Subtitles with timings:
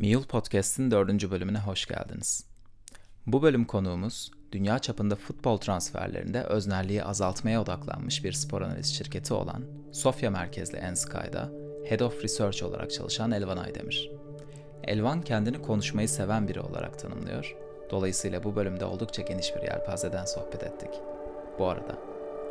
[0.00, 2.44] Meal Podcast'in dördüncü bölümüne hoş geldiniz.
[3.26, 9.64] Bu bölüm konuğumuz, dünya çapında futbol transferlerinde öznerliği azaltmaya odaklanmış bir spor analiz şirketi olan
[9.92, 11.50] Sofya merkezli Ensky'da
[11.88, 14.10] Head of Research olarak çalışan Elvan Aydemir.
[14.84, 17.56] Elvan kendini konuşmayı seven biri olarak tanımlıyor.
[17.90, 20.90] Dolayısıyla bu bölümde oldukça geniş bir yelpazeden sohbet ettik.
[21.58, 21.98] Bu arada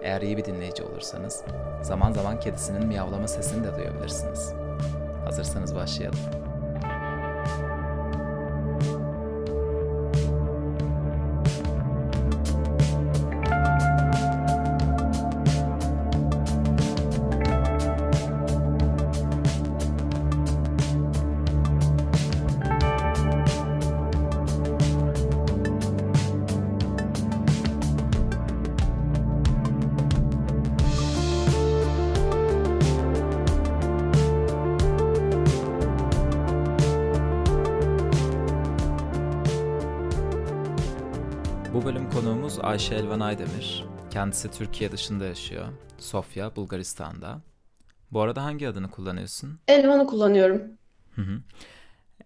[0.04, 1.44] eğer iyi bir dinleyici olursanız
[1.82, 4.54] zaman zaman kedisinin miyavlama sesini de duyabilirsiniz.
[5.26, 6.45] Hazırsanız başlayalım.
[42.76, 43.84] Ayşe Elvan Aydemir.
[44.12, 45.68] Kendisi Türkiye dışında yaşıyor.
[45.98, 47.42] Sofya, Bulgaristan'da.
[48.12, 49.60] Bu arada hangi adını kullanıyorsun?
[49.68, 50.62] Elvan'ı kullanıyorum.
[51.16, 51.42] Hı hı.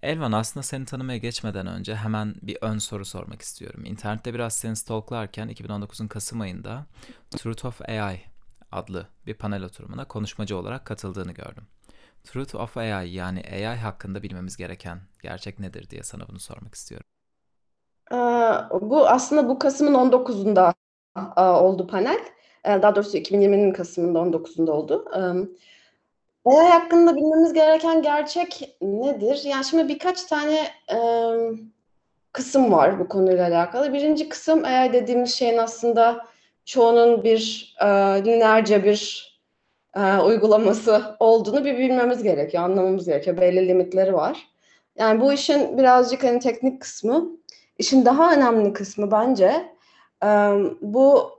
[0.02, 3.86] Elvan aslında seni tanımaya geçmeden önce hemen bir ön soru sormak istiyorum.
[3.86, 6.86] İnternette biraz seni stalklarken 2019'un Kasım ayında
[7.32, 8.22] Truth of AI
[8.72, 11.64] adlı bir panel oturumuna konuşmacı olarak katıldığını gördüm.
[12.24, 17.06] Truth of AI yani AI hakkında bilmemiz gereken gerçek nedir diye sana bunu sormak istiyorum.
[18.12, 18.16] Ee,
[18.82, 20.74] bu aslında bu Kasım'ın 19'unda
[21.38, 22.20] e, oldu panel.
[22.66, 25.06] Ee, daha doğrusu 2020'nin Kasım'ında 19'unda oldu.
[26.46, 29.42] AI hakkında bilmemiz gereken gerçek nedir?
[29.46, 30.98] Yani şimdi birkaç tane e,
[32.32, 33.94] kısım var bu konuyla alakalı.
[33.94, 36.26] Birinci kısım AI dediğimiz şeyin aslında
[36.66, 37.86] çoğunun bir e,
[38.26, 39.30] lineerce bir
[39.96, 43.38] e, uygulaması olduğunu bir bilmemiz gerekiyor, anlamamız gerekiyor.
[43.38, 44.48] Belli limitleri var.
[44.98, 47.39] Yani bu işin birazcık hani teknik kısmı.
[47.80, 49.76] İşin daha önemli kısmı bence
[50.82, 51.32] bu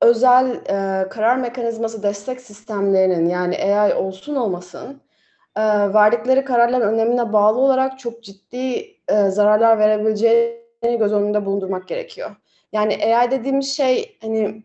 [0.00, 0.64] özel
[1.08, 5.00] karar mekanizması destek sistemlerinin yani AI olsun olmasın
[5.94, 8.96] verdikleri kararların önemine bağlı olarak çok ciddi
[9.28, 12.36] zararlar verebileceğini göz önünde bulundurmak gerekiyor.
[12.72, 14.62] Yani AI dediğimiz şey hani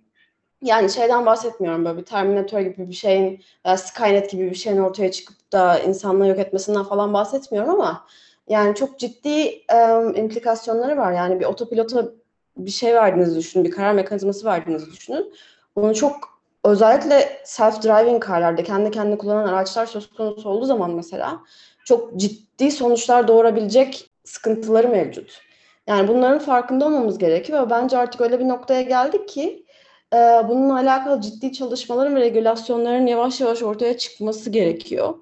[0.64, 3.44] yani şeyden bahsetmiyorum böyle bir Terminator gibi bir şeyin
[3.78, 8.06] Skynet gibi bir şeyin ortaya çıkıp da insanlığı yok etmesinden falan bahsetmiyorum ama
[8.50, 9.30] yani çok ciddi
[9.74, 11.12] e, implikasyonları var.
[11.12, 12.12] Yani bir otopilota
[12.58, 15.34] bir şey verdiğinizi düşünün, bir karar mekanizması verdiğinizi düşünün.
[15.76, 21.40] Bunu çok özellikle self-driving karlarda kendi kendine kullanan araçlar söz konusu olduğu zaman mesela
[21.86, 25.42] çok ciddi sonuçlar doğurabilecek sıkıntıları mevcut.
[25.88, 29.66] Yani bunların farkında olmamız gerekiyor ve bence artık öyle bir noktaya geldik ki
[30.14, 30.18] e,
[30.50, 35.14] bununla alakalı ciddi çalışmaların ve regülasyonların yavaş yavaş ortaya çıkması gerekiyor.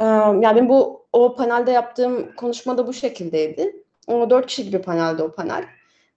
[0.00, 0.04] E,
[0.42, 3.76] yani bu o panelde yaptığım konuşma da bu şekildeydi.
[4.06, 5.64] O dört kişilik bir panelde o panel.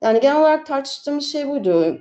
[0.02, 2.00] Yani genel olarak tartıştığımız şey buydu.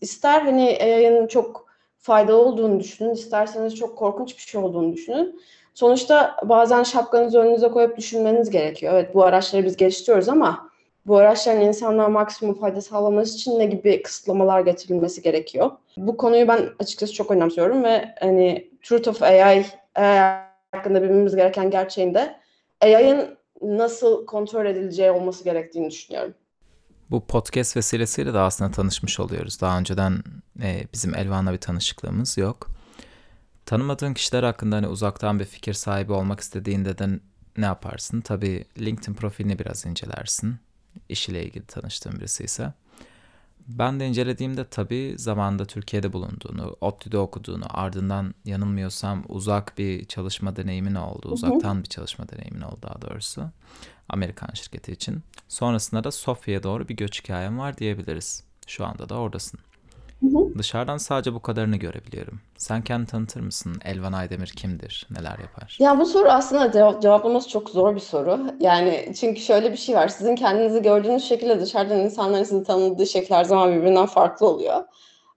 [0.00, 1.66] İster hani yayının çok
[1.98, 5.40] faydalı olduğunu düşünün, isterseniz çok korkunç bir şey olduğunu düşünün.
[5.74, 8.92] Sonuçta bazen şapkanızı önünüze koyup düşünmeniz gerekiyor.
[8.94, 10.70] Evet bu araçları biz geliştiriyoruz ama
[11.06, 15.70] bu araçların insanlara maksimum fayda sağlaması için ne gibi kısıtlamalar getirilmesi gerekiyor?
[15.96, 19.64] Bu konuyu ben açıkçası çok önemsiyorum ve hani Truth of AI,
[19.94, 20.45] AI
[20.76, 22.36] hakkında bilmemiz gereken gerçeğinde
[22.80, 26.34] AI'ın nasıl kontrol edileceği olması gerektiğini düşünüyorum.
[27.10, 29.60] Bu podcast vesilesiyle de aslında tanışmış oluyoruz.
[29.60, 30.22] Daha önceden
[30.62, 32.68] e, bizim Elvan'la bir tanışıklığımız yok.
[33.66, 37.06] Tanımadığın kişiler hakkında hani uzaktan bir fikir sahibi olmak istediğinde de
[37.56, 38.20] ne yaparsın?
[38.20, 40.56] Tabii LinkedIn profilini biraz incelersin.
[41.08, 42.72] İş ile ilgili tanıştığın birisi ise.
[43.68, 50.94] Ben de incelediğimde tabii zamanında Türkiye'de bulunduğunu, ODTÜ'de okuduğunu, ardından yanılmıyorsam uzak bir çalışma deneyimin
[50.94, 51.28] oldu.
[51.28, 53.50] Uzaktan bir çalışma deneyimin oldu daha doğrusu.
[54.08, 55.22] Amerikan şirketi için.
[55.48, 58.44] Sonrasında da Sofya'ya doğru bir göç hikayem var diyebiliriz.
[58.66, 59.60] Şu anda da oradasın.
[60.20, 60.58] Hı hı.
[60.58, 62.40] Dışarıdan sadece bu kadarını görebiliyorum.
[62.56, 63.76] Sen kendini tanıtır mısın?
[63.84, 65.06] Elvan Aydemir kimdir?
[65.10, 65.76] Neler yapar?
[65.80, 68.40] Ya bu soru aslında cevap, cevaplaması çok zor bir soru.
[68.60, 70.08] Yani çünkü şöyle bir şey var.
[70.08, 74.84] Sizin kendinizi gördüğünüz şekilde dışarıdan insanların sizi tanıdığı şekil her zaman birbirinden farklı oluyor.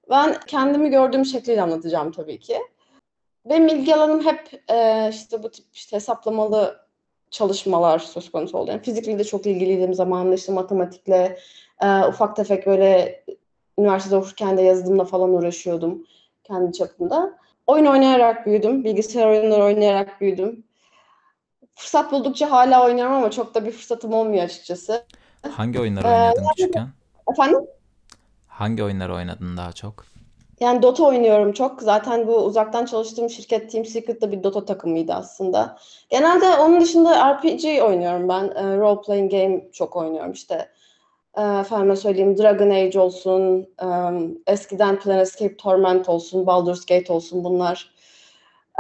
[0.10, 2.58] Ben kendimi gördüğüm şekliyle anlatacağım tabii ki.
[3.46, 6.80] Benim ilgi alanım hep e, işte bu tip işte hesaplamalı
[7.32, 8.72] çalışmalar söz konusu oldu.
[8.72, 11.38] Yani fizikle de çok ilgiliydim zamanında işte matematikle
[11.82, 13.24] e, ufak tefek böyle
[13.80, 16.04] üniversitede okurken de yazılımla falan uğraşıyordum
[16.44, 17.38] kendi çapımda.
[17.68, 18.84] Oyun oynayarak büyüdüm.
[18.84, 20.64] Bilgisayar oyunları oynayarak büyüdüm.
[21.76, 25.06] Fırsat buldukça hala oynuyorum ama çok da bir fırsatım olmuyor açıkçası.
[25.52, 26.88] Hangi oyunları oynadın ee, küçükken?
[27.32, 27.60] Efendim?
[28.48, 30.06] Hangi oyunları oynadın daha çok?
[30.60, 31.82] Yani Dota oynuyorum çok.
[31.82, 35.78] Zaten bu uzaktan çalıştığım şirket Team Secret'ta bir Dota takımıydı aslında.
[36.10, 38.44] Genelde onun dışında RPG oynuyorum ben.
[38.44, 40.70] E, role playing game çok oynuyorum işte.
[41.38, 43.88] E, efendime söyleyeyim Dragon Age olsun, e,
[44.52, 47.92] eskiden Planescape Torment olsun, Baldur's Gate olsun bunlar.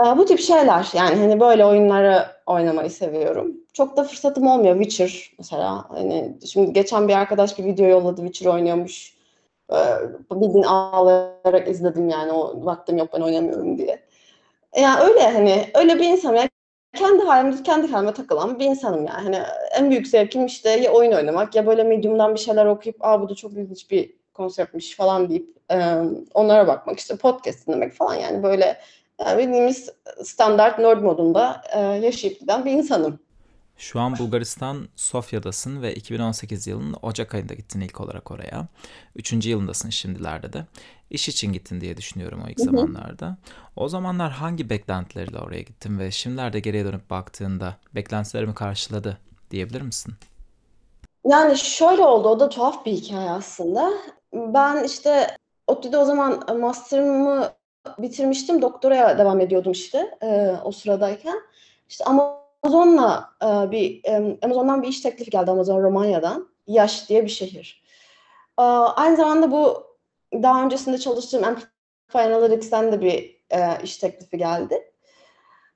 [0.06, 3.57] E, bu tip şeyler yani hani böyle oyunları oynamayı seviyorum.
[3.74, 4.81] Çok da fırsatım olmuyor.
[4.81, 5.86] Witcher mesela.
[5.90, 9.19] Hani şimdi geçen bir arkadaş bir video yolladı Witcher oynuyormuş
[10.31, 14.00] bildiğin ağlayarak izledim yani o vaktim yok ben oynamıyorum diye.
[14.78, 16.50] Yani öyle hani öyle bir insanım yani
[16.95, 19.24] kendi halimde kendi halime takılan bir insanım yani.
[19.24, 19.39] Hani
[19.77, 23.30] en büyük zevkim işte ya oyun oynamak ya böyle Medium'dan bir şeyler okuyup aa bu
[23.30, 25.95] da çok ilginç bir konseptmiş falan deyip e,
[26.33, 28.77] onlara bakmak işte podcast dinlemek falan yani böyle
[29.19, 29.89] yani bildiğimiz
[30.24, 33.19] standart nerd modunda e, yaşayıp giden bir insanım.
[33.79, 38.67] Şu an Bulgaristan Sofya'dasın ve 2018 yılının Ocak ayında gittin ilk olarak oraya.
[39.15, 40.65] Üçüncü yılındasın şimdilerde de.
[41.09, 43.37] İş için gittin diye düşünüyorum o ilk zamanlarda.
[43.75, 49.17] O zamanlar hangi beklentileriyle oraya gittin ve şimdilerde geriye dönüp baktığında beklentilerimi karşıladı
[49.51, 50.13] diyebilir misin?
[51.25, 53.91] Yani şöyle oldu, o da tuhaf bir hikaye aslında.
[54.33, 55.37] Ben işte
[55.67, 57.51] ODTÜ'de o zaman master'ımı
[57.99, 61.41] bitirmiştim, doktoraya devam ediyordum işte e, o sıradayken.
[61.89, 66.50] İşte ama Amazon'la e, bir e, Amazon'dan bir iş teklifi geldi Amazon Romanya'dan.
[66.67, 67.83] Yaş diye bir şehir.
[68.59, 69.83] E, aynı zamanda bu
[70.33, 74.91] daha öncesinde çalıştığım Amplify Analytics'ten de bir e, iş teklifi geldi.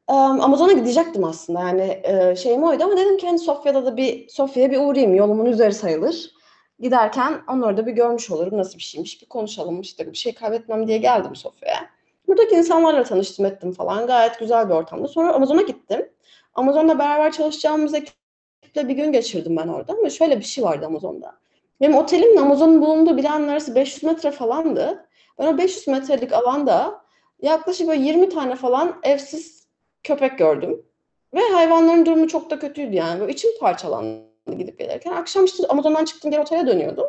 [0.10, 4.30] E, Amazon'a gidecektim aslında yani e, şeyim oydu ama dedim ki hani Sofya'da da bir
[4.30, 6.32] Sofya'ya bir uğrayayım yolumun üzeri sayılır.
[6.80, 10.88] Giderken onları da bir görmüş olurum nasıl bir şeymiş bir konuşalım işte bir şey kaybetmem
[10.88, 11.90] diye geldim Sofya'ya.
[12.28, 15.08] Buradaki insanlarla tanıştım ettim falan gayet güzel bir ortamda.
[15.08, 16.10] Sonra Amazon'a gittim.
[16.56, 19.94] Amazon'da beraber çalışacağımız ekiple bir gün geçirdim ben orada.
[19.94, 21.36] Ama şöyle bir şey vardı Amazon'da.
[21.82, 25.06] Benim otelimle Amazon'un bulunduğu binanın arası 500 metre falandı.
[25.40, 27.02] Ben o 500 metrelik alanda
[27.42, 29.68] yaklaşık böyle 20 tane falan evsiz
[30.04, 30.86] köpek gördüm.
[31.34, 33.20] Ve hayvanların durumu çok da kötüydü yani.
[33.20, 34.24] Böyle içim parçalandı
[34.58, 35.12] gidip gelirken.
[35.12, 37.06] Akşam işte Amazon'dan çıktım geri otele dönüyordum.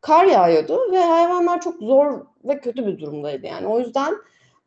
[0.00, 3.66] Kar yağıyordu ve hayvanlar çok zor ve kötü bir durumdaydı yani.
[3.66, 4.14] O yüzden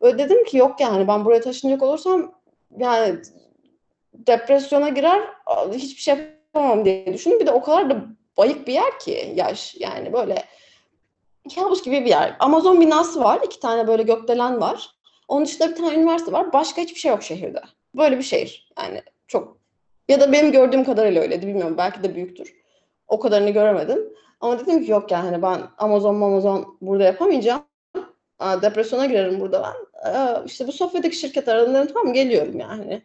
[0.04, 2.32] dedim ki yok yani ben buraya taşınacak olursam
[2.78, 3.22] yani
[4.14, 5.22] depresyona girer
[5.74, 7.40] hiçbir şey yapamam diye düşündüm.
[7.40, 8.06] Bir de o kadar da
[8.38, 10.44] bayık bir yer ki yaş yani böyle
[11.56, 12.36] kabus gibi bir yer.
[12.40, 13.40] Amazon binası var.
[13.46, 14.90] iki tane böyle gökdelen var.
[15.28, 16.54] Onun dışında bir tane üniversite var.
[16.54, 17.62] Başka hiçbir şey yok şehirde.
[17.96, 18.72] Böyle bir şehir.
[18.78, 19.58] Yani çok
[20.10, 21.48] ya da benim gördüğüm kadarıyla öyleydi.
[21.48, 21.76] Bilmiyorum.
[21.78, 22.56] Belki de büyüktür.
[23.08, 24.14] O kadarını göremedim.
[24.42, 27.64] Ama dedim ki yok yani hani ben Amazon Amazon burada yapamayacağım.
[28.42, 30.46] depresyona girerim burada ben.
[30.46, 33.02] İşte bu Sofya'daki şirket aralarında tamam geliyorum yani.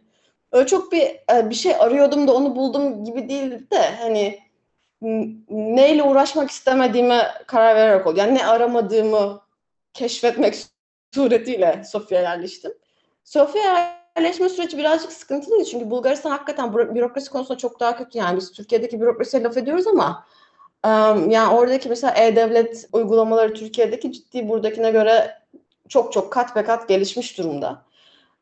[0.57, 1.01] Öyle çok bir
[1.33, 4.39] e, bir şey arıyordum da onu buldum gibi değil de hani
[5.49, 8.19] neyle uğraşmak istemediğime karar vererek oldu.
[8.19, 9.41] Yani ne aramadığımı
[9.93, 10.57] keşfetmek
[11.13, 12.73] suretiyle Sofya'ya yerleştim.
[13.23, 18.51] Sofya'ya yerleşme süreci birazcık sıkıntılıydı çünkü Bulgaristan hakikaten bürokrasi konusunda çok daha kötü yani biz
[18.51, 20.25] Türkiye'deki bürokrasiye laf ediyoruz ama
[21.29, 25.41] yani oradaki mesela e-devlet uygulamaları Türkiye'deki ciddi buradakine göre
[25.89, 27.86] çok çok kat be kat gelişmiş durumda.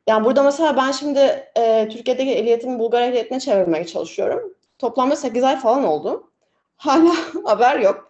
[0.08, 4.54] Yani burada mesela ben şimdi e, Türkiye'deki ehliyetimi Bulgar ehliyetine çevirmeye çalışıyorum.
[4.80, 6.32] Toplamda 8 ay falan oldu.
[6.78, 7.16] Hala
[7.46, 8.10] haber yok.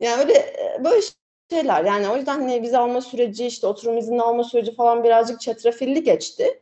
[0.00, 1.00] Yani öyle böyle
[1.50, 5.40] şeyler yani o yüzden hani vize alma süreci işte oturum izni alma süreci falan birazcık
[5.40, 6.60] çetrefilli geçti.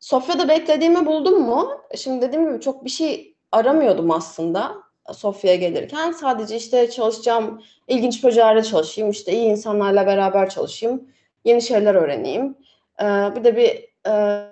[0.00, 1.80] Sofya'da beklediğimi buldum mu?
[1.96, 4.74] Şimdi dediğim gibi çok bir şey aramıyordum aslında
[5.12, 6.12] Sofya'ya gelirken.
[6.12, 11.08] Sadece işte çalışacağım, ilginç projelerde çalışayım, işte iyi insanlarla beraber çalışayım,
[11.44, 12.56] yeni şeyler öğreneyim.
[13.02, 13.04] Ee,
[13.36, 14.44] bir de bir e,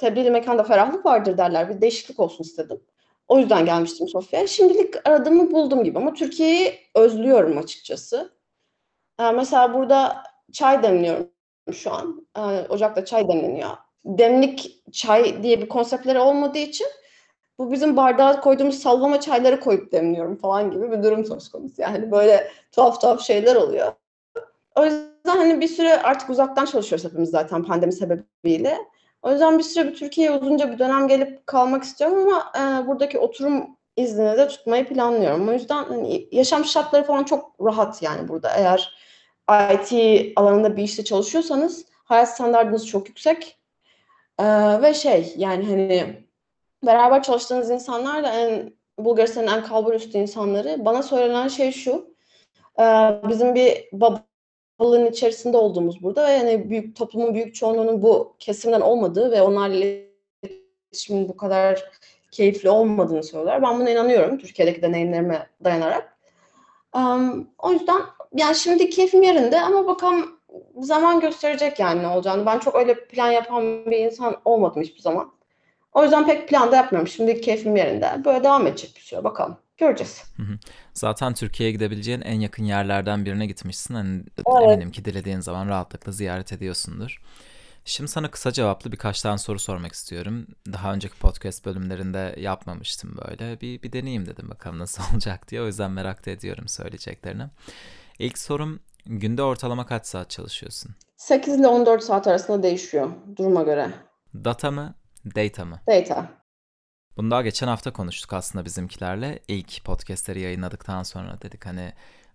[0.00, 1.68] tebliğli mekanda ferahlık vardır derler.
[1.68, 2.80] Bir değişiklik olsun istedim.
[3.28, 4.46] O yüzden gelmiştim Sofya'ya.
[4.46, 8.32] Şimdilik aradığımı buldum gibi ama Türkiye'yi özlüyorum açıkçası.
[9.20, 10.22] Ee, mesela burada
[10.52, 11.30] çay demliyorum
[11.72, 12.26] şu an.
[12.36, 13.70] Ee, ocakta çay demleniyor.
[14.04, 16.86] Demlik çay diye bir konseptleri olmadığı için
[17.58, 21.82] bu bizim bardağa koyduğumuz sallama çayları koyup demliyorum falan gibi bir durum söz konusu.
[21.82, 23.92] Yani böyle tuhaf tuhaf şeyler oluyor.
[24.74, 28.78] O yüzden hani bir süre artık uzaktan çalışıyoruz hepimiz zaten pandemi sebebiyle.
[29.22, 33.18] O yüzden bir süre bir Türkiye'ye uzunca bir dönem gelip kalmak istiyorum ama e, buradaki
[33.18, 35.48] oturum iznini de tutmayı planlıyorum.
[35.48, 38.50] O yüzden hani yaşam şartları falan çok rahat yani burada.
[38.56, 38.96] Eğer
[39.74, 39.92] IT
[40.36, 43.58] alanında bir işte çalışıyorsanız hayat standartınız çok yüksek.
[44.38, 44.44] E,
[44.82, 46.16] ve şey yani hani
[46.86, 50.84] beraber çalıştığınız insanlar da en Bulgaristan'ın en kalbur üstü insanları.
[50.84, 52.14] Bana söylenen şey şu.
[52.78, 52.84] E,
[53.28, 54.16] bizim bir bab
[54.78, 59.84] balığın içerisinde olduğumuz burada ve yani büyük toplumun büyük çoğunluğunun bu kesimden olmadığı ve onlarla
[60.42, 61.90] iletişimin bu kadar
[62.30, 63.62] keyifli olmadığını söylüyorlar.
[63.62, 66.16] Ben buna inanıyorum Türkiye'deki deneyimlerime dayanarak.
[66.94, 68.02] Um, o yüzden
[68.34, 70.40] yani şimdi keyfim yerinde ama bakalım
[70.80, 72.46] zaman gösterecek yani ne olacağını.
[72.46, 75.32] Ben çok öyle plan yapan bir insan olmadım hiçbir zaman.
[75.92, 77.08] O yüzden pek plan da yapmıyorum.
[77.08, 78.24] Şimdi keyfim yerinde.
[78.24, 79.56] Böyle devam edecek bir süre bakalım.
[79.76, 80.22] Göreceğiz.
[80.96, 83.94] Zaten Türkiye'ye gidebileceğin en yakın yerlerden birine gitmişsin.
[83.94, 84.62] Hani Evet.
[84.72, 87.20] eminim ki dilediğin zaman rahatlıkla ziyaret ediyorsundur.
[87.84, 90.46] Şimdi sana kısa cevaplı birkaç tane soru sormak istiyorum.
[90.72, 93.60] Daha önceki podcast bölümlerinde yapmamıştım böyle.
[93.60, 95.62] Bir, bir deneyeyim dedim bakalım nasıl olacak diye.
[95.62, 97.44] O yüzden merak da ediyorum söyleyeceklerini.
[98.18, 100.94] İlk sorum günde ortalama kaç saat çalışıyorsun?
[101.16, 103.90] 8 ile 14 saat arasında değişiyor duruma göre.
[104.34, 104.94] Data mı,
[105.36, 105.80] data mı?
[105.88, 106.28] Data.
[107.16, 109.38] Bunu daha geçen hafta konuştuk aslında bizimkilerle.
[109.48, 111.92] İlk podcastleri yayınladıktan sonra dedik hani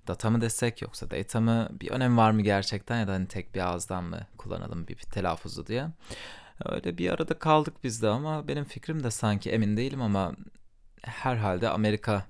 [0.07, 3.55] data mı desek yoksa data mı bir önemi var mı gerçekten ya da hani tek
[3.55, 5.87] bir ağızdan mı kullanalım bir, bir telaffuzu diye.
[6.65, 10.35] Öyle bir arada kaldık biz de ama benim fikrim de sanki emin değilim ama
[11.01, 12.25] herhalde Amerika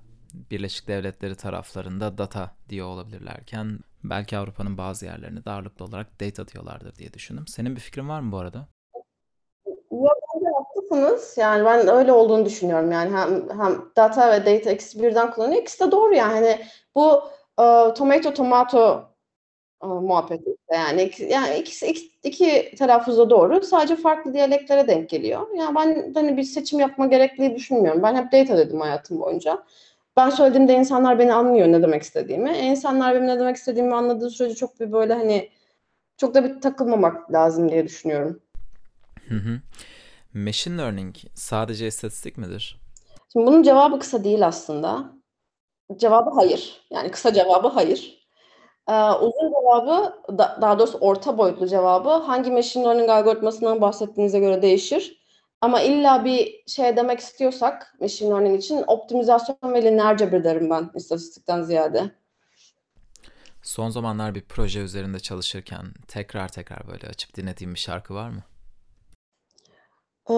[0.50, 6.94] Birleşik Devletleri taraflarında data diyor olabilirlerken belki Avrupa'nın bazı yerlerine de ağırlıklı olarak data diyorlardır
[6.94, 7.46] diye düşündüm.
[7.46, 8.68] Senin bir fikrin var mı bu arada?
[10.92, 11.34] Haklısınız.
[11.38, 12.92] Yani ben öyle olduğunu düşünüyorum.
[12.92, 15.62] Yani hem, hem data ve data ikisi birden kullanıyor.
[15.62, 16.32] İkisi de doğru yani.
[16.32, 16.58] Hani
[16.94, 17.22] bu
[17.62, 19.04] e, tomato tomato
[19.82, 23.62] e, muhabbeti yani yani ikisi iki, iki telaffuz da doğru.
[23.62, 25.46] Sadece farklı diyaleklere denk geliyor.
[25.56, 28.02] Yani ben hani bir seçim yapma gerekliliği düşünmüyorum.
[28.02, 29.62] Ben hep data dedim hayatım boyunca.
[30.16, 32.50] Ben söylediğimde insanlar beni anlıyor ne demek istediğimi.
[32.50, 35.48] E, insanlar benim ne demek istediğimi anladığı sürece çok bir böyle hani
[36.16, 38.40] çok da bir takılmamak lazım diye düşünüyorum.
[39.28, 39.60] Hı hı.
[40.34, 42.80] Machine learning sadece istatistik midir?
[43.32, 45.12] Şimdi bunun cevabı kısa değil aslında.
[45.96, 46.86] Cevabı hayır.
[46.90, 48.22] Yani kısa cevabı hayır.
[48.88, 54.62] Ee, uzun cevabı, da- daha doğrusu orta boyutlu cevabı hangi machine learning algoritmasından bahsettiğinize göre
[54.62, 55.22] değişir.
[55.60, 60.90] Ama illa bir şey demek istiyorsak machine learning için optimizasyon ve lineer cebir derim ben
[60.94, 62.10] istatistikten ziyade.
[63.62, 68.42] Son zamanlar bir proje üzerinde çalışırken tekrar tekrar böyle açıp dinlediğim bir şarkı var mı?
[70.30, 70.34] Ee,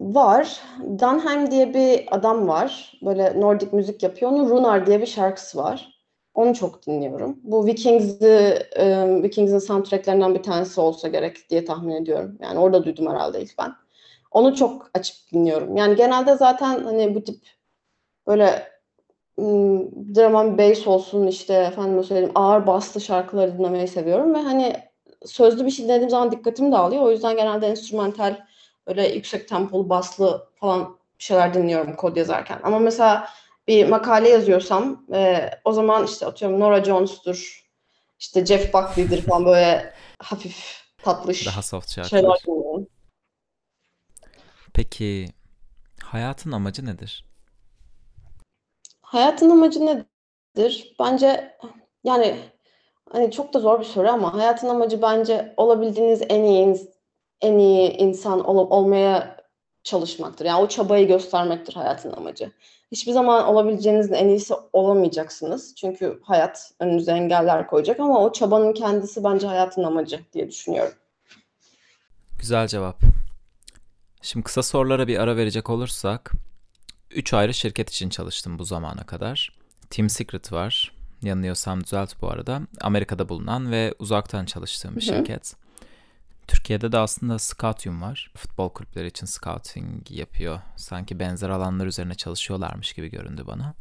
[0.00, 0.60] var.
[0.98, 2.98] Dunham diye bir adam var.
[3.02, 4.32] Böyle Nordik müzik yapıyor.
[4.32, 6.00] Onun Runar diye bir şarkısı var.
[6.34, 7.40] Onu çok dinliyorum.
[7.42, 12.38] Bu Vikings'i, e, Vikings'in soundtracklerinden bir tanesi olsa gerek diye tahmin ediyorum.
[12.42, 13.72] Yani orada duydum herhalde ilk ben.
[14.30, 15.76] Onu çok açıp dinliyorum.
[15.76, 17.40] Yani genelde zaten hani bu tip
[18.26, 18.68] böyle
[19.38, 24.74] ım, drum and bass olsun işte efendim söyleyeyim ağır baslı şarkıları dinlemeyi seviyorum ve hani
[25.26, 27.02] sözlü bir şey dinlediğim zaman dikkatimi dağılıyor.
[27.02, 28.36] O yüzden genelde enstrümantal
[28.86, 32.60] böyle yüksek tempolu baslı falan bir şeyler dinliyorum kod yazarken.
[32.62, 33.28] Ama mesela
[33.68, 37.66] bir makale yazıyorsam e, o zaman işte atıyorum Nora Jones'tur,
[38.18, 42.38] işte Jeff Buckley'dir falan böyle hafif tatlış Daha soft şeyler şarkılar.
[42.46, 42.86] dinliyorum.
[44.74, 45.26] Peki
[46.02, 47.24] hayatın amacı nedir?
[49.02, 50.94] Hayatın amacı nedir?
[51.00, 51.56] Bence
[52.04, 52.36] yani
[53.12, 56.88] hani çok da zor bir soru ama hayatın amacı bence olabildiğiniz en iyi ins-
[57.42, 59.36] en iyi insan ol- olmaya
[59.82, 60.44] çalışmaktır.
[60.44, 62.52] Yani o çabayı göstermektir hayatın amacı.
[62.92, 65.74] Hiçbir zaman olabileceğinizin en iyisi olamayacaksınız.
[65.74, 70.94] Çünkü hayat önünüze engeller koyacak ama o çabanın kendisi bence hayatın amacı diye düşünüyorum.
[72.38, 73.00] Güzel cevap.
[74.22, 76.32] Şimdi kısa sorulara bir ara verecek olursak,
[77.10, 79.52] 3 ayrı şirket için çalıştım bu zamana kadar.
[79.90, 80.92] Team Secret var.
[81.22, 82.60] Yanılıyorsam düzelt bu arada.
[82.80, 85.24] Amerika'da bulunan ve uzaktan çalıştığım bir Hı hı.
[86.50, 88.32] Türkiye'de de aslında Scoutium var.
[88.36, 90.60] Futbol kulüpleri için scouting yapıyor.
[90.76, 93.74] Sanki benzer alanlar üzerine çalışıyorlarmış gibi göründü bana.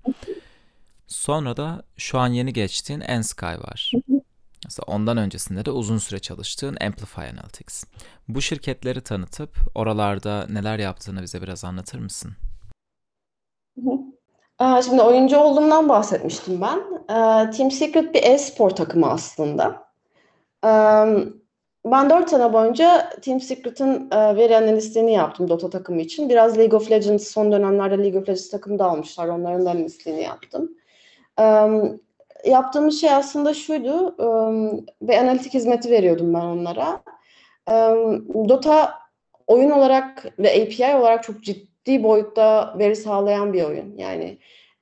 [1.07, 3.91] Sonra da şu an yeni geçtiğin Ensky var.
[4.65, 7.83] Mesela ondan öncesinde de uzun süre çalıştığın Amplify Analytics.
[8.27, 12.31] Bu şirketleri tanıtıp oralarda neler yaptığını bize biraz anlatır mısın?
[14.85, 16.79] Şimdi oyuncu olduğumdan bahsetmiştim ben.
[17.51, 19.89] Team Secret bir e-spor takımı aslında.
[21.91, 26.29] Ben 4 sene boyunca Team Secret'ın e, veri analistliğini yaptım Dota takımı için.
[26.29, 29.27] Biraz League of Legends, son dönemlerde League of Legends takımı da almışlar.
[29.27, 30.71] Onların da analistliğini yaptım.
[31.39, 31.67] Ee,
[32.45, 34.15] Yaptığımız şey aslında şuydu.
[34.19, 34.27] e,
[35.01, 37.01] Bir analitik hizmeti veriyordum ben onlara.
[37.69, 37.73] Ee,
[38.49, 38.93] Dota
[39.47, 43.97] oyun olarak ve API olarak çok ciddi boyutta veri sağlayan bir oyun.
[43.97, 44.37] Yani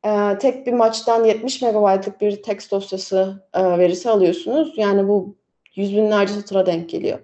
[0.06, 4.74] e, tek bir maçtan 70 megabaytlık bir text dosyası e, verisi alıyorsunuz.
[4.78, 5.36] Yani bu
[5.78, 7.20] yüz binlerce satıra denk geliyor.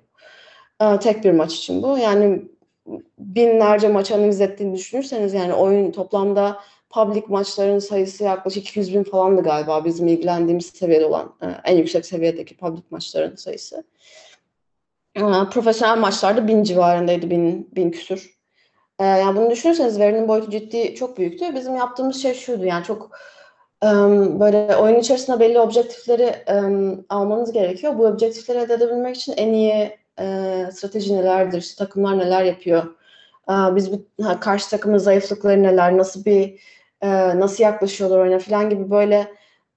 [0.81, 1.97] E, tek bir maç için bu.
[1.97, 2.41] Yani
[3.19, 9.41] binlerce maç analiz ettiğini düşünürseniz yani oyun toplamda public maçların sayısı yaklaşık 200 bin falandı
[9.41, 13.83] galiba bizim ilgilendiğimiz seviyede olan e, en yüksek seviyedeki public maçların sayısı.
[15.15, 18.39] E, profesyonel maçlarda bin civarındaydı, bin, bin küsür.
[18.99, 21.55] E, yani bunu düşünürseniz verinin boyutu ciddi çok büyüktü.
[21.55, 23.11] Bizim yaptığımız şey şuydu yani çok
[24.39, 26.35] böyle oyun içerisinde belli objektifleri
[27.09, 27.97] almanız gerekiyor.
[27.97, 29.97] Bu objektifleri elde edebilmek için en iyi
[30.71, 32.95] strateji nelerdir, işte takımlar neler yapıyor,
[33.49, 33.91] biz
[34.41, 36.59] karşı takımın zayıflıkları neler, nasıl bir
[37.35, 39.27] nasıl yaklaşıyorlar oyuna falan gibi böyle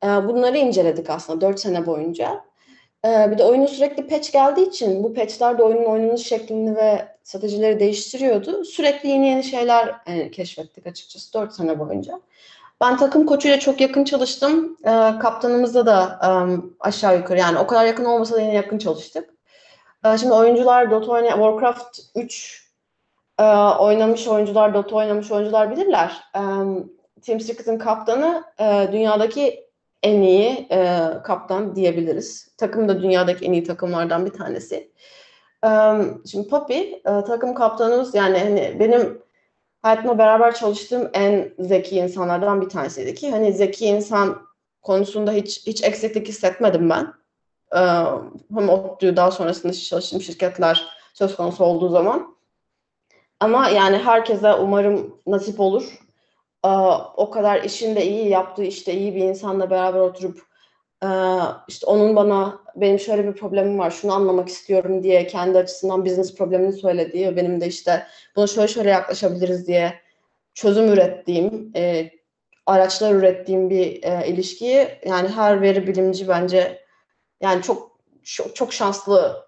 [0.05, 2.45] bunları inceledik aslında 4 sene boyunca.
[3.05, 7.81] Bir de oyunun sürekli patch geldiği için bu patchler de oyunun oynanış şeklini ve stratejileri
[7.81, 8.65] değiştiriyordu.
[8.65, 12.21] Sürekli yeni yeni şeyler yani, keşfettik açıkçası 4 sene boyunca.
[12.81, 14.77] Ben takım koçuyla çok yakın çalıştım.
[14.85, 16.29] E, kaptanımızla da e,
[16.81, 19.31] aşağı yukarı yani o kadar yakın olmasa da yine yakın çalıştık.
[20.05, 22.67] E, şimdi oyuncular Dota oynayan Warcraft 3
[23.39, 23.45] e,
[23.79, 26.23] oynamış oyuncular, Dota oynamış oyuncular bilirler.
[26.35, 26.41] E,
[27.23, 29.67] Team Secret'ın kaptanı e, dünyadaki
[30.03, 32.49] en iyi e, kaptan diyebiliriz.
[32.59, 34.93] Takım da dünyadaki en iyi takımlardan bir tanesi.
[35.65, 35.71] E,
[36.31, 39.26] şimdi Poppy e, takım kaptanımız yani hani benim
[39.83, 44.47] hayatımda beraber çalıştığım en zeki insanlardan bir tanesiydi ki hani zeki insan
[44.83, 47.15] konusunda hiç hiç eksiklik hissetmedim ben.
[47.75, 47.79] Ee,
[48.55, 52.37] hem ODTÜ daha sonrasında çalıştığım şirketler söz konusu olduğu zaman.
[53.41, 55.99] Ama yani herkese umarım nasip olur.
[56.65, 56.69] Ee,
[57.17, 60.46] o kadar işinde iyi, yaptığı işte iyi bir insanla beraber oturup
[61.69, 66.35] işte onun bana benim şöyle bir problemim var, şunu anlamak istiyorum diye kendi açısından business
[66.35, 69.95] problemini söylediği, benim de işte buna şöyle şöyle yaklaşabiliriz diye
[70.55, 72.11] çözüm ürettiğim, e,
[72.67, 76.81] araçlar ürettiğim bir e, ilişkiyi yani her veri bilimci bence
[77.41, 79.47] yani çok çok, çok şanslı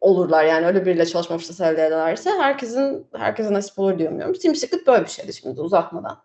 [0.00, 3.98] olurlar yani öyle biriyle çalışma fırsatı elde ederlerse herkesin herkese nasip olur.
[4.42, 6.18] Team Secret böyle bir şeydi şimdi uzatmadan.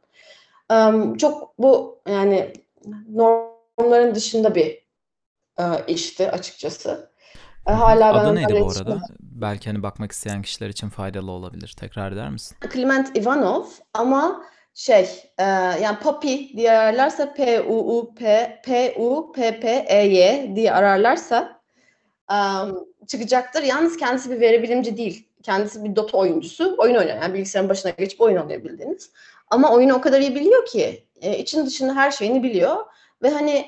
[0.71, 2.53] Um, çok bu yani
[3.79, 4.83] normların dışında bir
[5.59, 7.11] e, işti açıkçası.
[7.67, 9.01] E, hala Adı ben neydi bu arada?
[9.19, 11.75] Belki hani bakmak isteyen kişiler için faydalı olabilir.
[11.79, 12.57] Tekrar eder misin?
[12.73, 15.43] Clement Ivanov ama şey e,
[15.81, 20.73] yani Poppy diye ararlarsa P U U P P U P P E Y diye
[20.73, 21.61] ararlarsa
[22.31, 23.63] um, çıkacaktır.
[23.63, 25.27] Yalnız kendisi bir veri bilimci değil.
[25.43, 26.75] Kendisi bir Dota oyuncusu.
[26.77, 27.17] Oyun oynuyor.
[27.21, 29.11] Yani bilgisayarın başına geçip oyun oynuyor bildiğiniz.
[29.49, 32.77] Ama oyunu o kadar iyi biliyor ki e, için dışında her şeyini biliyor
[33.23, 33.65] ve hani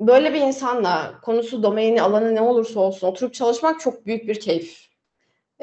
[0.00, 4.88] böyle bir insanla konusu, domaini, alanı ne olursa olsun oturup çalışmak çok büyük bir keyif.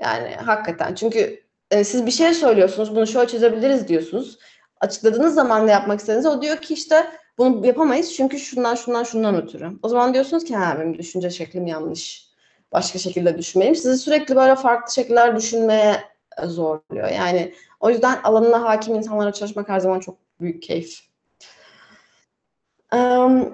[0.02, 0.96] Yani hakikaten.
[0.96, 4.40] Çünkü e, siz bir şey söylüyorsunuz, bunu şöyle çözebiliriz diyorsunuz.
[4.80, 7.08] Açıkladığınız zaman ne yapmak istediğiniz o diyor ki işte
[7.38, 9.72] bunu yapamayız çünkü şundan şundan şundan ötürü.
[9.84, 12.32] O zaman diyorsunuz ki benim düşünce şeklim yanlış.
[12.72, 13.76] Başka şekilde düşünmeliyim.
[13.76, 16.04] Sizi sürekli böyle farklı şekiller düşünmeye
[16.44, 17.10] zorluyor.
[17.10, 21.11] Yani o yüzden alanına hakim insanlara çalışmak her zaman çok büyük keyif.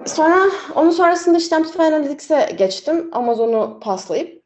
[0.06, 3.10] Sonra onun sonrasında işte Amplify Analytics'e geçtim.
[3.12, 4.42] Amazon'u paslayıp.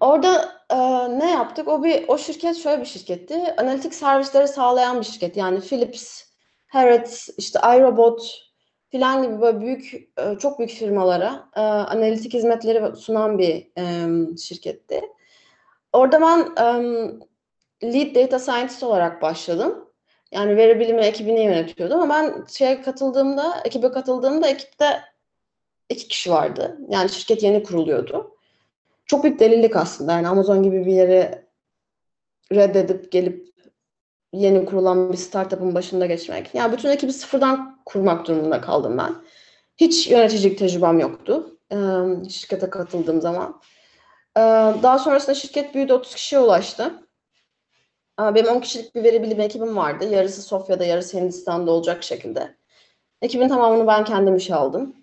[0.00, 0.78] Orada e,
[1.18, 1.68] ne yaptık?
[1.68, 3.54] O bir o şirket şöyle bir şirketti.
[3.56, 5.36] Analitik servisleri sağlayan bir şirket.
[5.36, 6.22] Yani Philips,
[6.66, 8.44] Harrods, işte iRobot
[8.90, 15.02] filan gibi böyle büyük e, çok büyük firmalara e, analitik hizmetleri sunan bir e, şirketti.
[15.92, 16.38] Orada ben
[17.82, 19.83] e, lead data scientist olarak başladım.
[20.34, 25.00] Yani veri bilimi ekibini yönetiyordum ama ben şeye katıldığımda, ekibe katıldığımda ekipte
[25.88, 26.78] iki kişi vardı.
[26.88, 28.36] Yani şirket yeni kuruluyordu.
[29.06, 30.12] Çok büyük delilik aslında.
[30.12, 31.44] Yani Amazon gibi bir yere
[32.52, 33.48] reddedip gelip
[34.32, 36.54] yeni kurulan bir startup'ın başında geçmek.
[36.54, 39.14] Yani bütün ekibi sıfırdan kurmak durumunda kaldım ben.
[39.76, 41.58] Hiç yöneticilik tecrübem yoktu
[42.28, 43.60] şirkete katıldığım zaman.
[44.82, 46.92] Daha sonrasında şirket büyüdü, 30 kişiye ulaştı.
[48.20, 50.04] Benim 10 kişilik bir veri bilimi ekibim vardı.
[50.04, 52.54] Yarısı Sofya'da, yarısı Hindistan'da olacak şekilde.
[53.22, 54.96] Ekibin tamamını ben kendim işe aldım.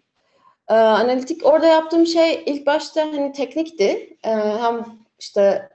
[0.69, 4.17] Ee, analitik orada yaptığım şey ilk başta hani teknikti.
[4.25, 4.85] Ee, hem
[5.19, 5.69] işte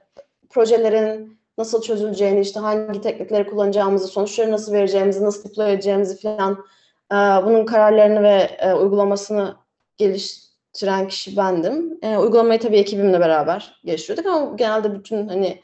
[0.49, 5.79] projelerin nasıl çözüleceğini, işte hangi teknikleri kullanacağımızı, sonuçları nasıl vereceğimizi, nasıl deploy
[6.21, 6.65] falan
[7.11, 9.55] e, bunun kararlarını ve e, uygulamasını
[9.97, 11.99] geliştiren kişi bendim.
[12.01, 15.61] E, uygulamayı tabii ekibimle beraber geliştiriyorduk ama genelde bütün hani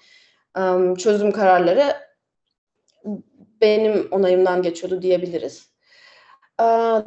[0.98, 1.96] çözüm kararları
[3.62, 5.74] benim onayımdan geçiyordu diyebiliriz.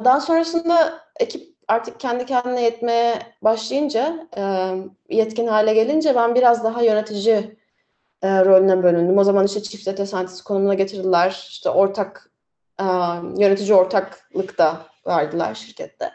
[0.03, 4.27] Daha sonrasında ekip artık kendi kendine yetmeye başlayınca,
[5.09, 7.57] yetkin hale gelince ben biraz daha yönetici
[8.23, 9.17] rolüne bölündüm.
[9.17, 11.47] O zaman işte çift data scientist konumuna getirdiler.
[11.49, 12.31] İşte ortak
[13.37, 16.11] yönetici ortaklık da verdiler şirkette.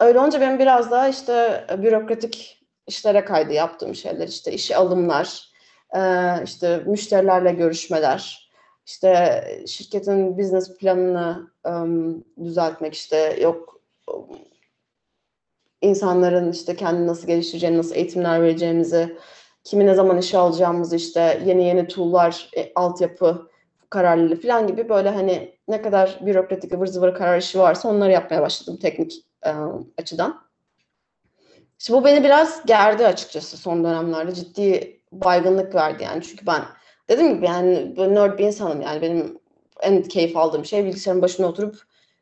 [0.00, 4.28] Öyle olunca benim biraz daha işte bürokratik işlere kaydı yaptığım şeyler.
[4.28, 5.49] işte işe alımlar,
[6.44, 8.50] işte müşterilerle görüşmeler,
[8.86, 11.50] işte şirketin business planını
[12.44, 13.80] düzeltmek, işte yok
[15.80, 19.16] insanların işte kendini nasıl geliştireceğini, nasıl eğitimler vereceğimizi,
[19.64, 23.50] kimi ne zaman işe alacağımızı, işte yeni yeni tool'lar, e, altyapı
[23.90, 28.42] kararlılığı falan gibi böyle hani ne kadar bürokratik ıvır zıvır karar işi varsa onları yapmaya
[28.42, 29.50] başladım teknik e,
[29.98, 30.42] açıdan.
[31.78, 34.34] İşte bu beni biraz gerdi açıkçası son dönemlerde.
[34.34, 36.22] Ciddi baygınlık verdi yani.
[36.22, 36.62] Çünkü ben
[37.08, 39.02] dedim gibi yani nerd bir insanım yani.
[39.02, 39.38] Benim
[39.80, 41.74] en keyif aldığım şey bilgisayarın başına oturup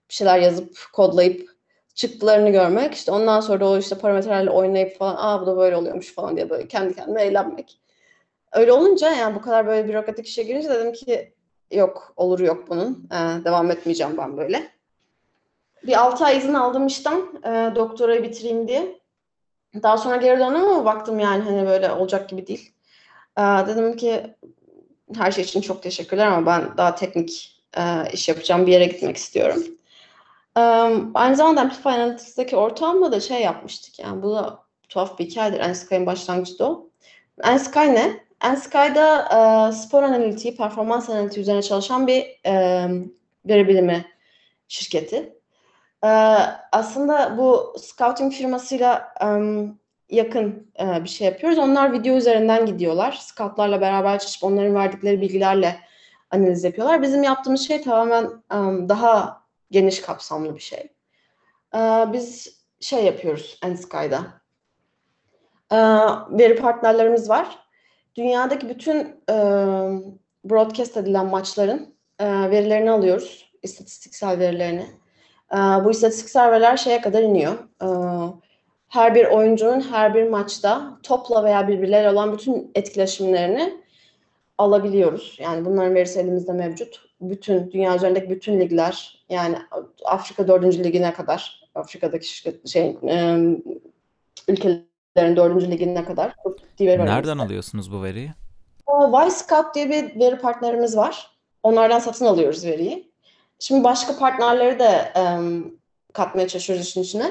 [0.08, 1.48] bir şeyler yazıp, kodlayıp
[1.94, 2.94] çıktılarını görmek.
[2.94, 6.36] İşte ondan sonra da o işte parametrelerle oynayıp falan aa bu da böyle oluyormuş falan
[6.36, 7.80] diye böyle kendi kendime eğlenmek.
[8.52, 11.32] Öyle olunca yani bu kadar böyle bürokratik işe girince dedim ki
[11.70, 13.08] yok olur yok bunun.
[13.12, 14.68] Ee, devam etmeyeceğim ben böyle.
[15.86, 18.98] Bir 6 ay izin aldım işten e, doktorayı bitireyim diye.
[19.82, 22.72] Daha sonra geri döndüm ama baktım yani hani böyle olacak gibi değil.
[23.38, 24.34] Ee, dedim ki
[25.14, 29.16] her şey için çok teşekkürler ama ben daha teknik e, iş yapacağım bir yere gitmek
[29.16, 29.62] istiyorum.
[31.14, 35.60] Aynı zamanda Amplify Analytics'teki ortağımla da şey yapmıştık yani bu da tuhaf bir hikayedir.
[35.60, 36.90] Ensky'ın başlangıcı da o.
[37.44, 38.20] Ensky ne?
[38.44, 39.28] Ensky'da
[39.68, 42.26] e, spor analitiği, performans analitiği üzerine çalışan bir
[43.46, 44.04] veri bilimi
[44.68, 45.36] şirketi.
[46.04, 46.08] E,
[46.72, 49.26] aslında bu scouting firmasıyla e,
[50.10, 51.58] yakın e, bir şey yapıyoruz.
[51.58, 53.12] Onlar video üzerinden gidiyorlar.
[53.12, 55.80] Scoutlarla beraber çalışıp onların verdikleri bilgilerle
[56.30, 57.02] analiz yapıyorlar.
[57.02, 60.92] Bizim yaptığımız şey tamamen e, daha geniş kapsamlı bir şey.
[61.74, 61.78] E,
[62.12, 64.22] biz şey yapıyoruz Ensky'da.
[65.70, 65.76] E,
[66.38, 67.58] veri partnerlerimiz var
[68.18, 68.98] dünyadaki bütün
[69.30, 69.34] e,
[70.44, 73.52] broadcast edilen maçların e, verilerini alıyoruz.
[73.62, 74.86] istatistiksel verilerini.
[75.52, 77.54] E, bu istatistiksel veriler şeye kadar iniyor.
[77.82, 77.88] E,
[78.88, 83.74] her bir oyuncunun her bir maçta topla veya birbirleriyle olan bütün etkileşimlerini
[84.58, 85.36] alabiliyoruz.
[85.40, 87.08] Yani bunların verisi elimizde mevcut.
[87.20, 89.56] Bütün dünya üzerindeki bütün ligler yani
[90.04, 90.64] Afrika 4.
[90.64, 92.28] ligine kadar Afrika'daki
[92.66, 93.38] şey e,
[94.48, 96.34] ülkeler Liglerin dördüncü ligine kadar.
[96.80, 98.30] Veri Nereden alıyorsunuz bu veriyi?
[99.12, 101.30] Wisecout diye bir veri partnerimiz var.
[101.62, 103.10] Onlardan satın alıyoruz veriyi.
[103.58, 105.78] Şimdi başka partnerleri de um,
[106.12, 107.30] katmaya çalışıyoruz işin içine.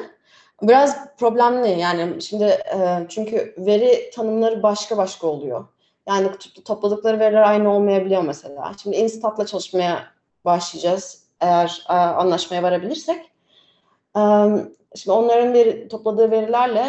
[0.62, 5.65] Biraz problemli yani şimdi e, çünkü veri tanımları başka başka oluyor.
[6.08, 6.28] Yani
[6.65, 8.72] topladıkları veriler aynı olmayabiliyor mesela.
[8.84, 10.08] Şimdi Instat'la çalışmaya
[10.46, 13.32] başlayacağız eğer e, anlaşmaya varabilirsek.
[14.17, 14.22] E,
[14.96, 16.84] şimdi onların veri, topladığı verilerle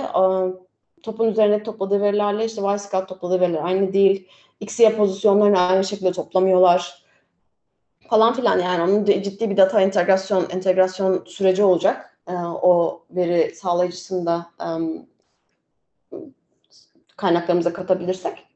[1.03, 4.29] topun üzerine topladığı verilerle işte Wisecout topladığı veriler aynı değil.
[4.61, 7.03] XY pozisyonlarını aynı şekilde toplamıyorlar
[8.09, 12.08] falan filan yani onun ciddi bir data entegrasyon entegrasyon süreci olacak.
[12.29, 14.47] Ee, o veri sağlayıcısında
[17.17, 18.47] kaynaklarımıza katabilirsek.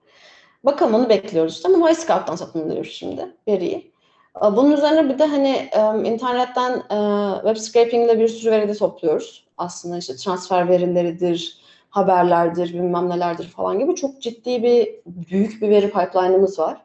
[0.64, 3.92] Bakalım onu bekliyoruz işte ama Wisecout'tan satın alıyoruz şimdi veriyi.
[4.36, 5.70] Ee, bunun üzerine bir de hani
[6.04, 9.46] internetten uh, web scraping ile bir sürü veri de topluyoruz.
[9.58, 11.58] Aslında işte transfer verileridir,
[11.90, 16.82] haberlerdir, bilmem nelerdir falan gibi çok ciddi bir büyük bir veri pipeline'ımız var.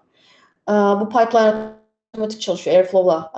[0.70, 1.56] Ee, bu pipeline
[2.14, 2.76] otomatik çalışıyor.
[2.78, 3.32] Airflow'la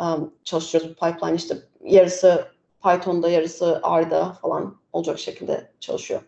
[0.43, 1.35] çalışıyoruz bu pipeline.
[1.35, 6.21] İşte yarısı Python'da, yarısı R'da falan olacak şekilde çalışıyor.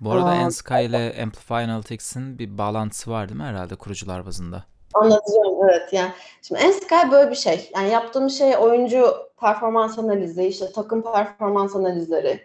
[0.00, 4.64] Bu arada um, Ensky ile Amplify Analytics'in bir bağlantısı var değil mi herhalde kurucular bazında?
[4.94, 6.12] Anlatacağım evet yani.
[6.42, 7.70] Şimdi Ensky böyle bir şey.
[7.74, 12.40] Yani yaptığım şey oyuncu performans analizi, işte takım performans analizleri,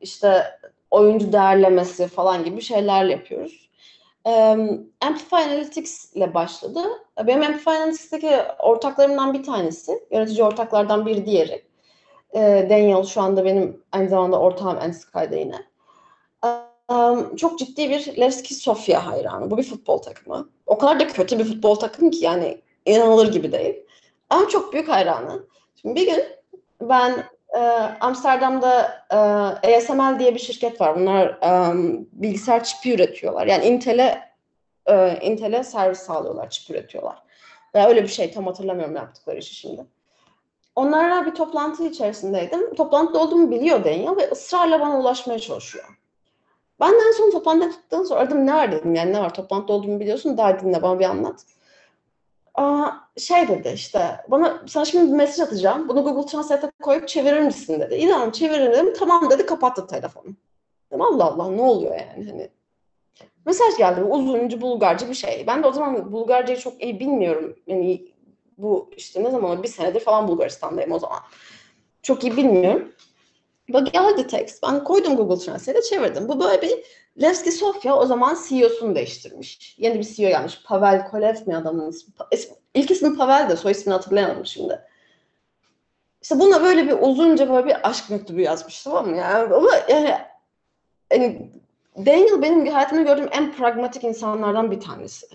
[0.00, 0.44] işte
[0.90, 3.70] oyuncu değerlemesi falan gibi şeyler yapıyoruz.
[5.00, 6.80] Amplify Analytics ile başladı.
[7.26, 11.66] Benim Amplify Analytics'teki ortaklarımdan bir tanesi, yönetici ortaklardan bir diğeri.
[12.36, 15.66] E, Daniel şu anda benim aynı zamanda ortağım Ensky'da yine.
[16.88, 19.50] Um, çok ciddi bir Levski Sofia hayranı.
[19.50, 20.48] Bu bir futbol takımı.
[20.66, 23.74] O kadar da kötü bir futbol takımı ki yani inanılır gibi değil.
[24.30, 25.46] Ama çok büyük hayranı.
[25.80, 26.24] Şimdi bir gün
[26.80, 27.58] ben e,
[28.00, 30.96] Amsterdam'da e, ASML diye bir şirket var.
[30.96, 31.74] Bunlar e,
[32.12, 33.46] bilgisayar çipi üretiyorlar.
[33.46, 34.20] Yani Intel'e
[34.86, 37.22] e, Intel'e servis sağlıyorlar, çip üretiyorlar.
[37.74, 39.86] Veya öyle bir şey tam hatırlamıyorum yaptıkları işi şimdi.
[40.76, 42.74] Onlarla bir toplantı içerisindeydim.
[42.74, 45.84] Toplantıda olduğumu biliyor Daniel ve ısrarla bana ulaşmaya çalışıyor.
[46.80, 50.38] Ben en son toplantıdan sonra aradım ne var dedim yani ne var toplantıda olduğumu biliyorsun
[50.38, 51.44] daha dinle bana bir anlat.
[52.54, 55.88] Aa, şey dedi işte bana sana şimdi bir mesaj atacağım.
[55.88, 58.08] Bunu Google Translate'e koyup çevirir misin dedi.
[58.08, 58.94] Tamam çeviririm.
[58.94, 60.26] Tamam dedi kapattı telefonu.
[60.90, 62.48] Dedim Allah Allah ne oluyor yani hani.
[63.46, 65.44] Mesaj geldi uzuncu Bulgarca bir şey.
[65.46, 67.56] Ben de o zaman Bulgarcayı çok iyi bilmiyorum.
[67.66, 68.15] Yani
[68.58, 71.18] bu işte ne zaman bir senedir falan Bulgaristan'dayım o zaman.
[72.02, 72.92] Çok iyi bilmiyorum.
[73.68, 74.62] Bak geldi text.
[74.62, 76.28] Ben koydum Google Translate'e çevirdim.
[76.28, 76.84] Bu böyle bir
[77.22, 79.74] Levski Sofya o zaman CEO'sunu değiştirmiş.
[79.78, 80.62] Yeni bir CEO gelmiş.
[80.64, 82.14] Pavel Kolev mi adamın ismi?
[82.74, 84.80] İlk ismi Pavel de soy ismini hatırlayamadım şimdi.
[86.22, 89.16] İşte buna böyle bir uzunca böyle bir aşk mektubu yazmış tamam mı?
[89.16, 90.14] Yani, ama yani,
[91.12, 91.50] yani
[91.96, 95.26] Daniel benim hayatımda gördüğüm en pragmatik insanlardan bir tanesi.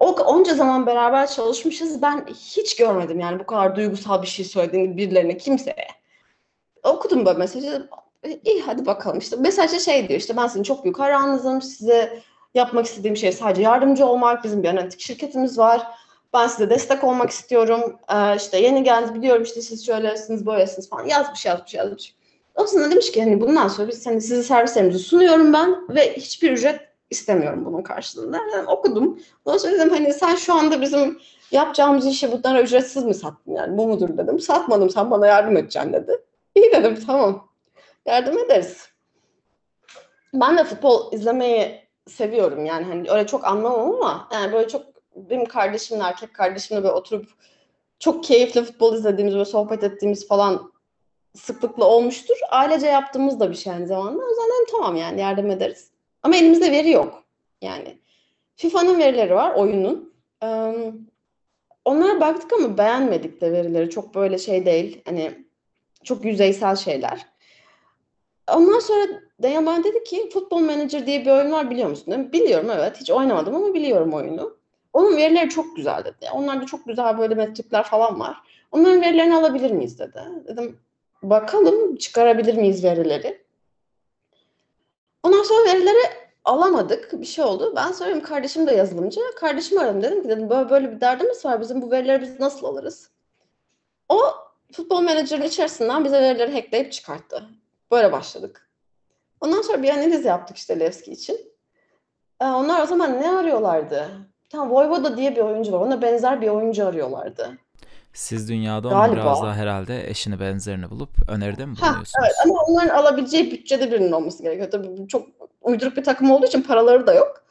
[0.00, 2.02] O onca zaman beraber çalışmışız.
[2.02, 5.88] Ben hiç görmedim yani bu kadar duygusal bir şey söylediğini birilerine kimseye.
[6.82, 7.88] Okudum böyle mesajı.
[8.44, 9.36] İyi hadi bakalım işte.
[9.36, 11.62] Mesajda şey diyor işte ben sizin çok büyük hayranınızım.
[11.62, 12.22] Size
[12.54, 14.44] yapmak istediğim şey sadece yardımcı olmak.
[14.44, 15.86] Bizim bir analitik şirketimiz var.
[16.34, 17.96] Ben size destek olmak istiyorum.
[18.14, 21.06] Ee, işte yeni geldiniz biliyorum işte siz şöylesiniz böylesiniz falan.
[21.06, 22.14] Yazmış yazmış yazmış.
[22.54, 26.80] Aslında demiş ki hani bundan sonra biz hani sizi servislerimizi sunuyorum ben ve hiçbir ücret
[27.10, 28.38] istemiyorum bunun karşılığında.
[28.52, 29.20] Yani okudum.
[29.44, 31.18] Ondan sonra dedim hani sen şu anda bizim
[31.50, 34.40] yapacağımız işi bunlara ücretsiz mi sattın yani bu mudur dedim.
[34.40, 36.24] Satmadım sen bana yardım edeceksin dedi.
[36.54, 37.48] İyi dedim tamam.
[38.06, 38.88] Yardım ederiz.
[40.34, 44.82] Ben de futbol izlemeyi seviyorum yani hani öyle çok anlamam ama yani böyle çok
[45.16, 47.26] benim kardeşimle erkek kardeşimle böyle oturup
[47.98, 50.72] çok keyifli futbol izlediğimiz ve sohbet ettiğimiz falan
[51.34, 52.36] sıklıkla olmuştur.
[52.50, 54.24] Ailece yaptığımız da bir şey aynı zamanda.
[54.24, 55.90] O yüzden tamam yani yardım ederiz.
[56.26, 57.24] Ama elimizde veri yok.
[57.62, 57.98] Yani
[58.56, 60.12] FIFA'nın verileri var, oyunun.
[61.84, 63.90] Onlara baktık ama beğenmedik de verileri.
[63.90, 65.02] Çok böyle şey değil.
[65.04, 65.44] Hani
[66.04, 67.26] çok yüzeysel şeyler.
[68.54, 69.06] Ondan sonra
[69.42, 72.06] Dayan bana dedi ki Football Manager diye bir oyun var biliyor musun?
[72.06, 72.96] Dedim, biliyorum evet.
[73.00, 74.56] Hiç oynamadım ama biliyorum oyunu.
[74.92, 76.30] Onun verileri çok güzel dedi.
[76.32, 78.36] Onlarda çok güzel böyle metrikler falan var.
[78.72, 80.20] Onların verilerini alabilir miyiz dedi.
[80.48, 80.78] Dedim
[81.22, 83.45] bakalım çıkarabilir miyiz verileri.
[85.26, 86.02] Ondan sonra verileri
[86.44, 87.20] alamadık.
[87.20, 87.72] Bir şey oldu.
[87.76, 89.20] Ben söyleyeyim kardeşim de yazılımcı.
[89.36, 91.60] Kardeşim aradım dedim ki dedim böyle böyle bir derdimiz var.
[91.60, 93.10] Bizim bu verileri biz nasıl alırız?
[94.08, 94.20] O
[94.72, 97.44] futbol menajerin içerisinden bize verileri hackleyip çıkarttı.
[97.90, 98.70] Böyle başladık.
[99.40, 101.52] Ondan sonra bir analiz yaptık işte Levski için.
[102.40, 104.08] Ee, onlar o zaman ne arıyorlardı?
[104.50, 105.80] Tamam Voivoda diye bir oyuncu var.
[105.80, 107.58] Ona benzer bir oyuncu arıyorlardı.
[108.16, 112.12] Siz dünyada onu biraz daha herhalde eşini benzerini bulup öneride mi bulunuyorsunuz?
[112.16, 114.70] Ha, evet ama onların alabileceği bütçede birinin olması gerekiyor.
[114.70, 115.28] Tabii çok
[115.60, 117.44] uyduruk bir takım olduğu için paraları da yok.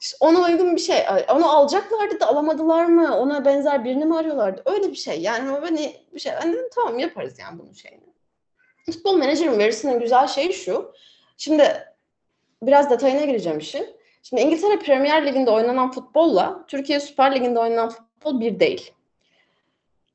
[0.00, 0.96] İşte ona uygun bir şey.
[1.30, 3.16] Onu alacaklardı da alamadılar mı?
[3.16, 4.62] Ona benzer birini mi arıyorlardı?
[4.66, 5.20] Öyle bir şey.
[5.20, 6.32] Yani hani bir şey.
[6.42, 8.04] Ben dedim tamam yaparız yani bunun şeyini.
[8.86, 10.92] Futbol menajerin verisinin güzel şeyi şu.
[11.36, 11.74] Şimdi
[12.62, 13.86] biraz detayına gireceğim işin.
[14.22, 18.92] Şimdi İngiltere Premier Ligi'nde oynanan futbolla Türkiye Süper Ligi'nde oynanan futbol bir değil.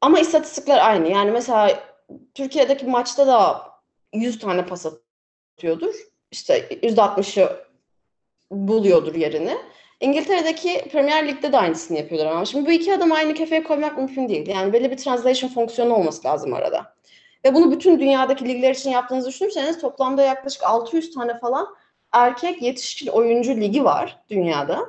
[0.05, 1.09] Ama istatistikler aynı.
[1.09, 1.79] Yani mesela
[2.33, 3.61] Türkiye'deki maçta da
[4.13, 5.95] 100 tane pas atıyordur.
[6.31, 7.65] İşte %60'ı
[8.51, 9.57] buluyordur yerini.
[10.01, 14.29] İngiltere'deki Premier Lig'de de aynısını yapıyorlar ama şimdi bu iki adam aynı kefeye koymak mümkün
[14.29, 14.47] değil.
[14.47, 16.95] Yani belli bir translation fonksiyonu olması lazım arada.
[17.45, 21.67] Ve bunu bütün dünyadaki ligler için yaptığınızı düşünürseniz toplamda yaklaşık 600 tane falan
[22.11, 24.79] erkek yetişkin oyuncu ligi var dünyada.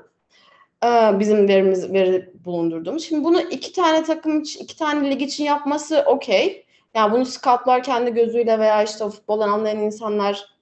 [0.84, 3.04] Ee, bizim verimiz veri bulundurduğumuz.
[3.04, 6.66] Şimdi bunu iki tane takım için, iki tane lig için yapması okey.
[6.94, 10.56] Yani bunu scoutlar kendi gözüyle veya işte futboldan anlayan insanlar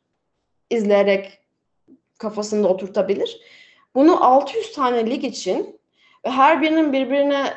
[0.70, 1.38] izleyerek
[2.18, 3.40] kafasında oturtabilir.
[3.94, 5.80] Bunu 600 tane lig için
[6.26, 7.54] ve her birinin birbirine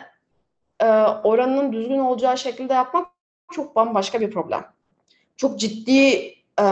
[0.79, 0.85] e,
[1.23, 3.07] oranının düzgün olacağı şekilde yapmak
[3.51, 4.65] çok bambaşka bir problem.
[5.37, 6.07] Çok ciddi
[6.59, 6.65] e,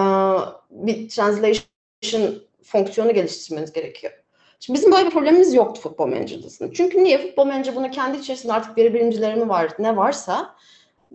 [0.69, 4.13] bir translation fonksiyonu geliştirmeniz gerekiyor.
[4.65, 6.73] Şimdi bizim böyle bir problemimiz yoktu futbol menajerdasında.
[6.73, 7.17] Çünkü niye?
[7.17, 10.56] Futbol menajer bunu kendi içerisinde artık veri bilimcileri mi var, ne varsa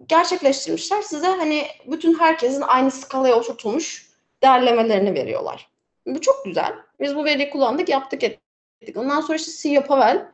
[0.09, 1.03] gerçekleştirmişler.
[1.03, 4.11] Size hani bütün herkesin aynı skalaya oturtulmuş
[4.43, 5.71] değerlemelerini veriyorlar.
[6.07, 6.73] Bu çok güzel.
[7.01, 8.97] Biz bu veriyi kullandık, yaptık, ettik.
[8.97, 10.27] Ondan sonra işte CEO Pavel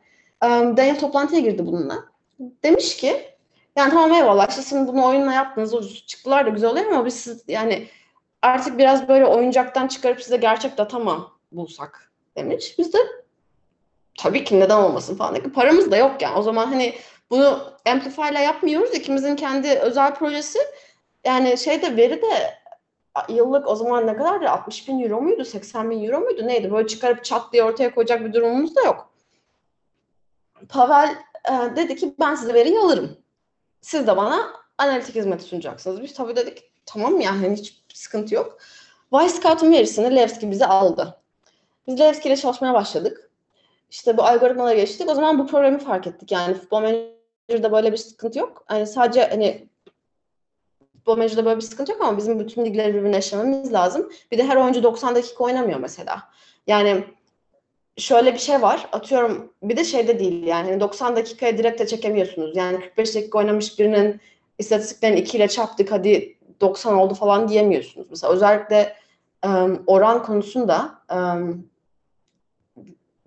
[0.43, 2.03] Daniel toplantıya girdi bununla.
[2.39, 3.21] Demiş ki
[3.75, 7.13] yani tamam eyvallah işte şimdi bunu oyunla yaptınız, o çıktılar da güzel oluyor ama biz
[7.13, 7.87] siz, yani
[8.41, 12.06] artık biraz böyle oyuncaktan çıkarıp size gerçek data mı bulsak
[12.37, 12.75] demiş.
[12.77, 12.97] Biz de
[14.17, 15.35] tabii ki neden olmasın falan.
[15.35, 15.55] Dedik.
[15.55, 16.37] Paramız da yok yani.
[16.37, 16.95] O zaman hani
[17.29, 18.93] bunu Amplify ile yapmıyoruz.
[18.93, 20.59] İkimizin kendi özel projesi.
[21.25, 22.57] Yani şeyde veri de
[23.29, 24.49] yıllık o zaman ne kadardı?
[24.49, 25.45] 60 bin euro muydu?
[25.45, 26.47] 80 bin euro muydu?
[26.47, 26.71] Neydi?
[26.71, 29.09] Böyle çıkarıp çat diye ortaya koyacak bir durumumuz da yok.
[30.69, 31.15] Pavel
[31.49, 33.17] e, dedi ki ben size veriyi alırım.
[33.81, 36.01] Siz de bana analitik hizmeti sunacaksınız.
[36.01, 38.57] Biz tabii dedik tamam yani hiç sıkıntı yok.
[39.11, 41.21] Wisecout'un verisini Levski bize aldı.
[41.87, 43.31] Biz Levski ile çalışmaya başladık.
[43.91, 45.09] İşte bu algoritmalara geçtik.
[45.09, 46.31] O zaman bu problemi fark ettik.
[46.31, 48.65] Yani futbol menajerde böyle bir sıkıntı yok.
[48.71, 49.67] Yani sadece hani
[50.93, 54.11] futbol menajerde böyle bir sıkıntı yok ama bizim bütün ligleri birbirine eşlememiz lazım.
[54.31, 56.23] Bir de her oyuncu 90 dakika oynamıyor mesela.
[56.67, 57.03] Yani
[57.97, 58.89] şöyle bir şey var.
[58.91, 62.55] Atıyorum bir de şeyde değil yani 90 dakikaya direkt de çekemiyorsunuz.
[62.55, 64.21] Yani 45 dakika oynamış birinin
[64.59, 68.07] istatistiklerini 2 ile çarptık hadi 90 oldu falan diyemiyorsunuz.
[68.09, 68.95] Mesela özellikle
[69.45, 71.69] um, oran konusunda um,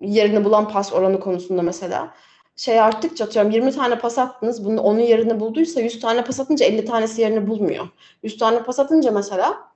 [0.01, 2.13] yerini bulan pas oranı konusunda mesela
[2.55, 6.65] şey arttıkça atıyorum 20 tane pas attınız bunun onun yerini bulduysa 100 tane pas atınca
[6.65, 7.87] 50 tanesi yerini bulmuyor.
[8.23, 9.71] 100 tane pas atınca mesela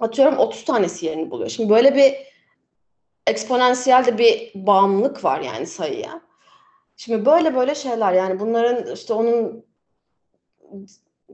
[0.00, 1.50] atıyorum 30 tanesi yerini buluyor.
[1.50, 2.14] Şimdi böyle bir
[3.26, 6.20] eksponansiyel de bir bağımlılık var yani sayıya.
[6.96, 9.64] Şimdi böyle böyle şeyler yani bunların işte onun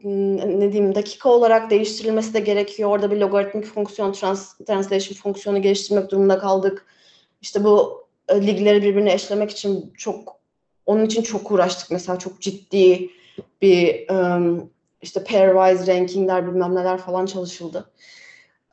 [0.05, 2.91] ne diyeyim dakika olarak değiştirilmesi de gerekiyor.
[2.91, 6.87] Orada bir logaritmik fonksiyon, trans, translation fonksiyonu geliştirmek durumunda kaldık.
[7.41, 10.41] İşte bu e, ligleri birbirine eşlemek için çok
[10.87, 11.91] onun için çok uğraştık.
[11.91, 13.11] Mesela çok ciddi
[13.63, 14.71] bir um,
[15.03, 17.91] işte pairwise rankingler bilmem neler falan çalışıldı.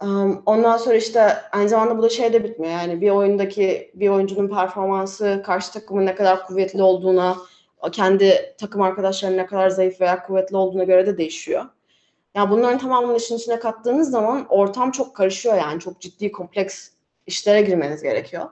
[0.01, 2.73] Um, ondan sonra işte aynı zamanda bu da şey de bitmiyor.
[2.73, 7.38] Yani bir oyundaki bir oyuncunun performansı karşı takımın ne kadar kuvvetli olduğuna,
[7.91, 11.65] kendi takım arkadaşlarının ne kadar zayıf veya kuvvetli olduğuna göre de değişiyor.
[12.36, 15.80] Yani bunların tamamını işin içine kattığınız zaman ortam çok karışıyor yani.
[15.80, 16.89] Çok ciddi, kompleks
[17.27, 18.49] işlere girmeniz gerekiyor.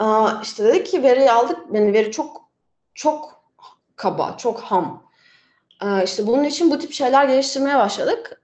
[0.00, 1.56] Aa, işte dedik ki veri aldık.
[1.72, 2.50] Yani veri çok
[2.94, 3.44] çok
[3.96, 5.02] kaba, çok ham.
[5.80, 8.42] Aa, işte bunun için bu tip şeyler geliştirmeye başladık.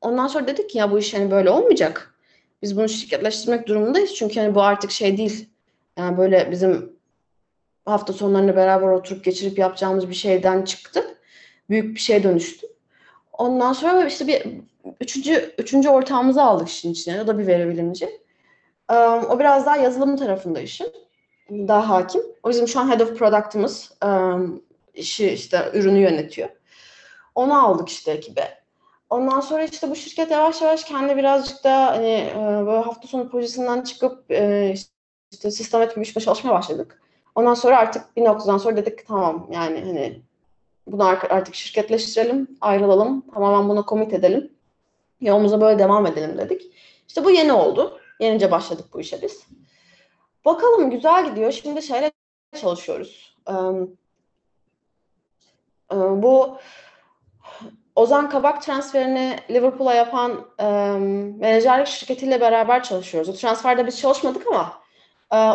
[0.00, 2.14] Ondan sonra dedik ki ya bu iş hani böyle olmayacak.
[2.62, 4.14] Biz bunu şirketleştirmek durumundayız.
[4.14, 5.48] Çünkü hani bu artık şey değil.
[5.96, 6.92] Yani böyle bizim
[7.86, 11.04] hafta sonlarını beraber oturup geçirip yapacağımız bir şeyden çıktı.
[11.70, 12.66] Büyük bir şeye dönüştü.
[13.32, 14.46] Ondan sonra işte bir
[15.00, 17.22] üçüncü, üçüncü ortağımızı aldık işin içine.
[17.22, 18.20] O da bir veri bilimci.
[19.28, 20.92] O biraz daha yazılım tarafında işin.
[21.50, 22.22] Daha hakim.
[22.42, 23.92] O bizim şu an head of product'ımız
[24.94, 26.48] işi işte ürünü yönetiyor.
[27.34, 28.58] Onu aldık işte ekibe.
[29.10, 33.82] Ondan sonra işte bu şirket yavaş yavaş kendi birazcık da hani böyle hafta sonu projesinden
[33.82, 34.24] çıkıp
[35.30, 37.02] işte sistematik bir işe çalışmaya başladık.
[37.34, 40.22] Ondan sonra artık bir noktadan sonra dedik tamam yani hani
[40.86, 44.52] bunu artık şirketleştirelim, ayrılalım, tamamen buna komit edelim.
[45.20, 46.62] Yolumuza böyle devam edelim dedik.
[47.08, 48.00] İşte bu yeni oldu.
[48.20, 49.46] Yenice başladık bu işe biz.
[50.44, 51.52] Bakalım güzel gidiyor.
[51.52, 52.12] Şimdi şeyle
[52.60, 53.36] çalışıyoruz.
[55.90, 56.58] bu
[57.96, 60.46] Ozan Kabak transferini Liverpool'a yapan
[61.38, 63.28] menajerlik şirketiyle beraber çalışıyoruz.
[63.28, 64.82] O transferde biz çalışmadık ama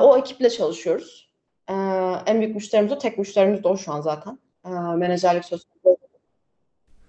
[0.01, 1.33] o ekiple çalışıyoruz.
[1.69, 1.73] Ee,
[2.25, 2.97] en büyük müşterimiz o.
[2.97, 4.39] Tek müşterimiz de o şu an zaten.
[4.65, 6.02] Ee, menajerlik söz konusu.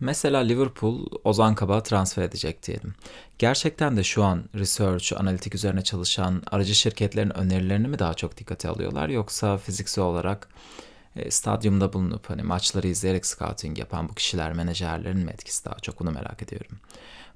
[0.00, 2.94] Mesela Liverpool Ozan Kabak'ı transfer edecek diyelim.
[3.38, 8.68] Gerçekten de şu an research, analitik üzerine çalışan aracı şirketlerin önerilerini mi daha çok dikkate
[8.68, 10.48] alıyorlar yoksa fiziksel olarak
[11.16, 16.00] e, stadyumda bulunup hani maçları izleyerek scouting yapan bu kişiler, menajerlerin mi etkisi daha çok
[16.00, 16.78] onu merak ediyorum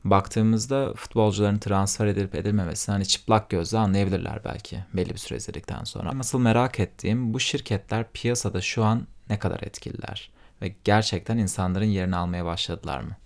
[0.05, 6.13] baktığımızda futbolcuların transfer edilip edilmemesini hani çıplak gözle anlayabilirler belki belli bir süre izledikten sonra.
[6.21, 10.31] Asıl merak ettiğim bu şirketler piyasada şu an ne kadar etkililer
[10.63, 13.17] ve gerçekten insanların yerini almaya başladılar mı?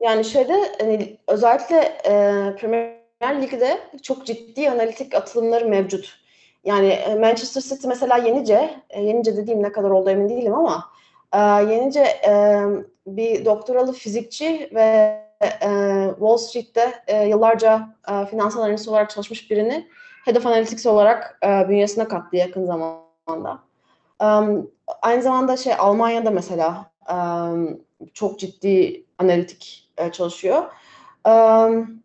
[0.00, 2.12] Yani şeyde hani özellikle e,
[2.56, 6.18] Premier Lig'de çok ciddi analitik atılımları mevcut.
[6.64, 10.90] Yani e, Manchester City mesela yenice, e, yenice dediğim ne kadar oldu emin değilim ama
[11.32, 11.38] e,
[11.72, 12.62] yenice e,
[13.06, 14.82] bir doktoralı fizikçi ve
[15.42, 15.68] e,
[16.10, 19.88] Wall Street'te e, yıllarca e, finansal analist olarak çalışmış birini
[20.24, 23.65] Head of Analytics olarak e, bünyesine kattı yakın zamanda.
[24.20, 24.70] Um,
[25.02, 27.80] aynı zamanda şey Almanya'da mesela um,
[28.14, 30.62] çok ciddi analitik e, çalışıyor.
[31.28, 32.02] Um,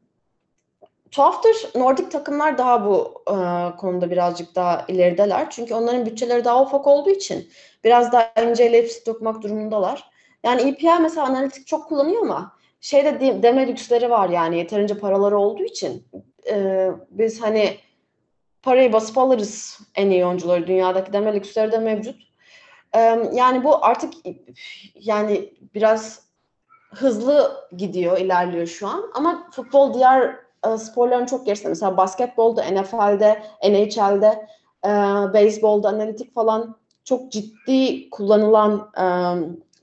[1.12, 3.36] tuhaftır Nordik takımlar daha bu e,
[3.78, 5.50] konuda birazcık daha ilerideler.
[5.50, 7.50] Çünkü onların bütçeleri daha ufak olduğu için
[7.84, 10.12] biraz daha inceleyip dokmak durumundalar.
[10.44, 15.38] Yani EPL mesela analitik çok kullanıyor ama şeyde de, deme lüksleri var yani yeterince paraları
[15.38, 16.08] olduğu için
[16.50, 17.78] e, biz hani
[18.64, 22.16] parayı basıp alırız en iyi oyuncuları dünyadaki deme lüksleri de mevcut.
[22.96, 23.00] E,
[23.34, 24.14] yani bu artık
[24.96, 26.32] yani biraz
[26.94, 30.36] hızlı gidiyor, ilerliyor şu an ama futbol diğer
[30.68, 31.70] e, sporların çok gerisinde.
[31.70, 34.48] Mesela basketbolda, NFL'de, NHL'de,
[34.86, 34.90] e,
[35.34, 39.06] beyzbolda analitik falan çok ciddi kullanılan e,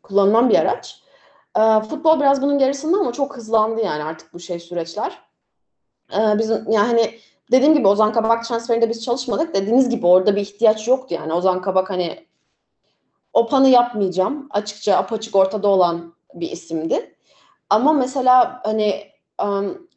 [0.03, 1.03] kullanılan bir araç.
[1.57, 5.19] E, futbol biraz bunun gerisinde ama çok hızlandı yani artık bu şey süreçler.
[6.12, 7.19] E, bizim yani
[7.51, 9.55] dediğim gibi Ozan Kabak transferinde biz çalışmadık.
[9.55, 11.33] Dediğiniz gibi orada bir ihtiyaç yoktu yani.
[11.33, 12.27] Ozan Kabak hani
[13.33, 14.49] o panı yapmayacağım.
[14.51, 17.15] Açıkça apaçık ortada olan bir isimdi.
[17.71, 19.03] Ama mesela hani
[19.43, 19.89] um,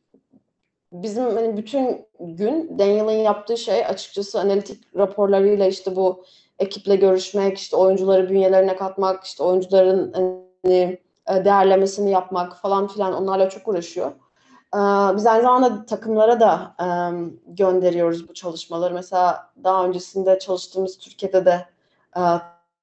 [0.92, 6.24] bizim hani bütün gün Daniel'ın yaptığı şey açıkçası analitik raporlarıyla işte bu
[6.60, 13.50] ekiple görüşmek, işte oyuncuları bünyelerine katmak, işte oyuncuların hani, e, değerlemesini yapmak falan filan onlarla
[13.50, 14.12] çok uğraşıyor.
[14.76, 14.80] E,
[15.16, 16.86] biz aynı zamanda takımlara da e,
[17.48, 18.94] gönderiyoruz bu çalışmaları.
[18.94, 21.66] Mesela daha öncesinde çalıştığımız Türkiye'de de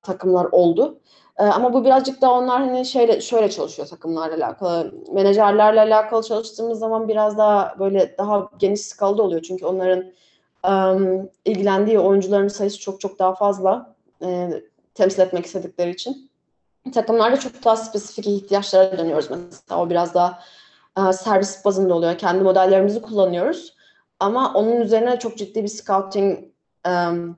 [0.02, 1.00] takımlar oldu.
[1.36, 4.94] Ama bu birazcık da onlar hani şeyle şöyle çalışıyor takımlarla alakalı.
[5.12, 9.42] Menajerlerle alakalı çalıştığımız zaman biraz daha böyle daha geniş skalada oluyor.
[9.42, 10.04] Çünkü onların
[11.44, 14.50] ilgilendiği oyuncuların sayısı çok çok daha fazla e,
[14.94, 16.30] temsil etmek istedikleri için.
[16.94, 19.82] Takımlarda çok daha spesifik ihtiyaçlara dönüyoruz mesela.
[19.82, 20.36] O biraz daha e,
[21.12, 22.18] servis bazında oluyor.
[22.18, 23.74] Kendi modellerimizi kullanıyoruz.
[24.20, 26.38] Ama onun üzerine çok ciddi bir scouting
[26.88, 27.36] um,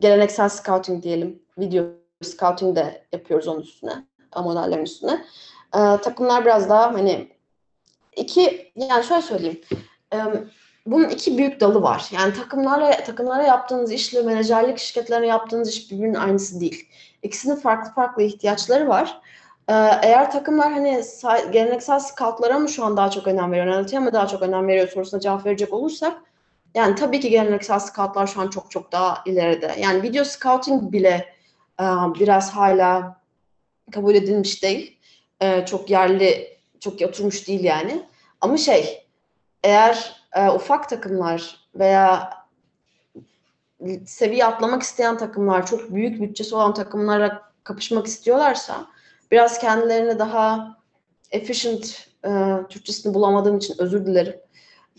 [0.00, 1.84] geleneksel scouting diyelim, video
[2.22, 4.04] scouting de yapıyoruz onun üstüne,
[4.36, 5.24] modellerin üstüne.
[5.74, 7.28] E, takımlar biraz daha hani
[8.16, 9.60] iki, yani şöyle söyleyeyim,
[10.14, 10.50] um,
[10.86, 12.08] bunun iki büyük dalı var.
[12.12, 16.88] Yani takımlarla takımlara yaptığınız işle menajerlik şirketlerine yaptığınız iş birbirinin aynısı değil.
[17.22, 19.20] İkisinin farklı farklı ihtiyaçları var.
[19.68, 21.02] Ee, eğer takımlar hani
[21.52, 24.88] geleneksel scoutlara mı şu an daha çok önem veriyor, analitiğe mi daha çok önem veriyor
[24.88, 26.22] sorusuna cevap verecek olursak
[26.74, 29.74] yani tabii ki geleneksel scoutlar şu an çok çok daha ileride.
[29.78, 31.34] Yani video scouting bile
[31.80, 31.84] e,
[32.20, 33.20] biraz hala
[33.92, 34.98] kabul edilmiş değil.
[35.40, 38.02] E, çok yerli, çok oturmuş değil yani.
[38.40, 39.06] Ama şey,
[39.64, 42.32] eğer e, ufak takımlar veya
[44.06, 48.86] seviye atlamak isteyen takımlar, çok büyük bütçesi olan takımlara kapışmak istiyorlarsa
[49.30, 50.76] biraz kendilerini daha
[51.30, 52.30] efficient, e,
[52.68, 54.40] Türkçesini bulamadığım için özür dilerim.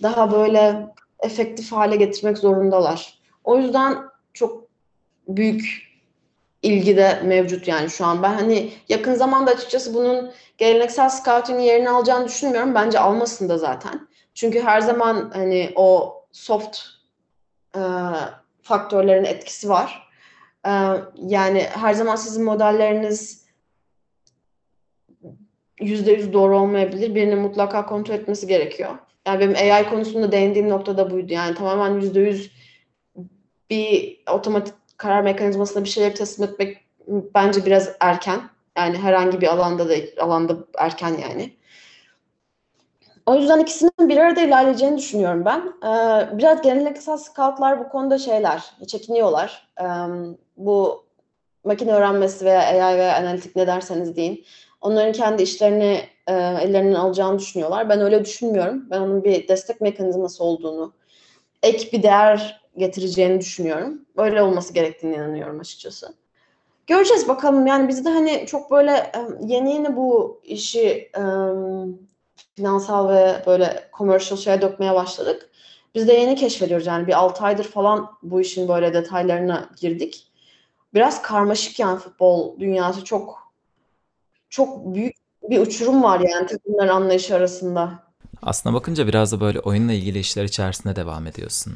[0.04, 0.88] Daha böyle
[1.20, 3.20] efektif hale getirmek zorundalar.
[3.44, 3.98] O yüzden
[4.34, 4.64] çok
[5.28, 5.90] büyük
[6.62, 8.24] ilgi de mevcut yani şu an.
[8.24, 12.76] Ben hani yakın zamanda açıkçası bunun geleneksel scouting yerini alacağını düşünmüyorum.
[12.76, 14.08] Bence almasın da zaten.
[14.34, 16.80] Çünkü her zaman hani o soft
[17.76, 17.82] e,
[18.62, 20.10] faktörlerin etkisi var.
[20.66, 20.72] E,
[21.16, 23.46] yani her zaman sizin modelleriniz
[25.80, 27.16] yüzde yüz doğru olmayabilir.
[27.16, 28.90] Birinin mutlaka kontrol etmesi gerekiyor.
[29.28, 31.34] Yani benim AI konusunda değindiğim nokta da buydu.
[31.34, 32.52] Yani tamamen yüzde yüz
[33.70, 36.78] bir otomatik karar mekanizmasına bir şeyler teslim etmek
[37.36, 38.40] bence biraz erken.
[38.78, 41.54] Yani herhangi bir alanda da alanda erken yani.
[43.26, 45.74] O yüzden ikisinin bir arada ilerleyeceğini düşünüyorum ben.
[45.84, 49.68] Ee, biraz geleneksel scoutlar bu konuda şeyler, çekiniyorlar.
[49.82, 49.86] Ee,
[50.58, 51.06] bu
[51.64, 54.46] makine öğrenmesi veya AI veya analitik ne derseniz deyin.
[54.82, 57.90] Onların kendi işlerini e, ellerinden alacağını düşünüyorlar.
[57.90, 58.90] Ben öyle düşünmüyorum.
[58.90, 60.94] Ben onun bir destek mekanizması olduğunu,
[61.64, 64.06] ek bir değer getireceğini düşünüyorum.
[64.18, 66.14] Böyle olması gerektiğini inanıyorum açıkçası.
[66.88, 67.68] Göreceğiz bakalım.
[67.68, 72.00] Yani biz de hani çok böyle e, yeni yeni bu işi um,
[72.56, 75.50] finansal ve böyle commercial şeye dökmeye başladık.
[75.96, 80.28] Biz de yeni keşfediyoruz yani bir 6 aydır falan bu işin böyle detaylarına girdik.
[80.94, 83.49] Biraz karmaşık yani futbol dünyası çok
[84.50, 85.16] çok büyük
[85.50, 88.04] bir uçurum var yani takımların anlayışı arasında.
[88.42, 91.74] Aslına bakınca biraz da böyle oyunla ilgili işler içerisinde devam ediyorsun.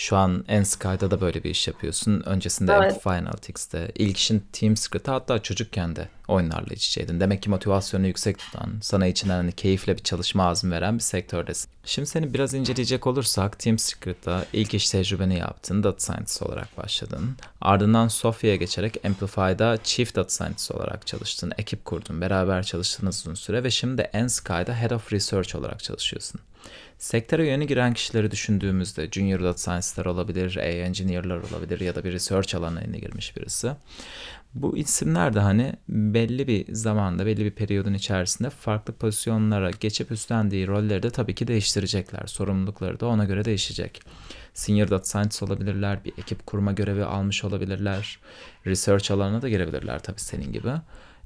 [0.00, 2.22] Şu an Ensky'da da böyle bir iş yapıyorsun.
[2.26, 2.82] Öncesinde evet.
[2.82, 3.92] Amplify Analytics'te.
[3.94, 7.20] İlk işin Team Secret'ı hatta çocukken de oyunlarla iç içeydin.
[7.20, 11.70] Demek ki motivasyonu yüksek tutan, sana içinden hani keyifle bir çalışma azmi veren bir sektördesin.
[11.84, 15.82] Şimdi seni biraz inceleyecek olursak Team Secret'ta ilk iş tecrübeni yaptın.
[15.82, 17.36] Data Scientist olarak başladın.
[17.60, 21.52] Ardından Sofya'ya geçerek Amplify'da Chief Data Scientist olarak çalıştın.
[21.58, 22.20] Ekip kurdun.
[22.20, 26.40] Beraber çalıştınız uzun süre ve şimdi Ensky'da Head of Research olarak çalışıyorsun.
[27.00, 32.54] Sektöre yeni giren kişileri düşündüğümüzde Junior Data Scientist'ler olabilir, Engineer'lar olabilir ya da bir research
[32.54, 33.72] alanına yeni girmiş birisi.
[34.54, 40.66] Bu isimler de hani belli bir zamanda, belli bir periyodun içerisinde farklı pozisyonlara geçip üstlendiği
[40.66, 42.26] rolleri de tabii ki değiştirecekler.
[42.26, 44.02] Sorumlulukları da ona göre değişecek.
[44.54, 48.18] Senior Data Scientist olabilirler, bir ekip kurma görevi almış olabilirler.
[48.66, 50.72] Research alanına da girebilirler tabii senin gibi.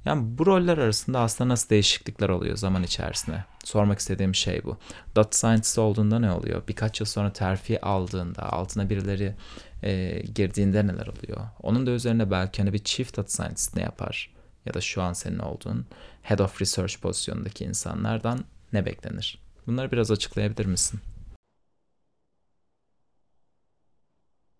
[0.05, 3.45] Yani bu roller arasında aslında nasıl değişiklikler oluyor zaman içerisinde?
[3.65, 4.77] Sormak istediğim şey bu.
[5.17, 6.63] Data scientist olduğunda ne oluyor?
[6.69, 9.35] Birkaç yıl sonra terfi aldığında, altına birileri
[9.83, 11.41] e, girdiğinde neler oluyor?
[11.63, 14.35] Onun da üzerine belki hani bir chief data scientist ne yapar?
[14.67, 15.87] Ya da şu an senin olduğun
[16.23, 19.39] head of research pozisyonundaki insanlardan ne beklenir?
[19.67, 21.01] Bunları biraz açıklayabilir misin?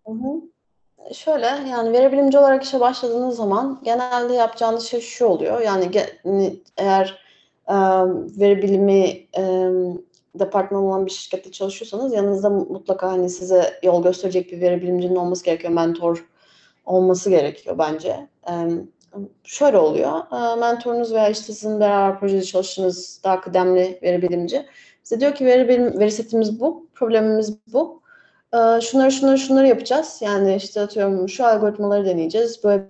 [0.05, 0.55] Hı hı
[1.13, 5.61] şöyle yani veri bilimci olarak işe başladığınız zaman genelde yapacağınız şey şu oluyor.
[5.61, 5.91] Yani
[6.77, 7.24] eğer
[8.39, 9.27] veri bilimi
[10.39, 15.45] departmanı olan bir şirkette çalışıyorsanız yanınızda mutlaka hani size yol gösterecek bir veri bilimcinin olması
[15.45, 15.73] gerekiyor.
[15.73, 16.25] Mentor
[16.85, 18.27] olması gerekiyor bence.
[19.43, 20.11] Şöyle oluyor.
[20.59, 24.65] Mentorunuz veya işte sizin beraber projede çalıştığınız daha kıdemli veri bilimci
[25.03, 28.01] size diyor ki veri bilim, veri setimiz bu, problemimiz bu
[28.81, 30.19] şunları şunları şunları yapacağız.
[30.21, 32.63] Yani işte atıyorum şu algoritmaları deneyeceğiz.
[32.63, 32.83] Böyle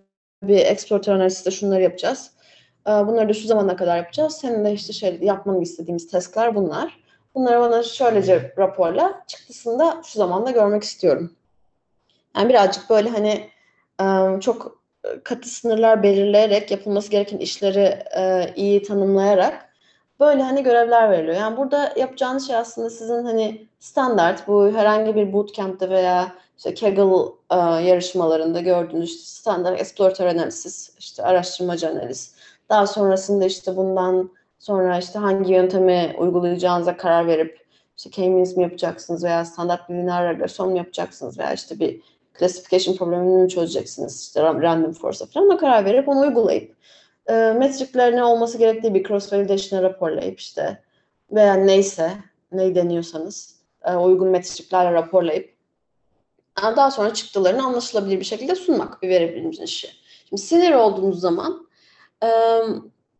[0.43, 2.31] bir exploiter analizde şunları yapacağız.
[2.87, 4.33] Ee, bunları da şu zamana kadar yapacağız.
[4.37, 6.99] Senin de işte şey yapmanı istediğimiz tasklar bunlar.
[7.35, 11.31] Bunları bana şöylece raporla çıktısında şu zamanda görmek istiyorum.
[12.35, 13.49] Yani birazcık böyle hani
[14.01, 14.79] e, çok
[15.23, 19.69] katı sınırlar belirleyerek yapılması gereken işleri e, iyi tanımlayarak
[20.19, 21.37] böyle hani görevler veriliyor.
[21.37, 27.31] Yani burada yapacağınız şey aslında sizin hani standart bu herhangi bir bootcamp'te veya işte Kaggle
[27.51, 27.55] e,
[27.87, 32.34] yarışmalarında gördüğünüz işte standart explorator analiz, işte araştırmacı analiz.
[32.69, 37.65] Daha sonrasında işte bundan sonra işte hangi yöntemi uygulayacağınıza karar verip
[37.97, 42.01] işte K-means mi yapacaksınız veya standart bir lineer regresyon mu yapacaksınız veya işte bir
[42.39, 44.21] classification problemini mi çözeceksiniz?
[44.21, 46.75] İşte random force'a falan ona karar verip onu uygulayıp
[47.27, 50.81] e, metrikler ne olması gerektiği bir cross validation'a raporlayıp işte
[51.31, 52.11] veya neyse
[52.51, 55.55] ne deniyorsanız e, uygun metriklerle raporlayıp
[56.57, 59.89] daha sonra çıktılarını anlaşılabilir bir şekilde sunmak bir veri bilimcinin işi.
[60.29, 61.67] Şimdi sinir olduğunuz zaman
[62.23, 62.29] e,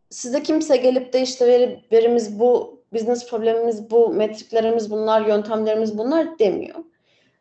[0.09, 6.39] size kimse gelip de işte veri, verimiz bu, business problemimiz bu, metriklerimiz bunlar, yöntemlerimiz bunlar
[6.39, 6.79] demiyor.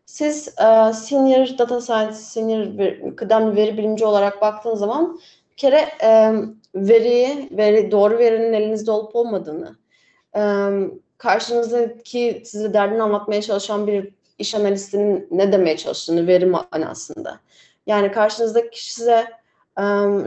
[0.07, 5.89] Siz e, senior data science, senior ver, kıdemli veri bilimci olarak baktığınız zaman bir kere
[6.03, 6.33] e,
[6.75, 9.77] veriyi, veri, doğru verinin elinizde olup olmadığını,
[10.37, 10.43] e,
[11.19, 17.41] karşınızdaki size derdini anlatmaya çalışan bir iş analistinin ne demeye çalıştığını veri manasında.
[17.87, 19.27] Yani karşınızdaki kişi size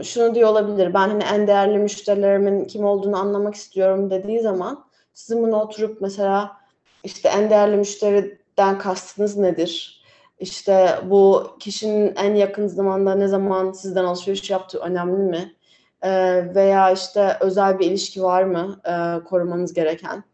[0.02, 0.94] şunu diyor olabilir.
[0.94, 6.56] Ben hani en değerli müşterilerimin kim olduğunu anlamak istiyorum dediği zaman sizin bunu oturup mesela
[7.04, 10.02] işte en değerli müşteriden kastınız nedir?
[10.38, 15.54] İşte bu kişinin en yakın zamanda ne zaman sizden alışveriş yaptığı önemli mi?
[16.02, 20.24] Ee, veya işte özel bir ilişki var mı e, korumanız gereken?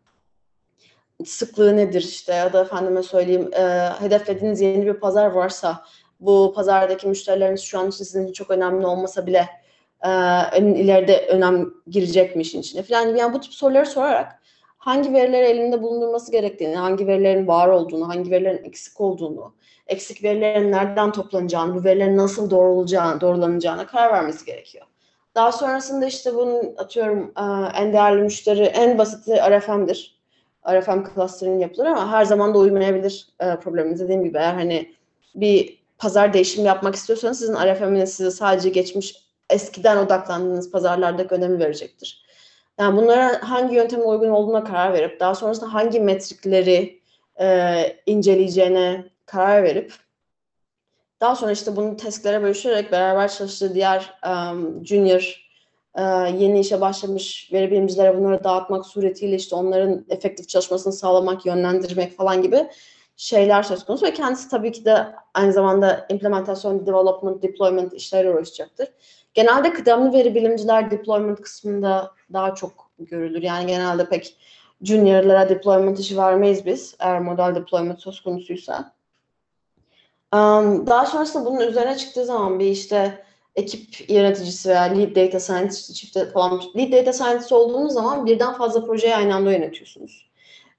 [1.24, 5.84] sıklığı nedir işte ya da efendime söyleyeyim e, hedeflediğiniz yeni bir pazar varsa
[6.26, 9.48] bu pazardaki müşterileriniz şu an için sizin için çok önemli olmasa bile
[10.04, 10.08] e,
[10.60, 14.40] ileride önem girecek mi işin içine falan yani bu tip soruları sorarak
[14.84, 19.54] hangi verileri elinde bulundurması gerektiğini, hangi verilerin var olduğunu, hangi verilerin eksik olduğunu,
[19.86, 24.86] eksik verilerin nereden toplanacağını, bu verilerin nasıl doğrulacağını, doğrulanacağına karar vermesi gerekiyor.
[25.34, 27.42] Daha sonrasında işte bunun atıyorum e,
[27.78, 30.14] en değerli müşteri, en basiti RFM'dir
[30.68, 34.00] RFM cluster'ın yapılır ama her zaman da uymayabilir e, problemimiz.
[34.00, 34.94] Dediğim gibi eğer hani
[35.34, 39.16] bir pazar değişimi yapmak istiyorsanız sizin RFM'iniz size sadece geçmiş
[39.50, 42.24] eskiden odaklandığınız pazarlardaki önemi verecektir.
[42.78, 47.00] Yani bunlara hangi yöntemin uygun olduğuna karar verip daha sonrasında hangi metrikleri
[47.40, 49.92] e, inceleyeceğine karar verip
[51.20, 55.50] daha sonra işte bunu testlere bölüşerek beraber çalıştığı diğer um, junior
[55.94, 56.02] e,
[56.38, 62.42] yeni işe başlamış veri bilimcilere bunları dağıtmak suretiyle işte onların efektif çalışmasını sağlamak, yönlendirmek falan
[62.42, 62.66] gibi
[63.16, 68.88] şeyler söz konusu ve kendisi tabii ki de aynı zamanda implementasyon, development, deployment işleri uğraşacaktır.
[69.34, 73.42] Genelde kıdemli veri bilimciler deployment kısmında daha çok görülür.
[73.42, 74.36] Yani genelde pek
[74.82, 78.92] juniorlara deployment işi vermeyiz biz eğer model deployment söz konusuysa.
[80.34, 83.24] Um, daha sonrasında bunun üzerine çıktığı zaman bir işte
[83.56, 88.84] ekip yöneticisi veya lead data scientist çifte falan lead data scientist olduğunuz zaman birden fazla
[88.84, 90.30] projeyi aynı anda yönetiyorsunuz.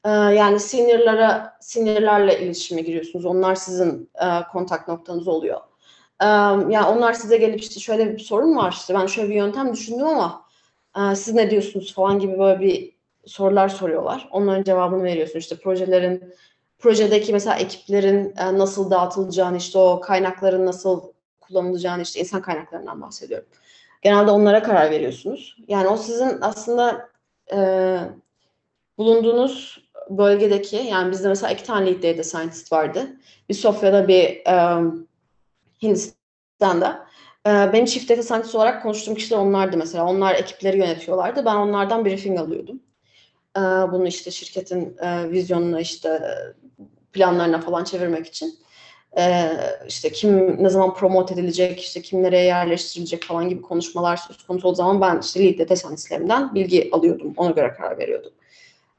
[0.05, 3.25] Ee, yani seniorlara, seniorlarla iletişime giriyorsunuz.
[3.25, 5.59] Onlar sizin e, kontak noktanız oluyor.
[6.21, 9.73] Ee, yani onlar size gelip işte şöyle bir sorun var işte ben şöyle bir yöntem
[9.73, 10.45] düşündüm ama
[10.97, 12.95] e, siz ne diyorsunuz falan gibi böyle bir
[13.25, 14.27] sorular soruyorlar.
[14.31, 15.39] Onların cevabını veriyorsun.
[15.39, 16.33] İşte projelerin
[16.79, 21.01] projedeki mesela ekiplerin e, nasıl dağıtılacağını işte o kaynakların nasıl
[21.41, 23.47] kullanılacağını işte insan kaynaklarından bahsediyorum.
[24.01, 25.57] Genelde onlara karar veriyorsunuz.
[25.67, 27.09] Yani o sizin aslında
[27.53, 27.99] e,
[28.97, 33.07] bulunduğunuz bölgedeki yani bizde mesela iki tane lead data scientist vardı.
[33.49, 34.83] Bir Sofya'da bir e,
[35.83, 37.07] Hindistan'da.
[37.47, 40.05] E, benim çift data scientist olarak konuştuğum kişiler onlardı mesela.
[40.05, 41.45] Onlar ekipleri yönetiyorlardı.
[41.45, 42.79] Ben onlardan briefing alıyordum.
[43.57, 46.21] E, bunu işte şirketin e, vizyonuna işte
[47.13, 48.59] planlarına falan çevirmek için
[49.17, 49.51] e,
[49.87, 54.67] işte kim ne zaman promote edilecek, işte kim nereye yerleştirilecek falan gibi konuşmalar söz konusu
[54.67, 57.33] o zaman ben işte lead data scientistlerimden bilgi alıyordum.
[57.37, 58.31] Ona göre karar veriyordum.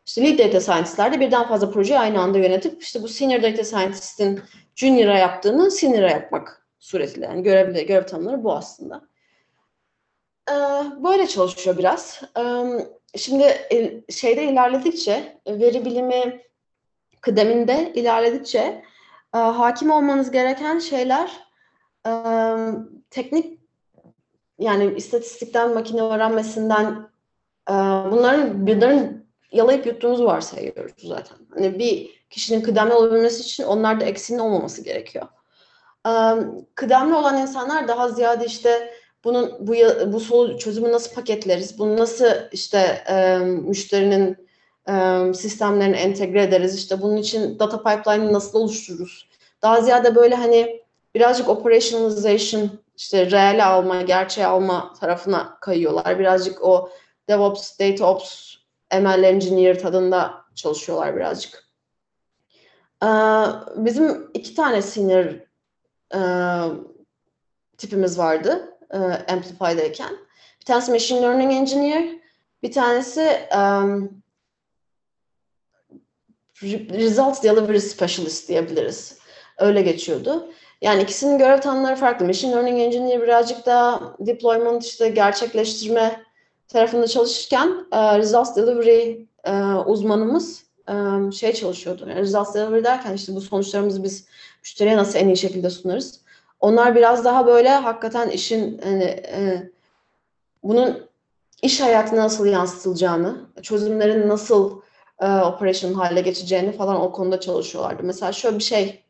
[0.06, 3.64] İşte lead data scientistler de birden fazla projeyi aynı anda yönetip işte bu senior data
[3.64, 4.40] scientist'in
[4.74, 7.26] junior'a yaptığını senior'a yapmak suretiyle.
[7.26, 9.02] Yani görev, görev tanımları bu aslında.
[10.50, 10.54] Ee,
[11.04, 12.20] böyle çalışıyor biraz.
[12.38, 13.44] Ee, şimdi
[14.10, 16.42] şeyde ilerledikçe, veri bilimi
[17.20, 18.82] kıdeminde ilerledikçe
[19.34, 21.30] e, hakim olmanız gereken şeyler
[22.06, 22.12] e,
[23.10, 23.60] teknik
[24.58, 27.08] yani istatistikten makine öğrenmesinden
[27.70, 27.72] e,
[28.10, 29.25] bunların bunların
[29.56, 31.36] yalayıp yuttuğumuzu varsayıyoruz zaten.
[31.54, 35.26] Hani bir kişinin kıdemli olabilmesi için onlarda eksiğinin olmaması gerekiyor.
[36.74, 38.92] Kıdemli olan insanlar daha ziyade işte
[39.24, 39.74] bunun bu
[40.12, 41.78] bu sol çözümü nasıl paketleriz?
[41.78, 43.04] Bunu nasıl işte
[43.62, 44.46] müşterinin
[45.34, 46.74] sistemlerini entegre ederiz.
[46.74, 49.28] İşte bunun için data pipeline'ı nasıl oluştururuz?
[49.62, 50.82] Daha ziyade böyle hani
[51.14, 56.18] birazcık operationalization, işte reale alma, gerçeğe alma tarafına kayıyorlar.
[56.18, 56.90] Birazcık o
[57.28, 58.45] DevOps, DataOps,
[58.92, 61.66] ML Engineer tadında çalışıyorlar birazcık.
[63.76, 65.26] Bizim iki tane senior
[67.78, 68.78] tipimiz vardı
[69.28, 70.16] Amplify'dayken.
[70.60, 72.08] Bir tanesi Machine Learning Engineer,
[72.62, 74.22] bir tanesi um,
[76.62, 79.18] Results Delivery Specialist diyebiliriz.
[79.58, 80.52] Öyle geçiyordu.
[80.80, 82.26] Yani ikisinin görev tanımları farklı.
[82.26, 86.25] Machine Learning Engineer birazcık daha deployment işte gerçekleştirme
[86.68, 89.52] tarafında çalışırken e, Results Delivery e,
[89.86, 90.92] uzmanımız e,
[91.32, 92.06] şey çalışıyordu.
[92.08, 94.26] Yani Results Delivery derken işte bu sonuçlarımızı biz
[94.62, 96.20] müşteriye nasıl en iyi şekilde sunarız.
[96.60, 99.70] Onlar biraz daha böyle hakikaten işin hani, e,
[100.62, 101.06] bunun
[101.62, 104.80] iş hayatına nasıl yansıtılacağını, çözümlerin nasıl
[105.20, 108.02] e, operation hale geçeceğini falan o konuda çalışıyorlardı.
[108.02, 109.02] Mesela şöyle bir şey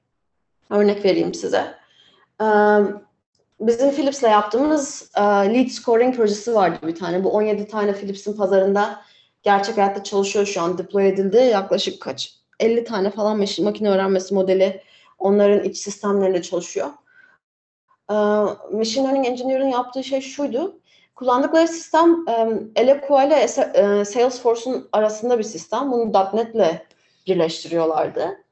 [0.70, 1.74] örnek vereyim size.
[2.40, 2.46] E,
[3.60, 7.24] bizim Philips'le yaptığımız e, lead scoring projesi vardı bir tane.
[7.24, 9.02] Bu 17 tane Philips'in pazarında
[9.42, 10.78] gerçek hayatta çalışıyor şu an.
[10.78, 11.36] Deploy edildi.
[11.36, 12.34] Yaklaşık kaç?
[12.60, 14.82] 50 tane falan makine öğrenmesi modeli
[15.18, 16.88] onların iç sistemlerinde çalışıyor.
[18.10, 18.14] E,
[18.72, 20.80] Machine Learning Engineer'ın yaptığı şey şuydu.
[21.14, 25.92] Kullandıkları sistem um, Eloqua ile e, Salesforce'un arasında bir sistem.
[25.92, 26.86] Bunu .NET ile
[27.26, 28.45] birleştiriyorlardı.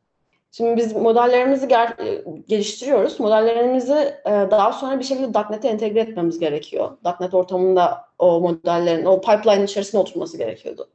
[0.57, 3.21] Şimdi biz modellerimizi ger- geliştiriyoruz.
[3.21, 6.97] Modellerimizi e, daha sonra bir şekilde .NET'e entegre etmemiz gerekiyor.
[7.21, 10.89] .NET ortamında o modellerin, o pipeline içerisinde oturması gerekiyordu.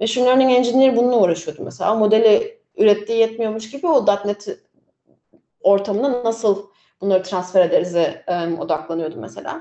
[0.00, 1.94] Machine Learning Engineer bununla uğraşıyordu mesela.
[1.94, 4.58] Modeli ürettiği yetmiyormuş gibi o .NET
[5.60, 6.66] ortamına nasıl
[7.00, 9.60] bunları transfer ederize e, odaklanıyordu mesela.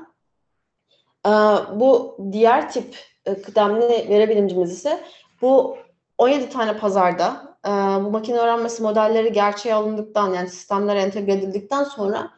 [1.26, 1.32] E,
[1.80, 5.00] bu diğer tip e, kıdemli veri bilimcimiz ise
[5.42, 5.78] bu
[6.20, 7.70] 17 tane pazarda e,
[8.06, 12.32] bu makine öğrenmesi modelleri gerçeğe alındıktan yani sistemlere entegre edildikten sonra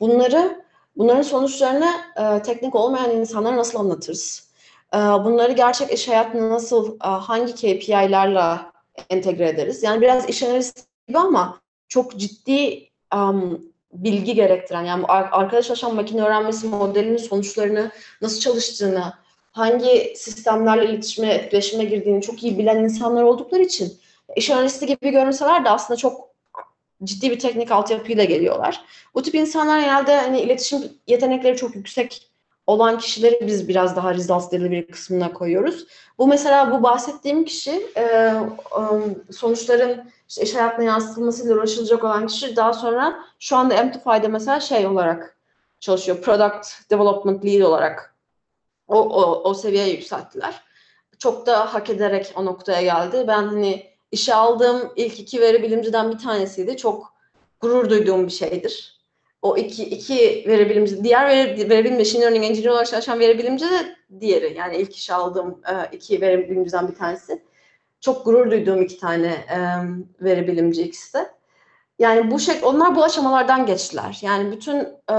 [0.00, 0.64] bunları
[0.96, 4.52] bunların sonuçlarını e, teknik olmayan insanlara nasıl anlatırız?
[4.94, 8.60] E, bunları gerçek iş hayatına nasıl e, hangi KPI'lerle
[9.10, 9.82] entegre ederiz?
[9.82, 13.62] Yani biraz iş analisti gibi ama çok ciddi um,
[13.92, 17.90] bilgi gerektiren yani arkada çalışan makine öğrenmesi modelinin sonuçlarını
[18.22, 19.12] nasıl çalıştığını,
[19.52, 23.92] hangi sistemlerle iletişime, etkileşime girdiğini çok iyi bilen insanlar oldukları için
[24.36, 26.32] iş analisti gibi görünseler de aslında çok
[27.04, 28.84] ciddi bir teknik altyapıyla geliyorlar.
[29.14, 32.28] Bu tip insanlar genelde hani iletişim yetenekleri çok yüksek
[32.66, 35.86] olan kişileri biz biraz daha results delivery kısmına koyuyoruz.
[36.18, 38.32] Bu mesela bu bahsettiğim kişi e,
[39.30, 44.86] sonuçların işte iş hayatına yansıtılmasıyla uğraşılacak olan kişi daha sonra şu anda Amplify'da mesela şey
[44.86, 45.36] olarak
[45.80, 46.20] çalışıyor.
[46.20, 48.11] Product Development Lead olarak
[48.92, 50.60] o, o, o seviyeye yükselttiler.
[51.18, 53.24] Çok da hak ederek o noktaya geldi.
[53.28, 56.76] Ben hani işe aldığım ilk iki veri bilimciden bir tanesiydi.
[56.76, 57.12] Çok
[57.60, 59.02] gurur duyduğum bir şeydir.
[59.42, 63.38] O iki, iki veri bilimci, diğer veri, veri bilim, machine learning engineer olarak çalışan veri
[63.38, 64.54] bilimci de diğeri.
[64.58, 67.42] Yani ilk işe aldığım e, iki veri bilimciden bir tanesi.
[68.00, 69.58] Çok gurur duyduğum iki tane e,
[70.20, 71.30] veri bilimci ikisi de.
[71.98, 74.18] Yani bu şey, onlar bu aşamalardan geçtiler.
[74.22, 74.76] Yani bütün
[75.10, 75.16] e,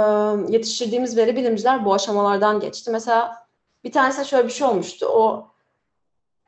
[0.54, 2.92] yetiştirdiğimiz veri bilimciler bu aşamalardan geçti.
[2.92, 3.43] Mesela
[3.84, 5.06] bir tanesi şöyle bir şey olmuştu.
[5.06, 5.48] O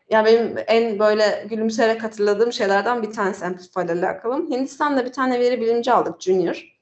[0.10, 4.50] yani benim en böyle gülümseyerek hatırladığım şeylerden bir tanesi Amplify ile alakalı.
[4.50, 6.76] Hindistan'da bir tane veri bilimci aldık Junior.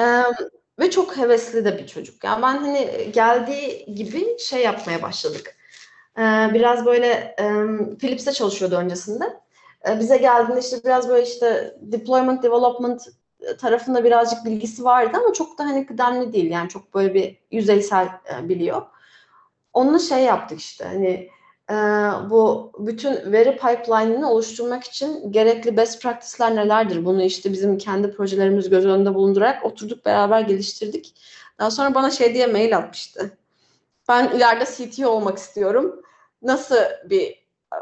[0.00, 0.22] Ee,
[0.78, 2.24] ve çok hevesli de bir çocuk.
[2.24, 5.56] Yani ben hani geldiği gibi şey yapmaya başladık.
[6.18, 7.06] Ee, biraz böyle
[7.38, 7.44] e,
[7.98, 9.24] Philips'te çalışıyordu öncesinde.
[9.88, 13.08] Ee, bize geldiğinde işte biraz böyle işte deployment, development
[13.58, 16.50] tarafında birazcık bilgisi vardı ama çok da hani kıdemli değil.
[16.50, 18.82] Yani çok böyle bir yüzeysel e, biliyor.
[19.72, 21.28] Onunla şey yaptık işte hani
[21.70, 21.74] e,
[22.30, 27.04] bu bütün veri pipeline'ını oluşturmak için gerekli best practice'ler nelerdir?
[27.04, 31.14] Bunu işte bizim kendi projelerimiz göz önünde bulundurarak oturduk beraber geliştirdik.
[31.58, 33.38] Daha sonra bana şey diye mail atmıştı.
[34.08, 36.02] Ben ileride CTO olmak istiyorum.
[36.42, 37.76] Nasıl bir e,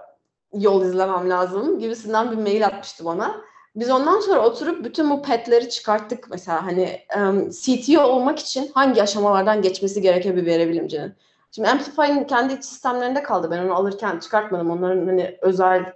[0.53, 3.48] yol izlemem lazım gibisinden bir mail atmıştı bana.
[3.79, 9.03] Biz ondan sonra oturup bütün bu petleri çıkarttık mesela hani um, CTO olmak için hangi
[9.03, 11.15] aşamalardan geçmesi gerekiyor bir veri bilimcinin.
[11.53, 13.51] Şimdi Amplify'ın kendi sistemlerinde kaldı.
[13.51, 14.71] Ben onu alırken çıkartmadım.
[14.71, 15.93] Onların hani özel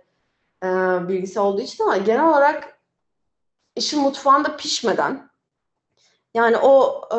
[0.64, 0.68] e,
[1.08, 2.78] bilgisi olduğu için ama genel olarak
[3.76, 5.30] işin mutfağında pişmeden
[6.34, 7.18] yani o e,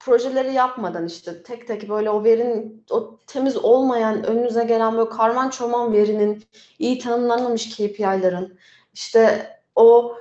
[0.00, 5.50] projeleri yapmadan işte tek tek böyle o verinin o temiz olmayan önünüze gelen böyle karman
[5.50, 6.44] çorman verinin
[6.78, 8.58] iyi tanımlanmamış KPI'ların
[8.94, 10.16] işte o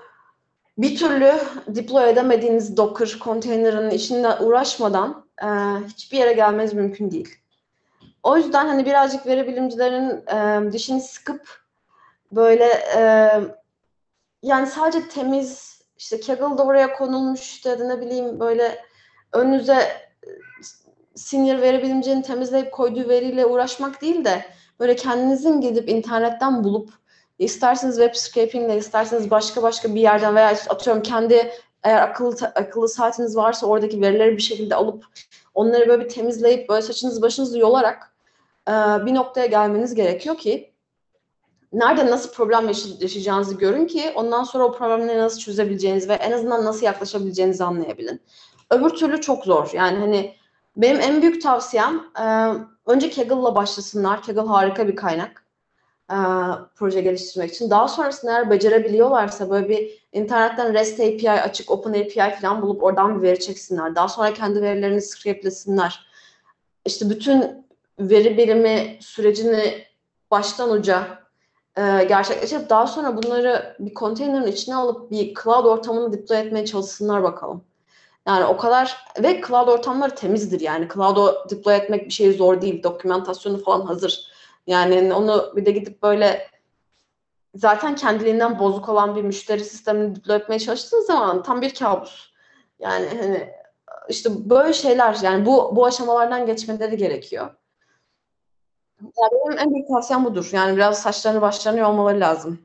[0.77, 1.33] bir türlü
[1.67, 5.47] deploy edemediğiniz Docker konteynerinin içinde uğraşmadan e,
[5.87, 7.35] hiçbir yere gelmeniz mümkün değil.
[8.23, 11.63] O yüzden hani birazcık veri bilimcilerin e, dişini sıkıp
[12.31, 12.65] böyle
[12.97, 13.31] e,
[14.43, 18.77] yani sadece temiz işte Kaggle da oraya konulmuş işte ne bileyim böyle
[19.33, 19.87] önünüze
[21.15, 24.45] senior veri bilimcinin temizleyip koyduğu veriyle uğraşmak değil de
[24.79, 27.02] böyle kendinizin gidip internetten bulup
[27.43, 31.51] isterseniz web scraping ile isterseniz başka başka bir yerden veya atıyorum kendi
[31.83, 35.05] eğer akıllı akıllı saatiniz varsa oradaki verileri bir şekilde alıp
[35.53, 38.15] onları böyle bir temizleyip böyle saçınızı başınızı yolarak
[38.67, 38.71] e,
[39.05, 40.73] bir noktaya gelmeniz gerekiyor ki
[41.73, 46.65] nerede nasıl problem yaşayacağınızı görün ki ondan sonra o problemleri nasıl çözebileceğinizi ve en azından
[46.65, 48.21] nasıl yaklaşabileceğinizi anlayabilin.
[48.69, 49.69] Öbür türlü çok zor.
[49.73, 50.35] Yani hani
[50.77, 52.53] benim en büyük tavsiyem e,
[52.85, 54.23] önce Kaggle'la başlasınlar.
[54.23, 55.42] Kaggle harika bir kaynak
[56.13, 56.17] e,
[56.75, 57.69] proje geliştirmek için.
[57.69, 63.17] Daha sonrasında eğer becerebiliyorlarsa böyle bir internetten REST API açık, Open API falan bulup oradan
[63.17, 63.95] bir veri çeksinler.
[63.95, 66.05] Daha sonra kendi verilerini scriptlesinler.
[66.85, 67.65] İşte bütün
[67.99, 69.83] veri birimi sürecini
[70.31, 71.07] baştan uca
[71.77, 77.23] e, gerçekleştirip daha sonra bunları bir konteynerin içine alıp bir cloud ortamını deploy etmeye çalışsınlar
[77.23, 77.63] bakalım.
[78.27, 80.87] Yani o kadar ve cloud ortamları temizdir yani.
[80.93, 82.83] Cloud'u deploy etmek bir şey zor değil.
[82.83, 84.32] Dokümantasyonu falan hazır.
[84.67, 86.47] Yani onu bir de gidip böyle
[87.55, 92.31] zaten kendiliğinden bozuk olan bir müşteri sistemini deploy etmeye çalıştığınız zaman tam bir kabus.
[92.79, 93.49] Yani hani
[94.09, 97.49] işte böyle şeyler yani bu bu aşamalardan geçmeleri gerekiyor.
[99.01, 100.49] Yani benim en büyük tavsiyem budur.
[100.51, 102.59] Yani biraz saçlarını başlarını olmaları lazım.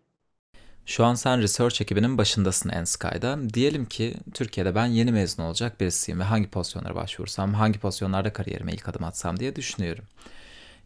[0.86, 3.38] Şu an sen research ekibinin başındasın Ensky'da.
[3.55, 8.72] Diyelim ki Türkiye'de ben yeni mezun olacak birisiyim ve hangi pozisyonlara başvursam, hangi pozisyonlarda kariyerime
[8.72, 10.05] ilk adım atsam diye düşünüyorum.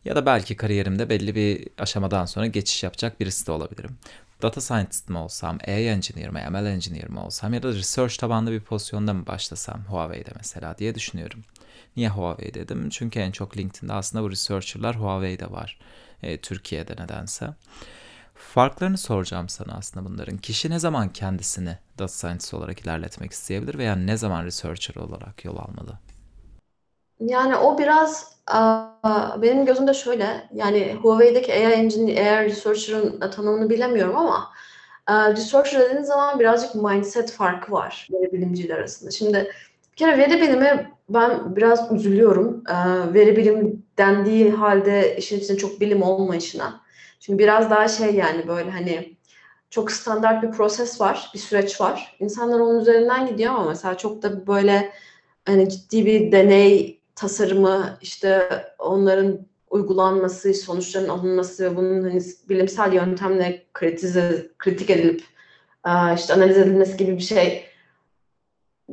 [0.05, 3.99] Ya da belki kariyerimde belli bir aşamadan sonra geçiş yapacak birisi de olabilirim.
[4.43, 8.53] Data scientist mi olsam, AI engineer mi, ML engineer mi olsam ya da research tabanlı
[8.53, 11.45] bir pozisyonda mı başlasam Huawei'de mesela diye düşünüyorum.
[11.97, 12.89] Niye Huawei dedim?
[12.91, 15.79] Çünkü en çok LinkedIn'de aslında bu researcher'lar Huawei'de var.
[16.23, 17.55] E, Türkiye'de nedense.
[18.35, 20.39] Farklarını soracağım sana aslında bunların.
[20.39, 25.57] Kişi ne zaman kendisini data scientist olarak ilerletmek isteyebilir veya ne zaman researcher olarak yol
[25.57, 25.99] almalı?
[27.27, 28.33] Yani o biraz
[29.43, 34.53] benim gözümde şöyle yani Huawei'deki AI engineer, AI researcher'ın tanımını bilemiyorum ama
[35.09, 39.11] researcher dediğiniz zaman birazcık mindset farkı var veri bilimciler arasında.
[39.11, 39.53] Şimdi
[39.93, 42.65] bir kere veri bilimi ben biraz üzülüyorum.
[43.15, 46.81] Veri bilim dendiği halde işin içinde çok bilim olmayışına.
[47.21, 49.17] Çünkü biraz daha şey yani böyle hani
[49.71, 52.17] çok standart bir proses var, bir süreç var.
[52.21, 54.93] İnsanlar onun üzerinden gidiyor ama mesela çok da böyle
[55.47, 58.49] hani ciddi bir deney tasarımı, işte
[58.79, 59.39] onların
[59.71, 65.21] uygulanması, sonuçların alınması ve bunun hani bilimsel yöntemle kritize, kritik edilip
[66.17, 67.65] işte analiz edilmesi gibi bir şey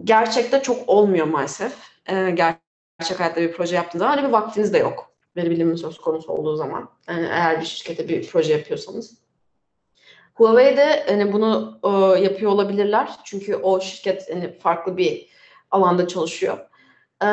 [0.03, 1.73] gerçekte çok olmuyor maalesef.
[2.07, 5.11] Gerçek hayatta bir proje yaptığınız zaman hani bir vaktiniz de yok.
[5.35, 6.89] Veri bilimi söz konusu olduğu zaman.
[7.07, 9.17] Yani eğer bir şirkete bir proje yapıyorsanız.
[10.33, 11.89] Huawei'de hani bunu e,
[12.23, 13.09] yapıyor olabilirler.
[13.23, 15.29] Çünkü o şirket hani farklı bir
[15.71, 16.68] alanda çalışıyor.
[17.23, 17.25] Ee,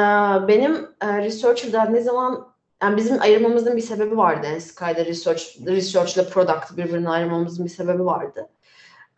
[0.48, 2.48] benim e, researcher'da ne zaman
[2.82, 4.46] yani bizim ayırmamızın bir sebebi vardı.
[4.46, 8.48] Yani Sky'da research, research ile product birbirine ayırmamızın bir sebebi vardı.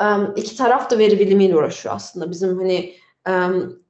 [0.02, 2.30] Um, iki taraf da veri bilimiyle uğraşıyor aslında.
[2.30, 2.94] Bizim hani
[3.28, 3.82] um,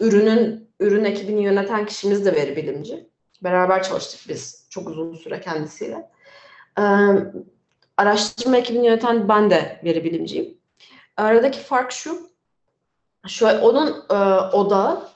[0.00, 3.08] ürünün ürün ekibini yöneten kişimiz de veri bilimci.
[3.42, 6.10] Beraber çalıştık biz çok uzun süre kendisiyle.
[6.78, 7.32] Um,
[7.96, 10.58] araştırma ekibini yöneten ben de veri bilimciyim.
[11.16, 12.32] Aradaki fark şu.
[13.28, 14.14] Şu onun e,
[14.52, 15.11] odağı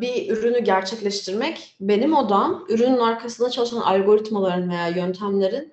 [0.00, 5.72] bir ürünü gerçekleştirmek benim odam ürünün arkasında çalışan algoritmaların veya yöntemlerin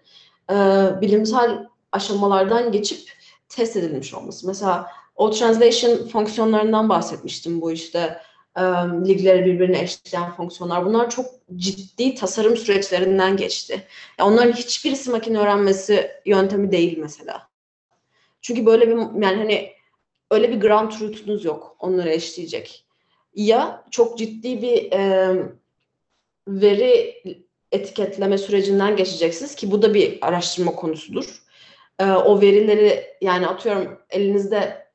[0.51, 0.55] e,
[1.01, 3.11] bilimsel aşamalardan geçip
[3.49, 4.47] test edilmiş olması.
[4.47, 8.21] Mesela o translation fonksiyonlarından bahsetmiştim bu işte
[8.57, 8.61] e,
[9.07, 10.85] ligleri birbirine eşitleyen fonksiyonlar.
[10.85, 13.87] Bunlar çok ciddi tasarım süreçlerinden geçti.
[14.19, 17.47] Yani onların hiçbirisi makine öğrenmesi yöntemi değil mesela.
[18.41, 19.71] Çünkü böyle bir yani hani
[20.31, 22.84] öyle bir ground truth'unuz yok onları eşleyecek
[23.35, 25.35] ya çok ciddi bir e,
[26.47, 27.23] veri
[27.71, 31.43] etiketleme sürecinden geçeceksiniz ki bu da bir araştırma konusudur.
[31.99, 34.87] E, o verileri yani atıyorum elinizde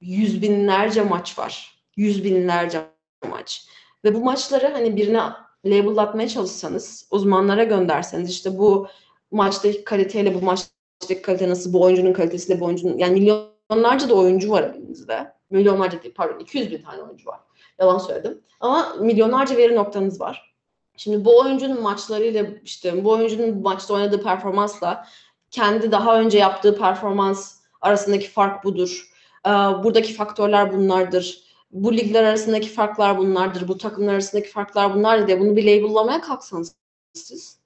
[0.00, 1.82] yüz binlerce maç var.
[1.96, 2.80] Yüz binlerce
[3.28, 3.66] maç.
[4.04, 5.22] Ve bu maçları hani birine
[5.64, 8.88] label'latmaya çalışsanız, uzmanlara gönderseniz işte bu
[9.30, 14.50] maçtaki kaliteyle bu maçtaki kalite nasıl, bu oyuncunun kalitesiyle bu oyuncunun yani milyonlarca da oyuncu
[14.50, 17.40] var elinizde milyonlarca değil pardon 200 bin tane oyuncu var.
[17.78, 18.40] Yalan söyledim.
[18.60, 20.54] Ama milyonlarca veri noktanız var.
[20.96, 25.06] Şimdi bu oyuncunun maçlarıyla işte bu oyuncunun maçta oynadığı performansla
[25.50, 29.10] kendi daha önce yaptığı performans arasındaki fark budur.
[29.46, 31.44] Ee, buradaki faktörler bunlardır.
[31.70, 33.68] Bu ligler arasındaki farklar bunlardır.
[33.68, 36.74] Bu takımlar arasındaki farklar bunlardır diye bunu bir label'lamaya kalksanız
[37.12, 37.58] siz.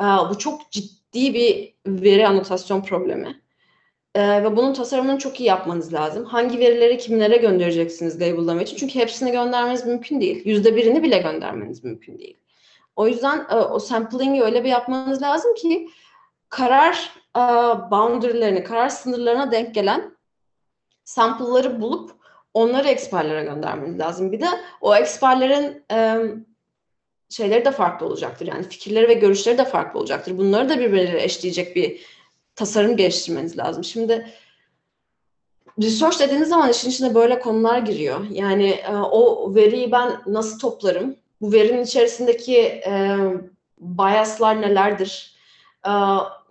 [0.00, 3.43] Ee, bu çok ciddi bir veri anotasyon problemi.
[4.14, 6.24] Ee, ve bunun tasarımını çok iyi yapmanız lazım.
[6.24, 8.76] Hangi verileri kimlere göndereceksiniz label'lama için?
[8.76, 10.42] Çünkü hepsini göndermeniz mümkün değil.
[10.44, 12.36] Yüzde birini bile göndermeniz mümkün değil.
[12.96, 15.88] O yüzden e, o sampling'i öyle bir yapmanız lazım ki
[16.48, 17.40] karar e,
[17.90, 20.16] boundary'lerini, karar sınırlarına denk gelen
[21.04, 22.10] sample'ları bulup
[22.54, 24.32] onları expertlere göndermeniz lazım.
[24.32, 24.48] Bir de
[24.80, 26.18] o expertlerin e,
[27.30, 28.46] şeyleri de farklı olacaktır.
[28.46, 30.38] Yani fikirleri ve görüşleri de farklı olacaktır.
[30.38, 32.13] Bunları da birbirleriyle eşleyecek bir
[32.56, 33.84] tasarım geliştirmeniz lazım.
[33.84, 34.26] Şimdi
[35.82, 38.20] research dediğiniz zaman işin içine böyle konular giriyor.
[38.30, 41.16] Yani e, o veriyi ben nasıl toplarım?
[41.40, 43.18] Bu verinin içerisindeki e,
[43.78, 45.34] biaslar nelerdir?
[45.86, 45.90] E,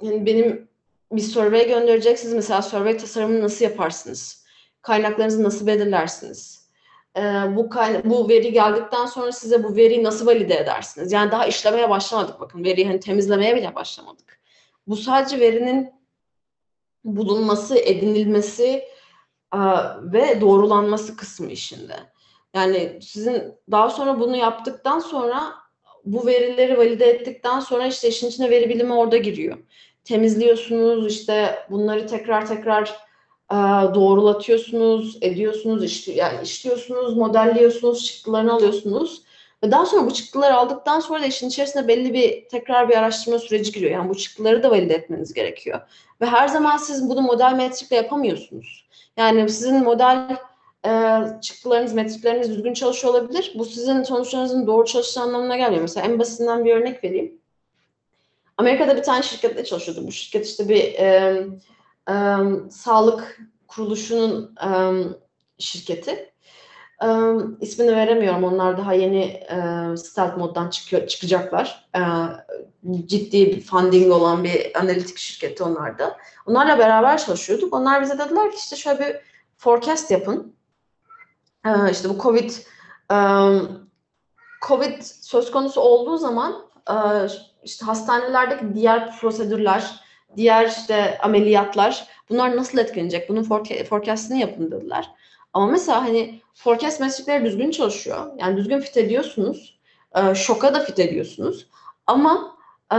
[0.01, 0.67] yani benim
[1.11, 2.33] bir survey göndereceksiniz.
[2.33, 4.43] Mesela survey tasarımını nasıl yaparsınız?
[4.81, 6.63] Kaynaklarınızı nasıl belirlersiniz?
[7.17, 7.21] E,
[7.55, 7.69] bu
[8.03, 11.11] bu veri geldikten sonra size bu veriyi nasıl valide edersiniz?
[11.11, 12.63] Yani daha işlemeye başlamadık bakın.
[12.63, 14.42] Veriyi hani temizlemeye bile başlamadık.
[14.87, 15.93] Bu sadece verinin
[17.03, 18.83] bulunması, edinilmesi
[19.53, 19.59] e,
[20.01, 21.95] ve doğrulanması kısmı işinde.
[22.53, 25.53] Yani sizin daha sonra bunu yaptıktan sonra
[26.05, 29.57] bu verileri valide ettikten sonra işte işin içine veri bilimi orada giriyor.
[30.03, 32.87] Temizliyorsunuz işte bunları tekrar tekrar
[33.51, 33.55] e,
[33.95, 39.23] doğrulatıyorsunuz, ediyorsunuz, işli, yani işliyorsunuz, modelliyorsunuz, çıktılarını alıyorsunuz.
[39.71, 43.71] Daha sonra bu çıktıları aldıktan sonra da işin içerisinde belli bir tekrar bir araştırma süreci
[43.71, 43.91] giriyor.
[43.91, 45.81] Yani bu çıktıları da valide etmeniz gerekiyor.
[46.21, 48.87] Ve her zaman siz bunu model metrikle yapamıyorsunuz.
[49.17, 50.37] Yani sizin model
[50.85, 53.53] e, çıktılarınız, metrikleriniz düzgün çalışıyor olabilir.
[53.55, 55.81] Bu sizin sonuçlarınızın doğru çalıştığı anlamına gelmiyor.
[55.81, 57.37] Mesela en basitinden bir örnek vereyim.
[58.57, 60.07] Amerika'da bir tane şirkette çalışıyordu.
[60.07, 61.37] Bu şirket işte bir e,
[62.09, 62.13] e,
[62.69, 64.69] sağlık kuruluşunun e,
[65.59, 66.32] şirketi.
[67.03, 67.07] E,
[67.61, 68.43] ismini veremiyorum.
[68.43, 69.57] Onlar daha yeni e,
[69.97, 71.89] stealth moddan çıkıyor, çıkacaklar.
[71.95, 72.01] E,
[73.05, 76.17] ciddi bir funding olan bir analitik şirketi onlarda.
[76.45, 77.73] Onlarla beraber çalışıyorduk.
[77.73, 79.15] Onlar bize dediler ki işte şöyle bir
[79.57, 80.55] forecast yapın.
[81.65, 82.51] E, işte bu Covid
[83.11, 83.17] e,
[84.67, 86.53] Covid söz konusu olduğu zaman
[86.89, 86.95] e,
[87.63, 89.99] işte hastanelerdeki diğer prosedürler,
[90.35, 93.29] diğer işte ameliyatlar bunlar nasıl etkilenecek?
[93.29, 93.43] Bunun
[93.89, 95.09] forecast'ini yapın dediler.
[95.53, 98.31] Ama mesela hani forecast metrikleri düzgün çalışıyor.
[98.37, 99.79] Yani düzgün fit ediyorsunuz.
[100.15, 101.67] E, şoka da fit ediyorsunuz.
[102.07, 102.57] Ama
[102.93, 102.97] e,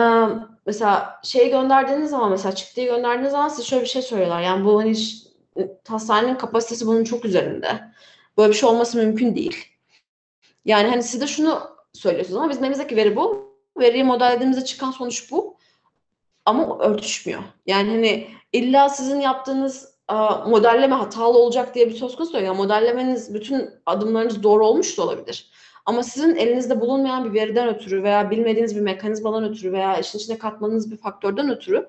[0.66, 4.40] mesela şey gönderdiğiniz zaman mesela çıktığı gönderdiğiniz zaman size şöyle bir şey söylüyorlar.
[4.40, 4.94] Yani bu hani
[5.88, 7.80] hastanenin kapasitesi bunun çok üzerinde.
[8.38, 9.66] Böyle bir şey olması mümkün değil.
[10.64, 11.60] Yani hani siz de şunu
[11.92, 13.54] söylüyorsunuz ama bizim elimizdeki veri bu.
[13.78, 15.56] Veriyi modellediğimizde çıkan sonuç bu.
[16.44, 17.42] Ama örtüşmüyor.
[17.66, 19.93] Yani hani illa sizin yaptığınız
[20.46, 22.44] modelleme hatalı olacak diye bir söz konusu yok.
[22.44, 25.50] Yani modellemeniz, bütün adımlarınız doğru olmuş da olabilir.
[25.86, 30.38] Ama sizin elinizde bulunmayan bir veriden ötürü veya bilmediğiniz bir mekanizmadan ötürü veya işin içine
[30.38, 31.88] katmanız bir faktörden ötürü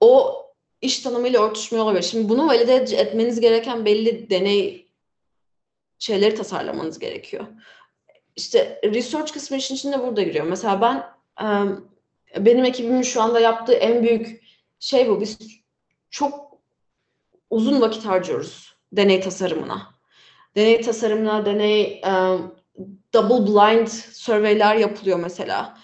[0.00, 0.44] o
[0.80, 2.02] iş tanımıyla örtüşmüyor olabilir.
[2.02, 4.88] Şimdi bunu valide etmeniz gereken belli deney
[5.98, 7.46] şeyleri tasarlamanız gerekiyor.
[8.36, 10.46] İşte research kısmı işin içinde burada giriyor.
[10.46, 11.04] Mesela ben
[12.46, 14.44] benim ekibimin şu anda yaptığı en büyük
[14.78, 15.20] şey bu.
[15.20, 15.38] Biz
[16.10, 16.43] çok
[17.50, 19.94] uzun vakit harcıyoruz deney tasarımına.
[20.56, 22.02] Deney tasarımına, deney
[23.12, 25.78] double blind surveyler yapılıyor mesela.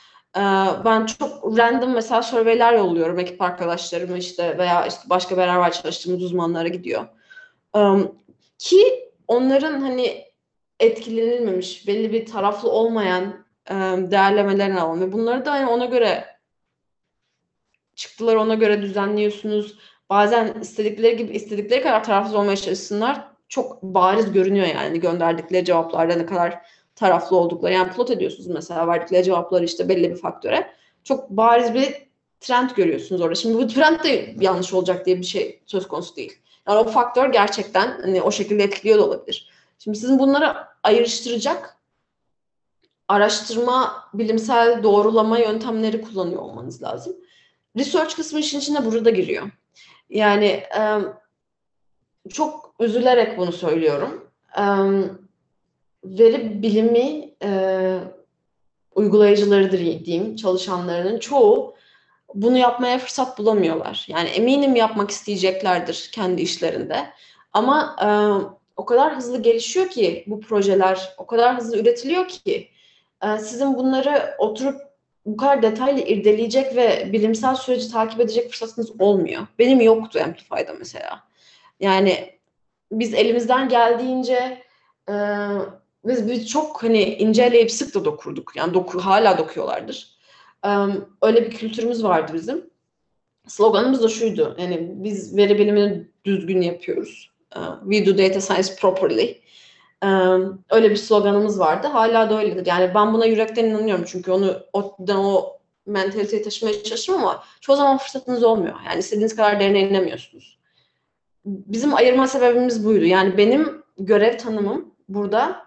[0.84, 6.68] ben çok random mesela surveyler yolluyorum ekip arkadaşlarıma işte veya işte başka beraber çalıştığımız uzmanlara
[6.68, 7.06] gidiyor.
[8.58, 10.24] ki onların hani
[10.80, 13.74] etkilenilmemiş, belli bir taraflı olmayan e,
[14.10, 15.00] değerlemelerini alalım.
[15.00, 16.24] Ve bunları da hani ona göre
[17.94, 19.78] çıktılar ona göre düzenliyorsunuz.
[20.10, 23.28] Bazen istedikleri gibi istedikleri kadar tarafsız olmaya çalışsınlar.
[23.48, 26.58] Çok bariz görünüyor yani gönderdikleri cevaplarda ne kadar
[26.94, 27.72] taraflı oldukları.
[27.72, 30.70] Yani plot ediyorsunuz mesela verdikleri cevapları işte belli bir faktöre.
[31.04, 31.94] Çok bariz bir
[32.40, 33.34] trend görüyorsunuz orada.
[33.34, 36.38] Şimdi bu trend de yanlış olacak diye bir şey söz konusu değil.
[36.68, 39.50] Yani o faktör gerçekten hani o şekilde etkiliyor da olabilir.
[39.78, 41.76] Şimdi sizin bunları ayrıştıracak
[43.08, 47.16] araştırma, bilimsel doğrulama yöntemleri kullanıyor olmanız lazım.
[47.78, 49.46] Research kısmı işin içine burada giriyor.
[50.10, 50.82] Yani e,
[52.30, 54.30] çok üzülerek bunu söylüyorum.
[54.56, 54.64] E,
[56.04, 57.98] veri bilimi e,
[58.94, 61.74] uygulayıcılarıdır diyeyim, çalışanlarının çoğu
[62.34, 64.06] bunu yapmaya fırsat bulamıyorlar.
[64.08, 67.06] Yani eminim yapmak isteyeceklerdir kendi işlerinde.
[67.52, 68.08] Ama e,
[68.76, 72.68] o kadar hızlı gelişiyor ki bu projeler, o kadar hızlı üretiliyor ki
[73.22, 74.89] e, sizin bunları oturup
[75.32, 79.42] bu kadar detaylı irdeleyecek ve bilimsel süreci takip edecek fırsatınız olmuyor.
[79.58, 81.22] Benim yoktu Amplify'da mesela.
[81.80, 82.30] Yani
[82.92, 84.62] biz elimizden geldiğince
[85.08, 85.14] e,
[86.04, 88.52] biz, biz çok hani inceleyip sık da dokurduk.
[88.56, 90.16] Yani doku, hala dokuyorlardır.
[90.64, 90.68] E,
[91.22, 92.70] öyle bir kültürümüz vardı bizim.
[93.46, 94.56] Sloganımız da şuydu.
[94.58, 97.30] Yani biz veri bilimini düzgün yapıyoruz.
[97.90, 99.39] We do data science properly.
[100.70, 101.86] Öyle bir sloganımız vardı.
[101.86, 102.66] Hala da öyledir.
[102.66, 104.04] Yani ben buna yürekten inanıyorum.
[104.08, 108.74] Çünkü onu o, o mentaliteyi taşımaya çalışıyorum ama çoğu zaman fırsatınız olmuyor.
[108.86, 110.58] Yani istediğiniz kadar derine inemiyorsunuz.
[111.44, 113.04] Bizim ayırma sebebimiz buydu.
[113.04, 115.66] Yani benim görev tanımım burada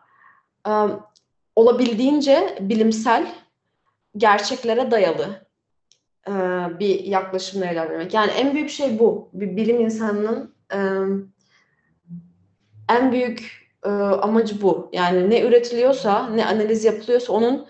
[1.56, 3.28] olabildiğince bilimsel,
[4.18, 5.46] gerçeklere dayalı
[6.28, 6.32] e,
[6.80, 8.14] bir yaklaşımla ilerlemek.
[8.14, 9.30] Yani en büyük şey bu.
[9.34, 10.78] Bir bilim insanının e,
[12.90, 14.90] en büyük e, amacı bu.
[14.94, 17.68] Yani ne üretiliyorsa, ne analiz yapılıyorsa onun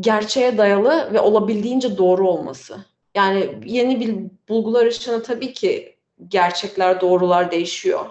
[0.00, 2.78] gerçeğe dayalı ve olabildiğince doğru olması.
[3.14, 4.16] Yani yeni bir
[4.48, 5.96] bulgular ışığında tabii ki
[6.28, 8.06] gerçekler, doğrular değişiyor.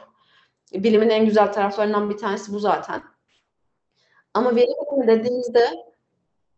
[0.74, 3.04] Bilimin en güzel taraflarından bir tanesi bu zaten.
[4.34, 5.66] Ama veri bilimi dediğimizde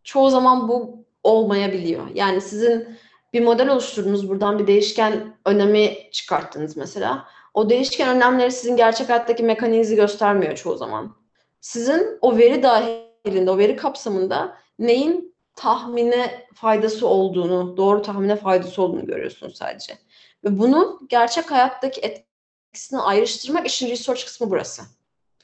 [0.04, 2.08] çoğu zaman bu olmayabiliyor.
[2.14, 2.98] Yani sizin
[3.34, 7.28] bir model oluşturdunuz, buradan bir değişken önemi çıkarttınız mesela.
[7.56, 11.16] O değişken önemleri sizin gerçek hayattaki mekaniğinizi göstermiyor çoğu zaman.
[11.62, 19.06] Sizin o veri dahilinde, o veri kapsamında neyin tahmine faydası olduğunu, doğru tahmine faydası olduğunu
[19.06, 19.94] görüyorsunuz sadece.
[20.44, 24.82] Ve bunu gerçek hayattaki etkisini ayrıştırmak işin research kısmı burası.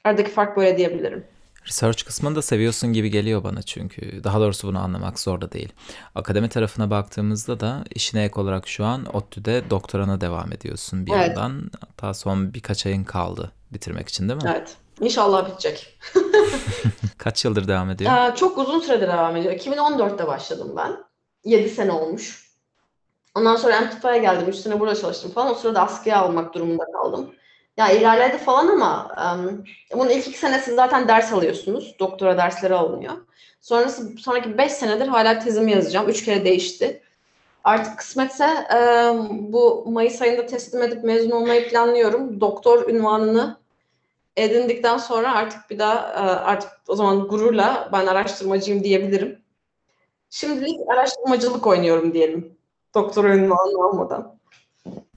[0.04, 1.26] Aradaki fark böyle diyebilirim.
[1.66, 4.24] Research kısmını da seviyorsun gibi geliyor bana çünkü.
[4.24, 5.72] Daha doğrusu bunu anlamak zor da değil.
[6.14, 11.28] Akademi tarafına baktığımızda da işine ek olarak şu an ODTÜ'de doktorana devam ediyorsun bir evet.
[11.28, 11.70] yandan.
[11.80, 14.50] Hatta son birkaç ayın kaldı bitirmek için değil mi?
[14.56, 14.76] Evet.
[15.00, 15.98] İnşallah bitecek.
[17.18, 18.12] Kaç yıldır devam ediyor?
[18.12, 19.54] Ee, çok uzun süredir devam ediyor.
[19.54, 20.96] 2014'te başladım ben.
[21.44, 22.52] 7 sene olmuş.
[23.34, 24.48] Ondan sonra Amplify'a geldim.
[24.48, 25.50] 3 sene burada çalıştım falan.
[25.50, 27.34] O sırada askıya almak durumunda kaldım.
[27.76, 29.64] Ya ilerledi falan ama um,
[29.94, 31.96] bunun ilk iki senesi zaten ders alıyorsunuz.
[31.98, 33.12] Doktora dersleri alınıyor.
[33.60, 36.08] Sonrası sonraki beş senedir hala tezimi yazacağım.
[36.08, 37.02] Üç kere değişti.
[37.64, 38.44] Artık kısmetse
[38.74, 38.78] e,
[39.30, 42.40] bu Mayıs ayında teslim edip mezun olmayı planlıyorum.
[42.40, 43.56] Doktor ünvanını
[44.36, 45.98] edindikten sonra artık bir daha
[46.44, 49.42] artık o zaman gururla ben araştırmacıyım diyebilirim.
[50.30, 52.58] Şimdilik araştırmacılık oynuyorum diyelim.
[52.94, 54.41] Doktor ünvanını almadan.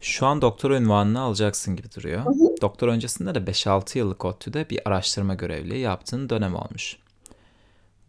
[0.01, 2.25] Şu an doktor ünvanını alacaksın gibi duruyor.
[2.25, 2.61] Hı hı.
[2.61, 6.97] Doktor öncesinde de 5-6 yıllık ODTÜ'de bir araştırma görevliliği yaptığın dönem olmuş.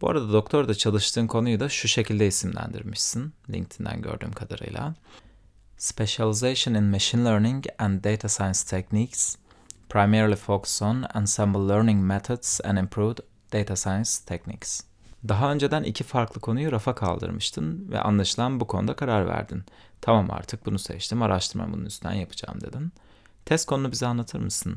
[0.01, 4.95] Bu arada doktorda çalıştığın konuyu da şu şekilde isimlendirmişsin LinkedIn'den gördüğüm kadarıyla.
[5.77, 9.37] Specialization in Machine Learning and Data Science Techniques
[9.89, 13.19] primarily focus on ensemble learning methods and improved
[13.53, 14.83] data science techniques.
[15.27, 19.63] Daha önceden iki farklı konuyu rafa kaldırmıştın ve anlaşılan bu konuda karar verdin.
[20.01, 22.91] Tamam artık bunu seçtim, araştırma bunun üstünden yapacağım dedin.
[23.45, 24.75] Test konunu bize anlatır mısın?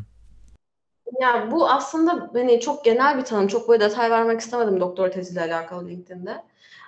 [1.20, 3.46] Ya bu aslında beni çok genel bir tanım.
[3.46, 6.44] Çok böyle detay vermek istemedim doktor teziyle alakalı LinkedIn'de.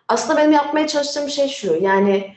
[0.09, 1.75] Aslında benim yapmaya çalıştığım şey şu.
[1.75, 2.37] Yani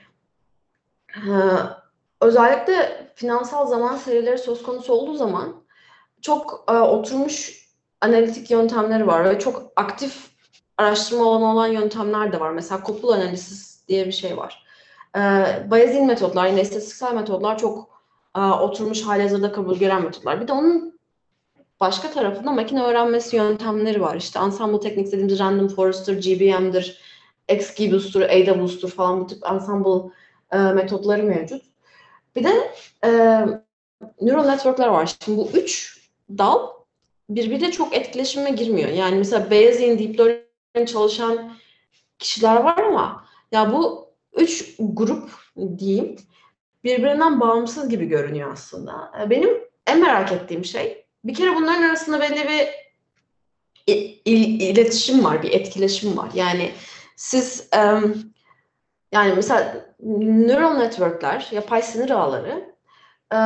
[2.22, 5.64] özellikle finansal zaman serileri söz konusu olduğu zaman
[6.22, 7.66] çok oturmuş
[8.02, 10.28] analitik yöntemleri var ve çok aktif
[10.78, 12.52] araştırma alanı olan yöntemler de var.
[12.52, 14.65] Mesela couple analiz diye bir şey var.
[15.16, 15.20] E,
[15.72, 18.02] Bayezid metotlar, yine istatistiksel metodlar çok
[18.38, 20.42] e, oturmuş hali hazırda kabul gören metodlar.
[20.42, 21.00] Bir de onun
[21.80, 24.16] başka tarafında makine öğrenmesi yöntemleri var.
[24.16, 27.02] İşte ensemble teknik dediğimiz random forest'tir, GBM'dir,
[27.50, 30.12] XGBoost'tur, AdaBoost'tur falan bu tip ensemble
[30.52, 31.64] e, metotları mevcut.
[32.36, 32.72] Bir de
[33.06, 33.10] e,
[34.22, 35.16] neural network'ler var.
[35.26, 36.00] Şimdi bu üç
[36.38, 36.68] dal
[37.30, 38.90] birbiriyle çok etkileşime girmiyor.
[38.90, 41.52] Yani mesela Bayesian Deep Learning çalışan
[42.20, 44.05] kişiler var ama ya bu
[44.36, 45.30] üç grup
[45.78, 46.16] diyeyim
[46.84, 49.12] birbirinden bağımsız gibi görünüyor aslında.
[49.22, 49.50] E, benim
[49.88, 52.68] en merak ettiğim şey bir kere bunların arasında belli bir
[54.26, 56.30] il, iletişim var, bir etkileşim var.
[56.34, 56.72] Yani
[57.16, 58.34] siz um,
[59.12, 62.76] yani mesela neural networkler, yapay sinir ağları
[63.34, 63.38] e,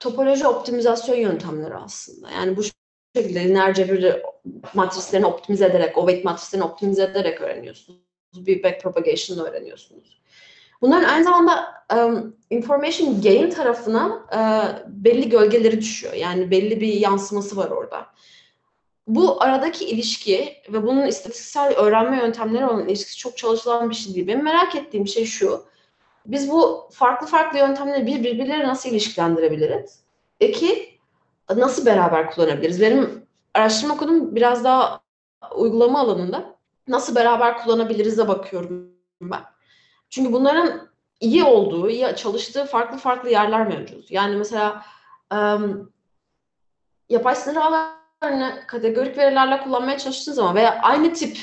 [0.00, 2.30] topoloji optimizasyon yöntemleri aslında.
[2.30, 2.62] Yani bu
[3.16, 4.22] şekilde lineer cebir
[4.74, 8.00] matrislerini optimize ederek, weight matrislerini optimize ederek öğreniyorsunuz.
[8.36, 10.21] Bir backpropagation öğreniyorsunuz.
[10.82, 16.12] Bunların aynı zamanda um, information gain tarafına uh, belli gölgeleri düşüyor.
[16.12, 18.06] Yani belli bir yansıması var orada.
[19.06, 24.26] Bu aradaki ilişki ve bunun istatistiksel öğrenme yöntemleri olan ilişkisi çok çalışılan bir şey değil.
[24.26, 25.64] Benim merak ettiğim şey şu.
[26.26, 30.00] Biz bu farklı farklı yöntemleri bir birbirleriyle nasıl ilişkilendirebiliriz?
[30.40, 30.98] İki,
[31.56, 32.80] nasıl beraber kullanabiliriz?
[32.80, 35.00] Benim araştırma konum biraz daha
[35.56, 36.56] uygulama alanında.
[36.88, 39.51] Nasıl beraber kullanabiliriz de bakıyorum ben.
[40.12, 40.88] Çünkü bunların
[41.20, 44.10] iyi olduğu, iyi çalıştığı farklı farklı yerler mevcut.
[44.10, 44.84] Yani mesela
[45.34, 45.92] um,
[47.08, 51.38] yapay sinir ağlarını kategorik verilerle kullanmaya çalıştığın zaman veya aynı tip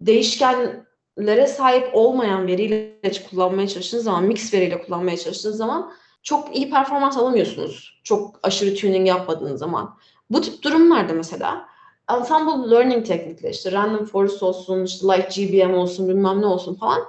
[0.00, 5.92] değişkenlere sahip olmayan veriyle kullanmaya çalıştığınız zaman, mix veriyle kullanmaya çalıştığınız zaman
[6.22, 8.00] çok iyi performans alamıyorsunuz.
[8.04, 9.96] Çok aşırı tuning yapmadığınız zaman.
[10.30, 11.68] Bu tip durumlarda mesela
[12.10, 17.00] ensemble learning teknikleri işte random forest olsun, işte light GBM olsun, bilmem ne olsun falan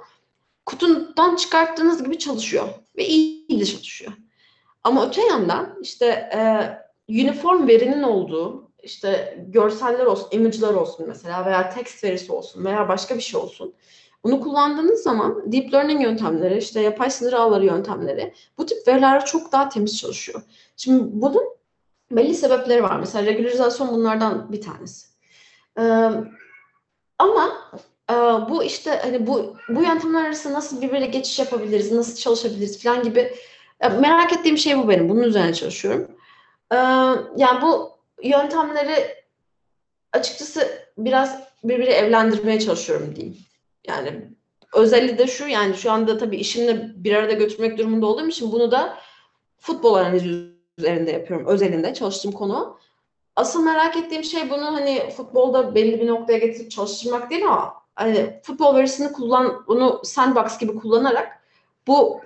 [0.66, 4.12] kutundan çıkarttığınız gibi çalışıyor ve iyi de çalışıyor.
[4.84, 6.40] Ama öte yandan işte e,
[7.08, 13.16] uniform verinin olduğu işte görseller olsun, image'lar olsun mesela veya text verisi olsun veya başka
[13.16, 13.74] bir şey olsun.
[14.24, 19.52] Bunu kullandığınız zaman deep learning yöntemleri, işte yapay sinir ağları yöntemleri bu tip veriler çok
[19.52, 20.42] daha temiz çalışıyor.
[20.76, 21.44] Şimdi bunun
[22.10, 22.98] belli sebepleri var.
[23.00, 25.06] Mesela regülerizasyon bunlardan bir tanesi.
[25.78, 26.10] Ee,
[27.18, 27.52] ama
[28.48, 33.32] bu işte hani bu bu yöntemler arasında nasıl birbirine geçiş yapabiliriz, nasıl çalışabiliriz falan gibi
[34.00, 35.08] merak ettiğim şey bu benim.
[35.08, 36.10] Bunun üzerine çalışıyorum.
[36.72, 36.76] Ee,
[37.36, 37.90] yani bu
[38.22, 39.14] yöntemleri
[40.12, 43.36] açıkçası biraz birbiri evlendirmeye çalışıyorum diyeyim.
[43.88, 44.22] Yani
[44.74, 48.70] özelliği de şu yani şu anda tabii işimle bir arada götürmek durumunda olduğum için bunu
[48.70, 48.98] da
[49.58, 51.46] futbol analizi üzerinde yapıyorum.
[51.46, 52.78] Özelinde çalıştığım konu.
[53.36, 58.40] Asıl merak ettiğim şey bunu hani futbolda belli bir noktaya getirip çalıştırmak değil ama hani
[58.42, 61.40] futbol verisini kullan, bunu sandbox gibi kullanarak
[61.86, 62.20] bu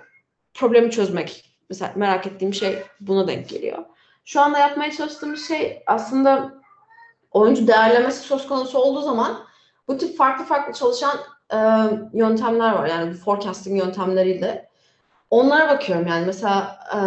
[0.53, 1.45] problemi çözmek.
[1.69, 3.85] Mesela merak ettiğim şey buna denk geliyor.
[4.25, 6.53] Şu anda yapmaya çalıştığım şey aslında
[7.31, 9.43] oyuncu değerlemesi söz konusu olduğu zaman
[9.87, 11.17] bu tip farklı farklı çalışan
[11.53, 11.57] e,
[12.13, 12.87] yöntemler var.
[12.87, 14.69] Yani forecasting yöntemleriyle.
[15.29, 16.97] Onlara bakıyorum yani mesela e,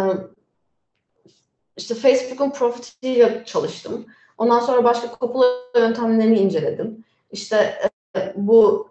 [1.77, 4.05] işte Facebook'un profitiyle çalıştım.
[4.37, 5.45] Ondan sonra başka kopula
[5.75, 7.03] yöntemlerini inceledim.
[7.31, 7.94] İşte e,
[8.35, 8.89] bu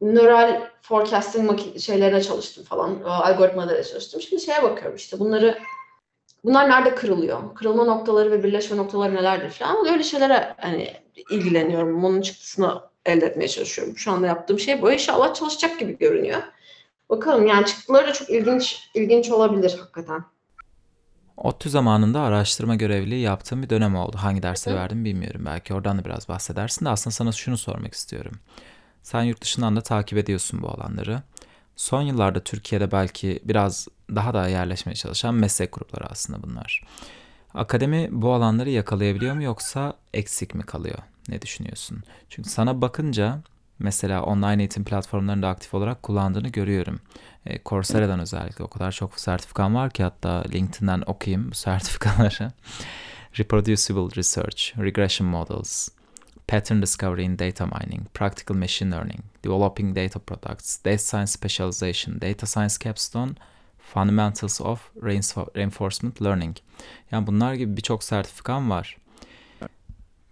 [0.00, 3.02] nöral forecasting şeylerine çalıştım falan.
[3.04, 4.20] Algoritmalara çalıştım.
[4.20, 5.58] Şimdi şeye bakıyorum işte bunları
[6.44, 7.54] bunlar nerede kırılıyor?
[7.54, 9.88] Kırılma noktaları ve birleşme noktaları nelerdir falan.
[9.88, 10.92] Öyle şeylere hani
[11.30, 12.02] ilgileniyorum.
[12.02, 13.96] Bunun çıktısını elde etmeye çalışıyorum.
[13.96, 14.92] Şu anda yaptığım şey bu.
[14.92, 16.42] İnşallah çalışacak gibi görünüyor.
[17.08, 20.24] Bakalım yani çıktıları da çok ilginç ilginç olabilir hakikaten.
[21.40, 24.16] ODTÜ zamanında araştırma görevliliği yaptığım bir dönem oldu.
[24.20, 25.42] Hangi dersleri verdim bilmiyorum.
[25.44, 28.32] Belki oradan da biraz bahsedersin de aslında sana şunu sormak istiyorum.
[29.02, 31.22] Sen yurt dışından da takip ediyorsun bu alanları.
[31.76, 36.82] Son yıllarda Türkiye'de belki biraz daha da yerleşmeye çalışan meslek grupları aslında bunlar.
[37.54, 40.98] Akademi bu alanları yakalayabiliyor mu yoksa eksik mi kalıyor?
[41.28, 42.02] Ne düşünüyorsun?
[42.28, 43.42] Çünkü sana bakınca
[43.80, 47.00] mesela online eğitim platformlarında aktif olarak kullandığını görüyorum.
[47.46, 52.52] E, Coursera'dan özellikle o kadar çok sertifikan var ki hatta LinkedIn'den okuyayım bu sertifikaları.
[53.38, 55.88] Reproducible Research, Regression Models,
[56.48, 62.46] Pattern Discovery in Data Mining, Practical Machine Learning, Developing Data Products, Data Science Specialization, Data
[62.46, 63.32] Science Capstone,
[63.78, 64.90] Fundamentals of
[65.54, 66.56] Reinforcement Learning.
[67.10, 68.96] Yani bunlar gibi birçok sertifikan var.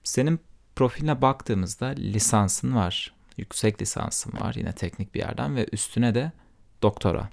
[0.05, 0.41] Senin
[0.77, 6.33] profiline baktığımızda lisansın var, yüksek lisansın var yine teknik bir yerden ve üstüne de
[6.83, 7.29] doktora.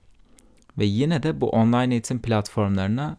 [0.78, 3.18] Ve yine de bu online eğitim platformlarına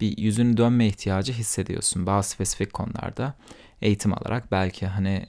[0.00, 3.34] bir yüzünü dönme ihtiyacı hissediyorsun bazı spesifik konularda
[3.82, 5.26] eğitim alarak belki hani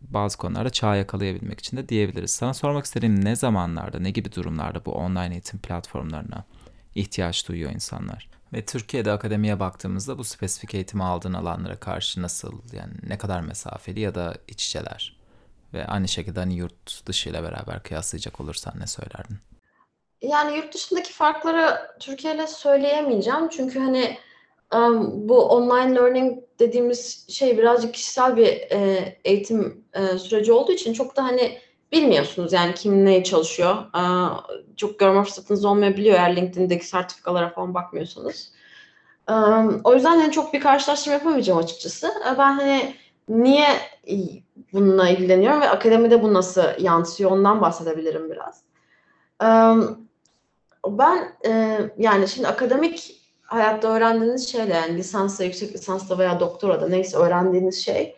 [0.00, 2.30] bazı konularda çağ yakalayabilmek için de diyebiliriz.
[2.30, 6.44] Sana sormak istediğim ne zamanlarda, ne gibi durumlarda bu online eğitim platformlarına
[6.94, 8.28] ihtiyaç duyuyor insanlar?
[8.52, 14.00] Ve Türkiye'de akademiye baktığımızda bu spesifik eğitimi aldığın alanlara karşı nasıl yani ne kadar mesafeli
[14.00, 15.21] ya da iç içeler?
[15.74, 19.36] Ve aynı şekilde hani yurt dışı ile beraber kıyaslayacak olursan ne söylerdin?
[20.22, 23.48] Yani yurt dışındaki farkları Türkiye ile söyleyemeyeceğim.
[23.48, 24.18] Çünkü hani
[25.12, 31.16] bu online learning dediğimiz şey birazcık kişisel bir e, eğitim e, süreci olduğu için çok
[31.16, 31.58] da hani
[31.92, 33.76] bilmiyorsunuz yani kim neye çalışıyor.
[34.76, 38.52] Çok görme fırsatınız olmayabiliyor eğer LinkedIn'deki sertifikalara falan bakmıyorsanız.
[39.84, 42.12] O yüzden hani çok bir karşılaştırma yapamayacağım açıkçası.
[42.38, 42.94] Ben hani
[43.28, 43.68] niye
[44.72, 48.62] bununla ilgileniyorum ve akademide bu nasıl yansıyor ondan bahsedebilirim biraz.
[50.86, 57.16] Ben e, yani şimdi akademik hayatta öğrendiğiniz şeyle yani lisansta, yüksek lisansta veya doktorada neyse
[57.16, 58.16] öğrendiğiniz şey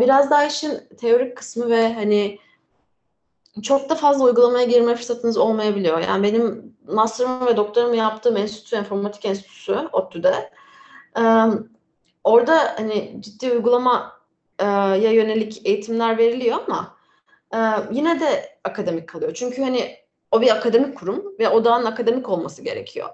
[0.00, 2.38] biraz daha işin teorik kısmı ve hani
[3.62, 5.98] çok da fazla uygulamaya girme fırsatınız olmayabiliyor.
[5.98, 10.50] Yani benim master'ımı ve doktorumu yaptığım enstitü, informatik enstitüsü ODTÜ'de.
[12.24, 14.12] Orada hani ciddi uygulama
[14.60, 16.96] ya yönelik eğitimler veriliyor ama
[17.90, 19.34] yine de akademik kalıyor.
[19.34, 19.96] Çünkü hani
[20.30, 23.08] o bir akademik kurum ve odağın akademik olması gerekiyor.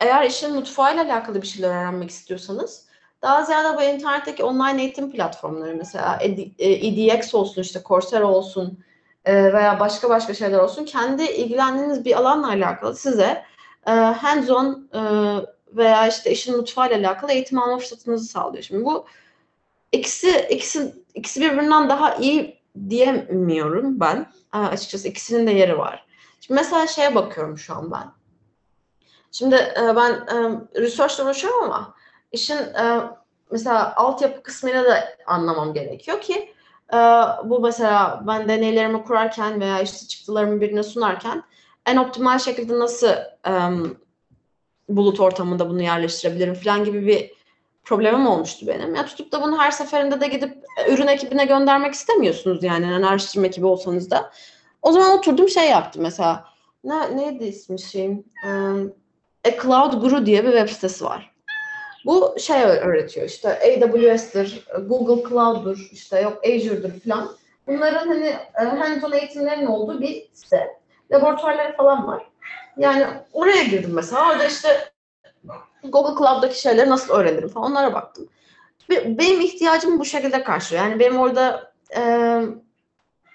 [0.00, 2.88] Eğer işin mutfağıyla alakalı bir şeyler öğrenmek istiyorsanız
[3.22, 6.18] daha ziyade bu internetteki online eğitim platformları mesela
[6.58, 8.78] EDX olsun işte Coursera olsun
[9.26, 13.44] veya başka başka şeyler olsun kendi ilgilendiğiniz bir alanla alakalı size
[13.86, 14.88] hands-on
[15.72, 18.64] veya işte işin mutfağıyla alakalı eğitim alma fırsatınızı sağlıyor.
[18.64, 19.06] Şimdi bu
[19.92, 22.58] ikisi ikisi ikisi birbirinden daha iyi
[22.90, 24.32] diyemiyorum ben.
[24.52, 26.06] Açıkçası ikisinin de yeri var.
[26.40, 28.12] Şimdi mesela şeye bakıyorum şu an ben.
[29.32, 31.94] Şimdi e, ben e, research uğraşıyorum ama
[32.32, 33.00] işin e,
[33.50, 36.54] mesela altyapı kısmıyla da anlamam gerekiyor ki
[37.44, 41.42] bu mesela ben deneylerimi kurarken veya işte çıktılarımı birine sunarken
[41.86, 43.08] en optimal şekilde nasıl
[44.88, 47.37] bulut ortamında bunu yerleştirebilirim falan gibi bir
[47.88, 48.94] problemim olmuştu benim.
[48.94, 52.86] Ya tutup da bunu her seferinde de gidip e, ürün ekibine göndermek istemiyorsunuz yani.
[52.86, 54.30] yani araştırma ekibi olsanız da.
[54.82, 56.44] O zaman oturdum şey yaptım mesela.
[56.84, 58.24] Ne, neydi ismi şeyim?
[58.46, 58.92] Um,
[59.44, 61.34] A Cloud Guru diye bir web sitesi var.
[62.04, 67.30] Bu şey öğretiyor işte AWS'dir, Google Cloud'dur, işte yok Azure'dur falan.
[67.66, 68.26] Bunların hani
[68.60, 70.80] e, hands-on eğitimlerin olduğu bir site.
[71.12, 72.22] Laboratuvarları falan var.
[72.76, 74.30] Yani oraya girdim mesela.
[74.30, 74.68] Orada işte
[75.84, 78.28] Google Cloud'daki şeyleri nasıl öğrenirim falan onlara baktım.
[78.90, 80.84] Benim ihtiyacımı bu şekilde karşılıyor.
[80.84, 82.42] Yani benim orada e,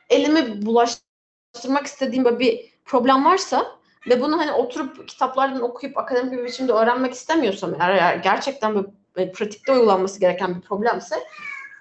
[0.10, 3.66] elimi bulaştırmak istediğim bir problem varsa
[4.10, 8.86] ve bunu hani oturup kitaplardan okuyup akademik bir biçimde öğrenmek istemiyorsam eğer, eğer gerçekten
[9.16, 11.16] böyle pratikte uygulanması gereken bir problemse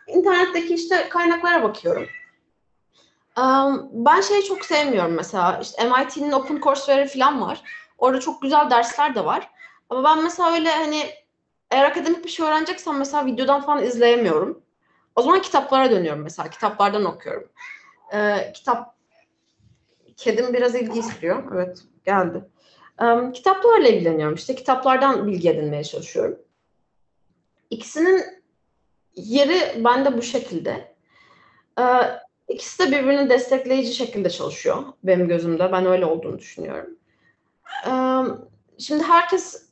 [0.07, 2.07] internetteki işte kaynaklara bakıyorum.
[3.39, 7.63] Um, ben şeyi çok sevmiyorum mesela işte MIT'nin Open Courseware falan var.
[7.99, 9.51] Orada çok güzel dersler de var.
[9.93, 11.03] Ama ben mesela öyle hani
[11.71, 14.63] eğer akademik bir şey öğreneceksem mesela videodan falan izleyemiyorum.
[15.17, 16.51] O zaman kitaplara dönüyorum mesela.
[16.51, 17.49] Kitaplardan okuyorum.
[18.15, 18.97] Ee, kitap
[20.17, 21.53] kedim biraz ilgi istiyor.
[21.55, 22.45] Evet geldi.
[23.01, 24.35] Um, kitaplarla ilgileniyorum.
[24.35, 26.39] İşte kitaplardan bilgi edinmeye çalışıyorum.
[27.71, 28.25] İkisinin
[29.17, 30.95] yeri bende bu şekilde.
[31.79, 31.83] Ee,
[32.49, 35.73] ikisi de birbirini destekleyici şekilde çalışıyor benim gözümde.
[35.73, 36.99] Ben öyle olduğunu düşünüyorum.
[37.87, 38.23] Ee,
[38.79, 39.72] şimdi herkes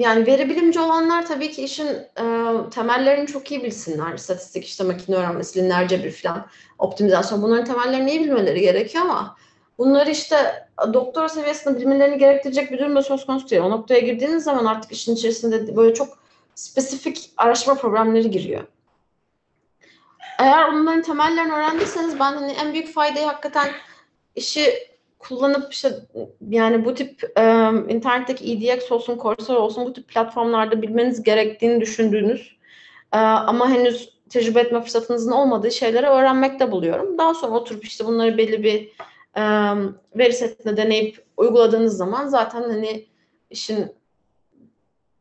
[0.00, 2.24] yani veri bilimci olanlar tabii ki işin e,
[2.70, 4.14] temellerini çok iyi bilsinler.
[4.14, 6.46] İstatistik, işte makine öğrenmesi, lineer cebir falan,
[6.78, 9.36] optimizasyon bunların temellerini iyi bilmeleri gerekiyor ama
[9.78, 13.62] bunları işte doktora seviyesinde bilmelerini gerektirecek bir durum da söz konusu değil.
[13.62, 16.18] O noktaya girdiğiniz zaman artık işin içerisinde böyle çok
[16.54, 18.64] spesifik araştırma problemleri giriyor.
[20.38, 23.68] Eğer onların temellerini öğrendiyseniz ben hani en büyük faydayı hakikaten
[24.34, 24.89] işi
[25.20, 25.92] kullanıp işte
[26.48, 27.42] yani bu tip e,
[27.88, 32.56] internetteki EDX olsun, Coursera olsun bu tip platformlarda bilmeniz gerektiğini düşündüğünüz
[33.12, 37.18] e, ama henüz tecrübe etme fırsatınızın olmadığı şeyleri öğrenmekte buluyorum.
[37.18, 38.88] Daha sonra oturup işte bunları belli bir
[39.36, 39.42] e,
[40.16, 43.06] veri setinde deneyip uyguladığınız zaman zaten hani
[43.50, 43.92] işin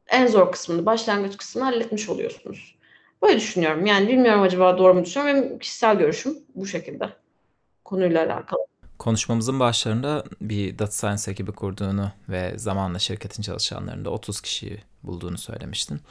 [0.08, 2.76] en zor kısmını, başlangıç kısmını halletmiş oluyorsunuz.
[3.22, 3.86] Böyle düşünüyorum.
[3.86, 5.44] Yani bilmiyorum acaba doğru mu düşünüyorum.
[5.44, 7.10] Benim kişisel görüşüm bu şekilde
[7.84, 8.69] konuyla alakalı.
[9.00, 16.02] Konuşmamızın başlarında bir data science ekibi kurduğunu ve zamanla şirketin çalışanlarında 30 kişiyi bulduğunu söylemiştin.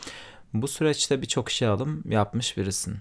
[0.55, 2.99] Bu süreçte birçok işe alım yapmış birisin.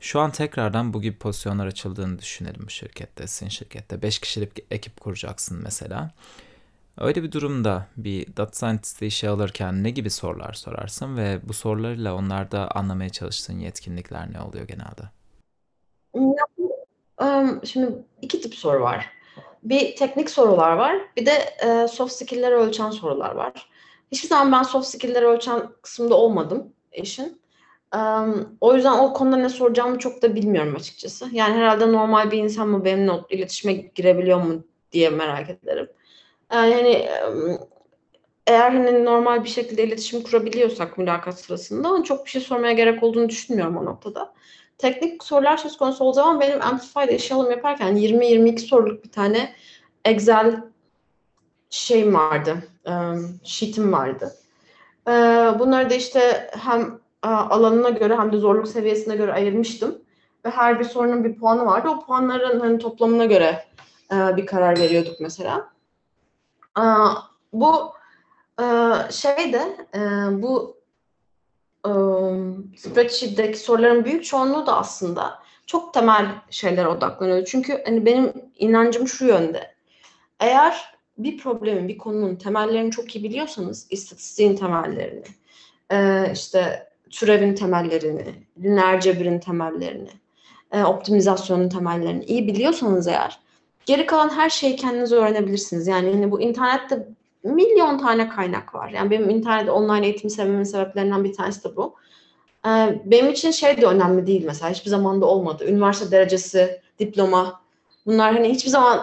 [0.00, 4.02] Şu an tekrardan bu gibi pozisyonlar açıldığını düşünelim bu şirkette, sizin şirkette.
[4.02, 6.10] 5 kişilik ekip kuracaksın mesela.
[6.98, 12.14] Öyle bir durumda bir data scientist'e işe alırken ne gibi sorular sorarsın ve bu sorularla
[12.14, 15.02] onlarda anlamaya çalıştığın yetkinlikler ne oluyor genelde?
[17.64, 19.10] Şimdi iki tip soru var.
[19.62, 21.32] Bir teknik sorular var, bir de
[21.66, 23.70] e, soft skill'leri ölçen sorular var.
[24.12, 27.40] Hiçbir zaman ben soft skill'leri ölçen kısımda olmadım işin.
[28.60, 31.28] o yüzden o konuda ne soracağımı çok da bilmiyorum açıkçası.
[31.32, 35.88] Yani herhalde normal bir insan mı benimle iletişime girebiliyor mu diye merak ederim.
[36.52, 37.08] Yani hani
[38.46, 43.28] eğer hani normal bir şekilde iletişim kurabiliyorsak mülakat sırasında çok bir şey sormaya gerek olduğunu
[43.28, 44.32] düşünmüyorum o noktada
[44.80, 49.54] teknik sorular söz konusu olduğu zaman benim Amplify'da işe alım yaparken 20-22 soruluk bir tane
[50.04, 50.62] Excel
[51.70, 52.56] şeyim vardı,
[53.44, 54.34] sheet'im vardı.
[55.58, 59.98] Bunları da işte hem alanına göre hem de zorluk seviyesine göre ayırmıştım.
[60.44, 61.88] Ve her bir sorunun bir puanı vardı.
[61.88, 63.64] O puanların hani toplamına göre
[64.12, 65.70] bir karar veriyorduk mesela.
[67.52, 67.92] Bu
[69.10, 69.76] şey de
[70.42, 70.79] bu
[72.76, 77.44] spreadsheet'teki soruların büyük çoğunluğu da aslında çok temel şeylere odaklanıyor.
[77.44, 79.74] Çünkü hani benim inancım şu yönde.
[80.40, 85.24] Eğer bir problemin, bir konunun temellerini çok iyi biliyorsanız, istatistiğin temellerini,
[86.32, 88.24] işte türevin temellerini,
[88.62, 90.10] lineer cebirin temellerini,
[90.86, 93.40] optimizasyonun temellerini iyi biliyorsanız eğer,
[93.86, 95.86] geri kalan her şeyi kendiniz öğrenebilirsiniz.
[95.86, 97.08] Yani hani bu internette
[97.42, 98.88] milyon tane kaynak var.
[98.88, 101.94] Yani benim internet online eğitimi sevmemin sebeplerinden bir tanesi de bu.
[102.66, 104.70] Ee, benim için şey de önemli değil mesela.
[104.70, 105.64] Hiçbir zaman da olmadı.
[105.68, 107.60] Üniversite derecesi, diploma.
[108.06, 109.00] Bunlar hani hiçbir zaman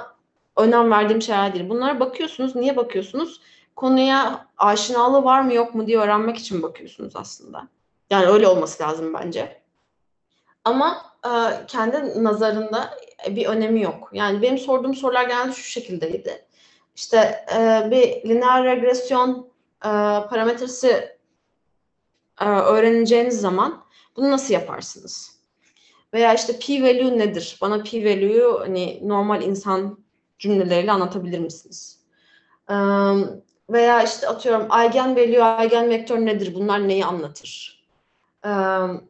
[0.57, 1.69] önem verdiğim şeyler değil.
[1.69, 2.55] Bunlara bakıyorsunuz.
[2.55, 3.41] Niye bakıyorsunuz?
[3.75, 7.67] Konuya aşinalığı var mı yok mu diye öğrenmek için bakıyorsunuz aslında.
[8.09, 9.61] Yani öyle olması lazım bence.
[10.63, 11.29] Ama e,
[11.67, 12.89] kendi nazarında
[13.29, 14.09] bir önemi yok.
[14.13, 16.46] Yani benim sorduğum sorular genelde şu şekildeydi
[16.97, 19.49] işte e, bir lineer regresyon
[19.85, 19.89] e,
[20.29, 21.17] parametresi
[22.41, 23.83] e, öğreneceğiniz zaman
[24.15, 25.37] bunu nasıl yaparsınız?
[26.13, 27.57] Veya işte p-value nedir?
[27.61, 29.97] Bana p-value'yu hani normal insan
[30.39, 31.99] cümleleriyle anlatabilir misiniz?
[32.69, 32.75] E,
[33.69, 36.55] veya işte atıyorum eigen value, eigen vektör nedir?
[36.55, 37.77] Bunlar neyi anlatır?
[38.45, 38.49] Ee,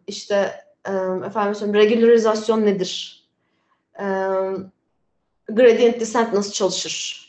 [0.07, 0.51] işte
[0.85, 0.91] e,
[1.26, 3.23] efendim söyleyeyim, regülarizasyon nedir?
[3.99, 4.03] Ee,
[5.49, 7.26] gradient descent nasıl çalışır?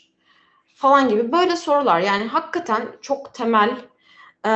[0.79, 1.99] Falan gibi böyle sorular.
[1.99, 3.69] Yani hakikaten çok temel
[4.45, 4.51] e,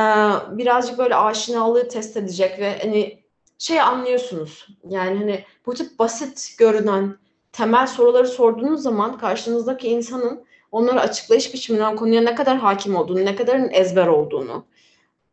[0.58, 3.22] birazcık böyle aşinalığı test edecek ve hani
[3.58, 4.68] şey anlıyorsunuz.
[4.88, 7.18] Yani hani bu tip basit görünen
[7.52, 13.36] temel soruları sorduğunuz zaman karşınızdaki insanın onları açıklayış biçiminden konuya ne kadar hakim olduğunu, ne
[13.36, 14.64] kadarın ezber olduğunu,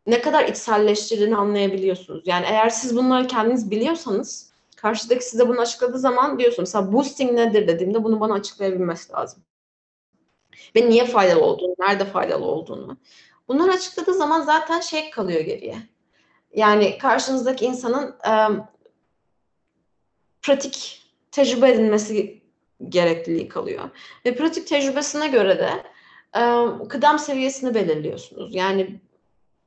[0.08, 2.24] ne kadar içselleştirdiğini anlayabiliyorsunuz.
[2.26, 7.68] Yani eğer siz bunları kendiniz biliyorsanız karşıdaki size bunu açıkladığı zaman diyorsunuz mesela boosting nedir
[7.68, 9.44] dediğimde bunu bana açıklayabilmesi lazım.
[10.76, 12.98] Ve niye faydalı olduğunu, nerede faydalı olduğunu.
[13.48, 15.78] Bunları açıkladığı zaman zaten şey kalıyor geriye.
[16.56, 18.34] Yani karşınızdaki insanın e,
[20.42, 21.02] pratik
[21.32, 22.42] tecrübe edinmesi
[22.90, 23.90] gerekliliği kalıyor.
[24.26, 25.72] Ve pratik tecrübesine göre de
[26.40, 26.42] e,
[26.88, 28.56] kıdem seviyesini belirliyorsunuz.
[28.56, 29.00] Yani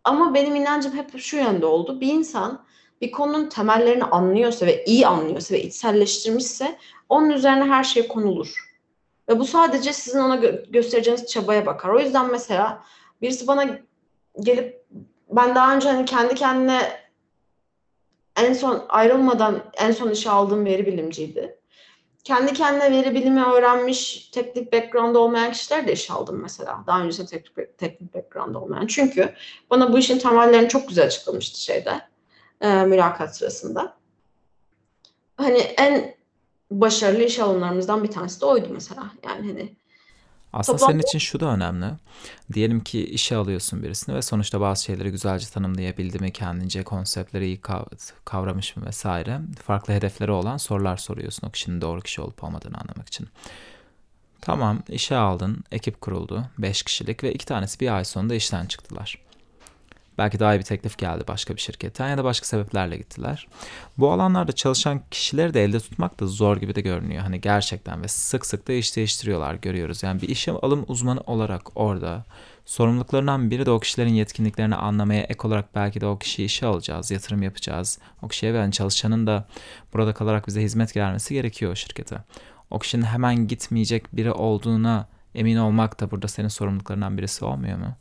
[0.04, 2.00] ama benim inancım hep şu yönde oldu.
[2.00, 2.64] Bir insan
[3.00, 8.73] bir konunun temellerini anlıyorsa ve iyi anlıyorsa ve içselleştirmişse onun üzerine her şey konulur.
[9.28, 11.88] Ve bu sadece sizin ona gö- göstereceğiniz çabaya bakar.
[11.88, 12.84] O yüzden mesela
[13.22, 13.78] birisi bana
[14.40, 14.84] gelip
[15.30, 17.04] ben daha önce hani kendi kendine
[18.36, 21.58] en son ayrılmadan en son işe aldığım veri bilimciydi.
[22.24, 26.84] Kendi kendine veri bilimi öğrenmiş, teknik background olmayan kişiler de işe aldım mesela.
[26.86, 28.86] Daha öncesinde teknik, teknik background olmayan.
[28.86, 29.34] Çünkü
[29.70, 32.00] bana bu işin temellerini çok güzel açıklamıştı şeyde,
[32.60, 33.96] e, mülakat sırasında.
[35.36, 36.14] Hani en
[36.70, 39.10] başarılı iş alımlarımızdan bir tanesi de oydu mesela.
[39.24, 39.74] Yani hani
[40.52, 40.92] aslında Toplam...
[40.92, 41.86] senin için şu da önemli.
[42.52, 47.60] Diyelim ki işe alıyorsun birisini ve sonuçta bazı şeyleri güzelce tanımlayabildi mi, kendince konseptleri iyi
[48.24, 49.40] kavramış mı vesaire.
[49.62, 53.28] Farklı hedefleri olan sorular soruyorsun o kişinin doğru kişi olup olmadığını anlamak için.
[54.40, 59.18] Tamam işe aldın, ekip kuruldu, 5 kişilik ve iki tanesi bir ay sonunda işten çıktılar.
[60.18, 63.48] Belki daha iyi bir teklif geldi başka bir şirketten ya da başka sebeplerle gittiler.
[63.98, 67.22] Bu alanlarda çalışan kişileri de elde tutmak da zor gibi de görünüyor.
[67.22, 70.02] Hani gerçekten ve sık sık da iş değiştiriyorlar görüyoruz.
[70.02, 72.24] Yani bir işe alım uzmanı olarak orada
[72.64, 77.10] sorumluluklarından biri de o kişilerin yetkinliklerini anlamaya ek olarak belki de o kişiyi işe alacağız,
[77.10, 77.98] yatırım yapacağız.
[78.22, 79.44] O kişiye veren çalışanın da
[79.92, 82.16] burada kalarak bize hizmet gelmesi gerekiyor o şirkete.
[82.70, 87.96] O kişinin hemen gitmeyecek biri olduğuna emin olmak da burada senin sorumluluklarından birisi olmuyor mu?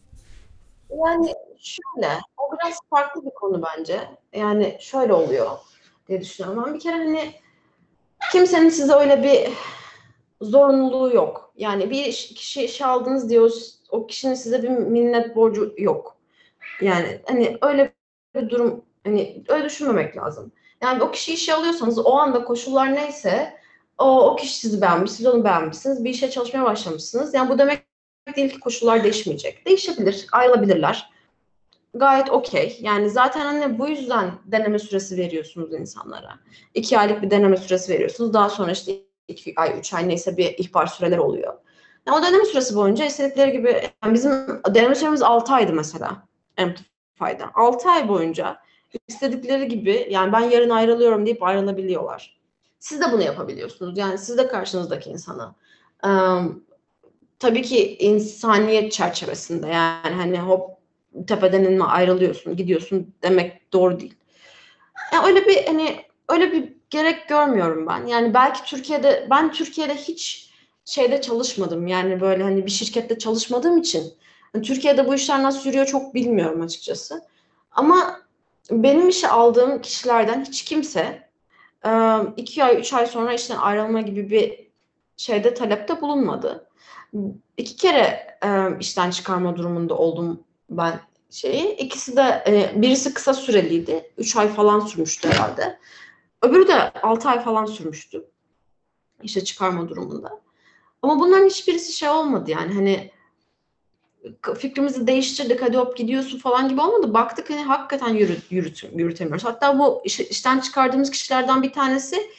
[0.89, 1.32] Yani
[1.63, 3.99] Şöyle, o biraz farklı bir konu bence.
[4.33, 5.49] Yani şöyle oluyor
[6.07, 6.63] diye düşünüyorum.
[6.65, 7.31] Ben bir kere hani
[8.31, 9.53] kimsenin size öyle bir
[10.41, 11.53] zorunluluğu yok.
[11.57, 13.51] Yani bir kişi işe aldınız diyor,
[13.89, 16.17] o kişinin size bir minnet borcu yok.
[16.81, 17.93] Yani hani öyle
[18.35, 20.51] bir durum hani öyle düşünmemek lazım.
[20.81, 23.53] Yani o kişi işe alıyorsanız o anda koşullar neyse
[23.97, 26.03] o, o kişi sizi beğenmiş, siz onu beğenmişsiniz.
[26.03, 27.33] Bir işe çalışmaya başlamışsınız.
[27.33, 27.85] Yani bu demek
[28.35, 29.65] değil ki koşullar değişmeyecek.
[29.65, 31.12] Değişebilir, ayrılabilirler
[31.93, 32.79] gayet okey.
[32.81, 36.39] Yani zaten hani bu yüzden deneme süresi veriyorsunuz insanlara.
[36.73, 38.33] İki aylık bir deneme süresi veriyorsunuz.
[38.33, 38.93] Daha sonra işte
[39.27, 41.53] iki ay, üç ay neyse bir ihbar süreler oluyor.
[42.07, 44.31] Yani o deneme süresi boyunca istedikleri gibi yani bizim
[44.75, 46.23] deneme süremiz altı aydı mesela
[46.57, 47.51] Amplify'da.
[47.55, 48.57] Altı ay boyunca
[49.07, 52.39] istedikleri gibi yani ben yarın ayrılıyorum deyip ayrılabiliyorlar.
[52.79, 53.97] Siz de bunu yapabiliyorsunuz.
[53.97, 55.55] Yani siz de karşınızdaki insana.
[56.03, 56.63] Um,
[57.39, 60.72] tabii ki insaniyet çerçevesinde yani hani hop
[61.27, 64.15] tepeden inme ayrılıyorsun, gidiyorsun demek doğru değil.
[65.13, 68.05] Yani öyle bir hani öyle bir gerek görmüyorum ben.
[68.07, 70.49] Yani belki Türkiye'de ben Türkiye'de hiç
[70.85, 71.87] şeyde çalışmadım.
[71.87, 74.13] Yani böyle hani bir şirkette çalışmadığım için
[74.53, 77.21] yani Türkiye'de bu işler nasıl yürüyor çok bilmiyorum açıkçası.
[77.71, 78.19] Ama
[78.71, 81.29] benim işe aldığım kişilerden hiç kimse
[82.37, 84.67] iki ay, üç ay sonra işten ayrılma gibi bir
[85.17, 86.69] şeyde talepte bulunmadı.
[87.57, 88.37] İki kere
[88.79, 90.43] işten çıkarma durumunda oldum
[90.77, 91.75] ben şeyi.
[91.75, 94.11] İkisi de e, birisi kısa süreliydi.
[94.17, 95.79] 3 ay falan sürmüştü herhalde.
[96.41, 98.25] Öbürü de 6 ay falan sürmüştü.
[99.23, 100.41] İşe çıkarma durumunda.
[101.01, 103.11] Ama bunların hiçbirisi şey olmadı yani hani
[104.57, 107.13] fikrimizi değiştirdik hadi hop gidiyorsun falan gibi olmadı.
[107.13, 109.45] Baktık hani hakikaten yürüt, yürüt, yürütemiyoruz.
[109.45, 112.29] Hatta bu iş, işten çıkardığımız kişilerden bir tanesi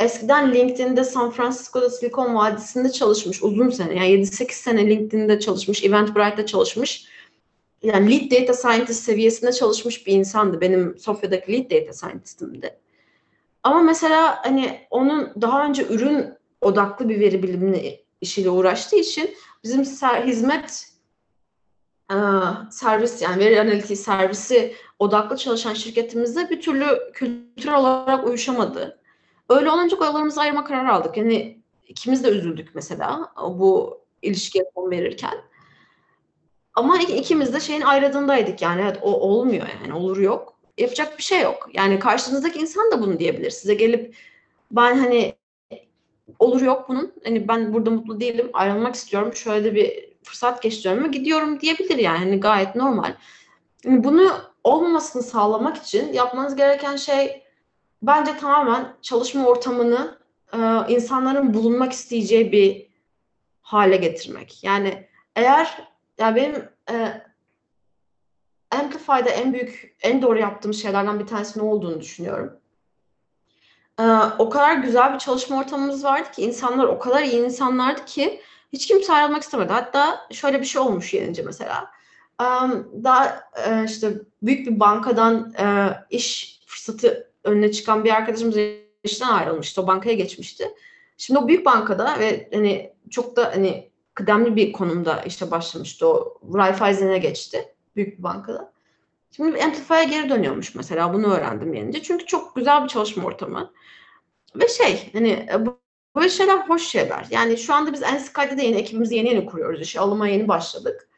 [0.00, 3.94] eskiden LinkedIn'de San Francisco'da Silikon Vadisi'nde çalışmış uzun sene.
[3.94, 7.06] Yani 7-8 sene LinkedIn'de çalışmış, Eventbrite'da çalışmış
[7.84, 10.60] yani lead data scientist seviyesinde çalışmış bir insandı.
[10.60, 12.78] Benim Sofya'daki lead data scientistimdi.
[13.62, 16.26] Ama mesela hani onun daha önce ürün
[16.60, 19.30] odaklı bir veri bilimi işiyle uğraştığı için
[19.64, 19.82] bizim
[20.26, 20.88] hizmet
[22.10, 22.16] e,
[22.70, 29.00] servis yani veri analitiği servisi odaklı çalışan şirketimizde bir türlü kültürel olarak uyuşamadı.
[29.48, 31.16] Öyle olunca yollarımızı ayırma kararı aldık.
[31.16, 35.34] Yani ikimiz de üzüldük mesela bu ilişkiye son verirken.
[36.74, 40.54] Ama ikimiz de şeyin ayrıldığındaydık yani evet o olmuyor yani olur yok.
[40.78, 41.68] Yapacak bir şey yok.
[41.72, 43.50] Yani karşınızdaki insan da bunu diyebilir.
[43.50, 44.16] Size gelip
[44.70, 45.34] ben hani
[46.38, 47.12] olur yok bunun.
[47.24, 48.50] Hani ben burada mutlu değilim.
[48.52, 49.34] Ayrılmak istiyorum.
[49.34, 52.18] Şöyle de bir fırsat geçiriyorum ve gidiyorum diyebilir yani.
[52.18, 53.14] Hani gayet normal.
[53.84, 54.32] Yani bunu
[54.64, 57.42] olmamasını sağlamak için yapmanız gereken şey
[58.02, 60.18] bence tamamen çalışma ortamını
[60.52, 62.86] e, insanların bulunmak isteyeceği bir
[63.62, 64.64] hale getirmek.
[64.64, 65.06] Yani
[65.36, 67.22] eğer yani benim e,
[68.70, 72.60] Amplify'da en büyük, en doğru yaptığım şeylerden bir tanesi ne olduğunu düşünüyorum.
[74.00, 74.02] E,
[74.38, 78.40] o kadar güzel bir çalışma ortamımız vardı ki insanlar o kadar iyi insanlardı ki
[78.72, 79.72] hiç kimse ayrılmak istemedi.
[79.72, 81.90] Hatta şöyle bir şey olmuş yenince mesela.
[82.40, 82.44] E,
[83.04, 84.12] daha e, işte
[84.42, 88.56] büyük bir bankadan e, iş fırsatı önüne çıkan bir arkadaşımız
[89.04, 89.82] işten ayrılmıştı.
[89.82, 90.74] O bankaya geçmişti.
[91.16, 96.08] Şimdi o büyük bankada ve hani çok da hani kıdemli bir konumda işte başlamıştı.
[96.08, 97.74] O Raiffeisen'e geçti.
[97.96, 98.72] Büyük bir bankada.
[99.30, 101.14] Şimdi Amplify'a geri dönüyormuş mesela.
[101.14, 102.02] Bunu öğrendim yenince.
[102.02, 103.72] Çünkü çok güzel bir çalışma ortamı.
[104.56, 105.48] Ve şey hani
[106.16, 107.26] böyle şeyler hoş şeyler.
[107.30, 109.80] Yani şu anda biz Ensky'de de yeni ekibimizi yeni yeni kuruyoruz.
[109.80, 111.08] İşe alıma yeni başladık.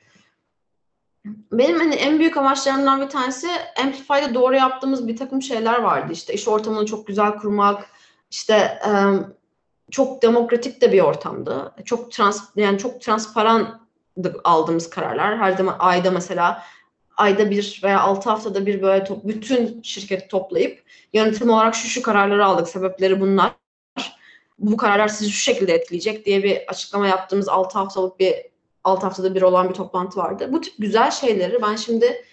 [1.52, 3.48] Benim hani en büyük amaçlarımdan bir tanesi
[3.81, 6.12] Amplify'da doğru yaptığımız bir takım şeyler vardı.
[6.12, 7.90] İşte iş ortamını çok güzel kurmak,
[8.31, 8.78] işte
[9.90, 11.72] çok demokratik de bir ortamdı.
[11.84, 13.86] Çok trans yani çok transparan
[14.44, 15.38] aldığımız kararlar.
[15.38, 16.62] Her zaman ayda mesela
[17.16, 20.82] ayda bir veya altı haftada bir böyle top, bütün şirketi toplayıp
[21.12, 22.68] yönetim olarak şu şu kararları aldık.
[22.68, 23.52] Sebepleri bunlar.
[24.58, 28.34] Bu kararlar sizi şu şekilde etkileyecek diye bir açıklama yaptığımız altı haftalık bir
[28.84, 30.48] altı haftada bir olan bir toplantı vardı.
[30.52, 32.24] Bu tip güzel şeyleri ben şimdi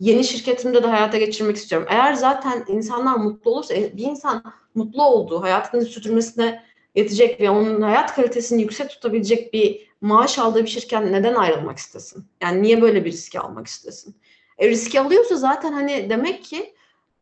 [0.00, 1.88] yeni şirketimde de hayata geçirmek istiyorum.
[1.90, 4.42] Eğer zaten insanlar mutlu olursa bir insan
[4.74, 10.68] mutlu olduğu hayatını sürdürmesine yetecek ve onun hayat kalitesini yüksek tutabilecek bir maaş aldığı bir
[10.68, 12.24] şirket neden ayrılmak istesin?
[12.42, 14.16] Yani niye böyle bir riski almak istesin?
[14.58, 16.74] E riski alıyorsa zaten hani demek ki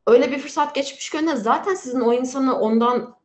[0.07, 3.17] öyle bir fırsat geçmiş önüne zaten sizin o insanı ondan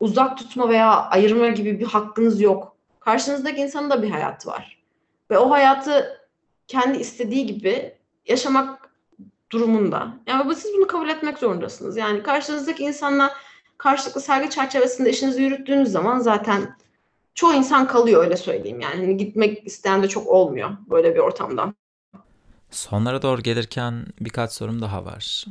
[0.00, 2.76] uzak tutma veya ayırma gibi bir hakkınız yok.
[3.00, 4.82] Karşınızdaki insanın da bir hayatı var.
[5.30, 6.20] Ve o hayatı
[6.66, 7.94] kendi istediği gibi
[8.26, 8.90] yaşamak
[9.50, 10.08] durumunda.
[10.26, 11.96] Yani siz bunu kabul etmek zorundasınız.
[11.96, 13.34] Yani karşınızdaki insanla
[13.78, 16.76] karşılıklı saygı çerçevesinde işinizi yürüttüğünüz zaman zaten
[17.34, 18.80] çoğu insan kalıyor öyle söyleyeyim.
[18.80, 21.74] Yani hani gitmek isteyen de çok olmuyor böyle bir ortamdan.
[22.70, 25.44] Sonlara doğru gelirken birkaç sorum daha var.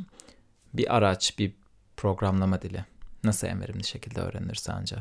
[0.74, 1.52] Bir araç, bir
[1.96, 2.84] programlama dili
[3.24, 4.96] nasıl en verimli şekilde öğrenilir sence?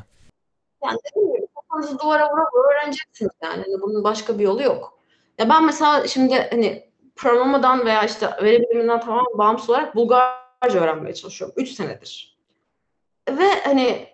[0.84, 3.64] Yani dediğim gibi kafanızı duvara vura öğreneceksiniz yani.
[3.68, 5.00] Hani bunun başka bir yolu yok.
[5.38, 11.14] Ya ben mesela şimdi hani programlamadan veya işte veri biliminden tamamen bağımsız olarak Bulgarca öğrenmeye
[11.16, 11.56] çalışıyorum.
[11.58, 12.37] 3 senedir.
[13.30, 14.08] Ve hani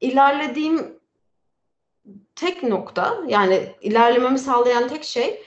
[0.00, 1.00] ilerlediğim
[2.36, 5.42] tek nokta yani ilerlememi sağlayan tek şey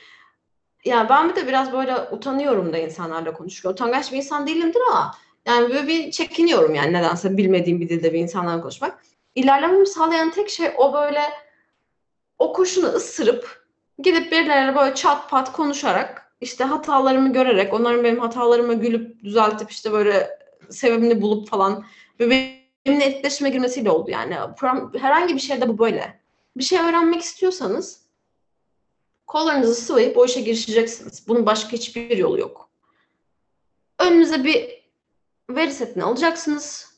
[0.85, 3.69] yani ben bir de biraz böyle utanıyorum da insanlarla konuşurken.
[3.69, 5.15] Utangaç bir insan değilimdir ama
[5.45, 9.03] yani böyle bir çekiniyorum yani nedense bilmediğim bir dilde bir insanlarla konuşmak.
[9.35, 11.21] İlerlememi sağlayan tek şey o böyle
[12.39, 13.65] o kuşunu ısırıp
[13.97, 19.91] gidip birileriyle böyle çat pat konuşarak işte hatalarımı görerek onların benim hatalarımı gülüp düzeltip işte
[19.91, 20.39] böyle
[20.69, 21.85] sebebini bulup falan
[22.19, 24.37] ve benimle etkileşime girmesiyle oldu yani.
[24.97, 26.19] Herhangi bir şeyde bu böyle.
[26.57, 28.03] Bir şey öğrenmek istiyorsanız
[29.27, 31.27] kollarınızı sıvayıp o işe girişeceksiniz.
[31.27, 32.69] Bunun başka hiçbir yolu yok.
[33.99, 34.83] Önünüze bir
[35.49, 36.93] veri setini alacaksınız.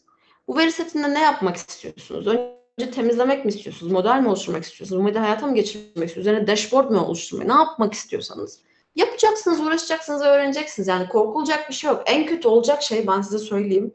[0.47, 2.27] Bu veri setinde ne yapmak istiyorsunuz?
[2.27, 3.91] Önce temizlemek mi istiyorsunuz?
[3.91, 4.99] Model mi oluşturmak istiyorsunuz?
[5.01, 6.17] Bu modeli hayata mı geçirmek istiyorsunuz?
[6.17, 7.49] Üzerine dashboard mu oluşturmayı?
[7.49, 8.59] Ne yapmak istiyorsanız?
[8.95, 10.87] Yapacaksınız, uğraşacaksınız, öğreneceksiniz.
[10.87, 12.03] Yani korkulacak bir şey yok.
[12.05, 13.93] En kötü olacak şey ben size söyleyeyim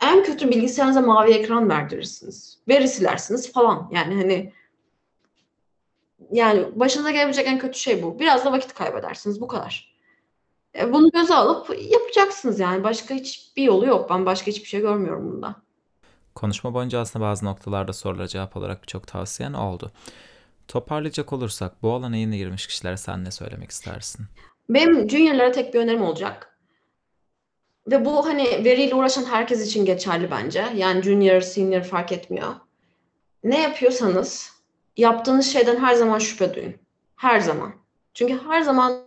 [0.00, 2.58] en kötü bilgisayarınıza mavi ekran verdirirsiniz.
[2.68, 3.90] Veri silersiniz falan.
[3.92, 4.52] Yani hani
[6.32, 8.18] yani başınıza gelebilecek en kötü şey bu.
[8.18, 9.40] Biraz da vakit kaybedersiniz.
[9.40, 9.96] Bu kadar.
[10.78, 12.84] E, bunu göze alıp yapacaksınız yani.
[12.84, 14.10] Başka hiçbir yolu yok.
[14.10, 15.54] Ben başka hiçbir şey görmüyorum bunda.
[16.34, 19.92] Konuşma boyunca aslında bazı noktalarda sorulara cevap olarak birçok tavsiyen oldu.
[20.68, 24.26] Toparlayacak olursak bu alana yeni girmiş kişilere sen ne söylemek istersin?
[24.68, 26.55] Benim juniorlara tek bir önerim olacak
[27.86, 30.64] ve bu hani veriyle uğraşan herkes için geçerli bence.
[30.74, 32.54] Yani junior, senior fark etmiyor.
[33.44, 34.52] Ne yapıyorsanız
[34.96, 36.74] yaptığınız şeyden her zaman şüphe duyun.
[37.16, 37.72] Her zaman.
[38.14, 39.06] Çünkü her zaman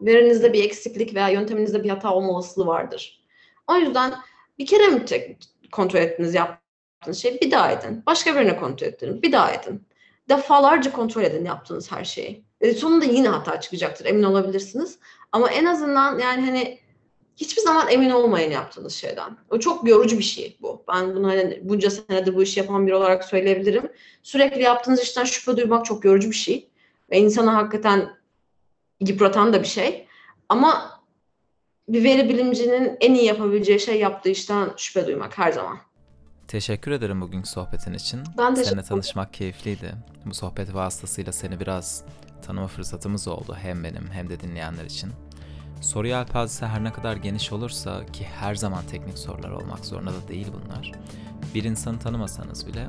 [0.00, 3.24] verinizde bir eksiklik veya yönteminizde bir hata olma olasılığı vardır.
[3.68, 4.14] O yüzden
[4.58, 5.04] bir kere mi
[5.72, 8.02] kontrol ettiniz yaptığınız şeyi bir daha edin.
[8.06, 9.22] Başka birine kontrol edin.
[9.22, 9.86] Bir daha edin.
[10.28, 12.44] Defalarca kontrol edin yaptığınız her şeyi.
[12.60, 14.98] E sonunda yine hata çıkacaktır emin olabilirsiniz.
[15.32, 16.78] Ama en azından yani hani
[17.36, 19.36] hiçbir zaman emin olmayın yaptığınız şeyden.
[19.50, 20.84] O çok yorucu bir şey bu.
[20.88, 23.88] Ben bunu hani bunca senedir bu işi yapan biri olarak söyleyebilirim.
[24.22, 26.68] Sürekli yaptığınız işten şüphe duymak çok yorucu bir şey.
[27.10, 28.10] Ve insana hakikaten
[29.00, 30.06] yıpratan da bir şey.
[30.48, 31.00] Ama
[31.88, 35.78] bir veri bilimcinin en iyi yapabileceği şey yaptığı işten şüphe duymak her zaman.
[36.48, 38.20] Teşekkür ederim bugünkü sohbetin için.
[38.38, 39.94] Ben teşekkür Seninle tanışmak keyifliydi.
[40.26, 42.04] Bu sohbet vasıtasıyla seni biraz
[42.46, 45.10] tanıma fırsatımız oldu hem benim hem de dinleyenler için.
[45.84, 50.28] Soru yelpazesi her ne kadar geniş olursa ki her zaman teknik sorular olmak zorunda da
[50.28, 50.92] değil bunlar.
[51.54, 52.86] Bir insanı tanımasanız bile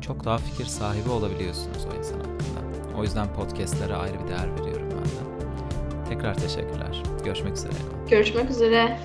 [0.00, 2.98] çok daha fikir sahibi olabiliyorsunuz o insan hakkında.
[2.98, 6.08] O yüzden podcastlere ayrı bir değer veriyorum ben de.
[6.08, 7.02] Tekrar teşekkürler.
[7.24, 7.72] Görüşmek üzere.
[8.10, 9.00] Görüşmek üzere.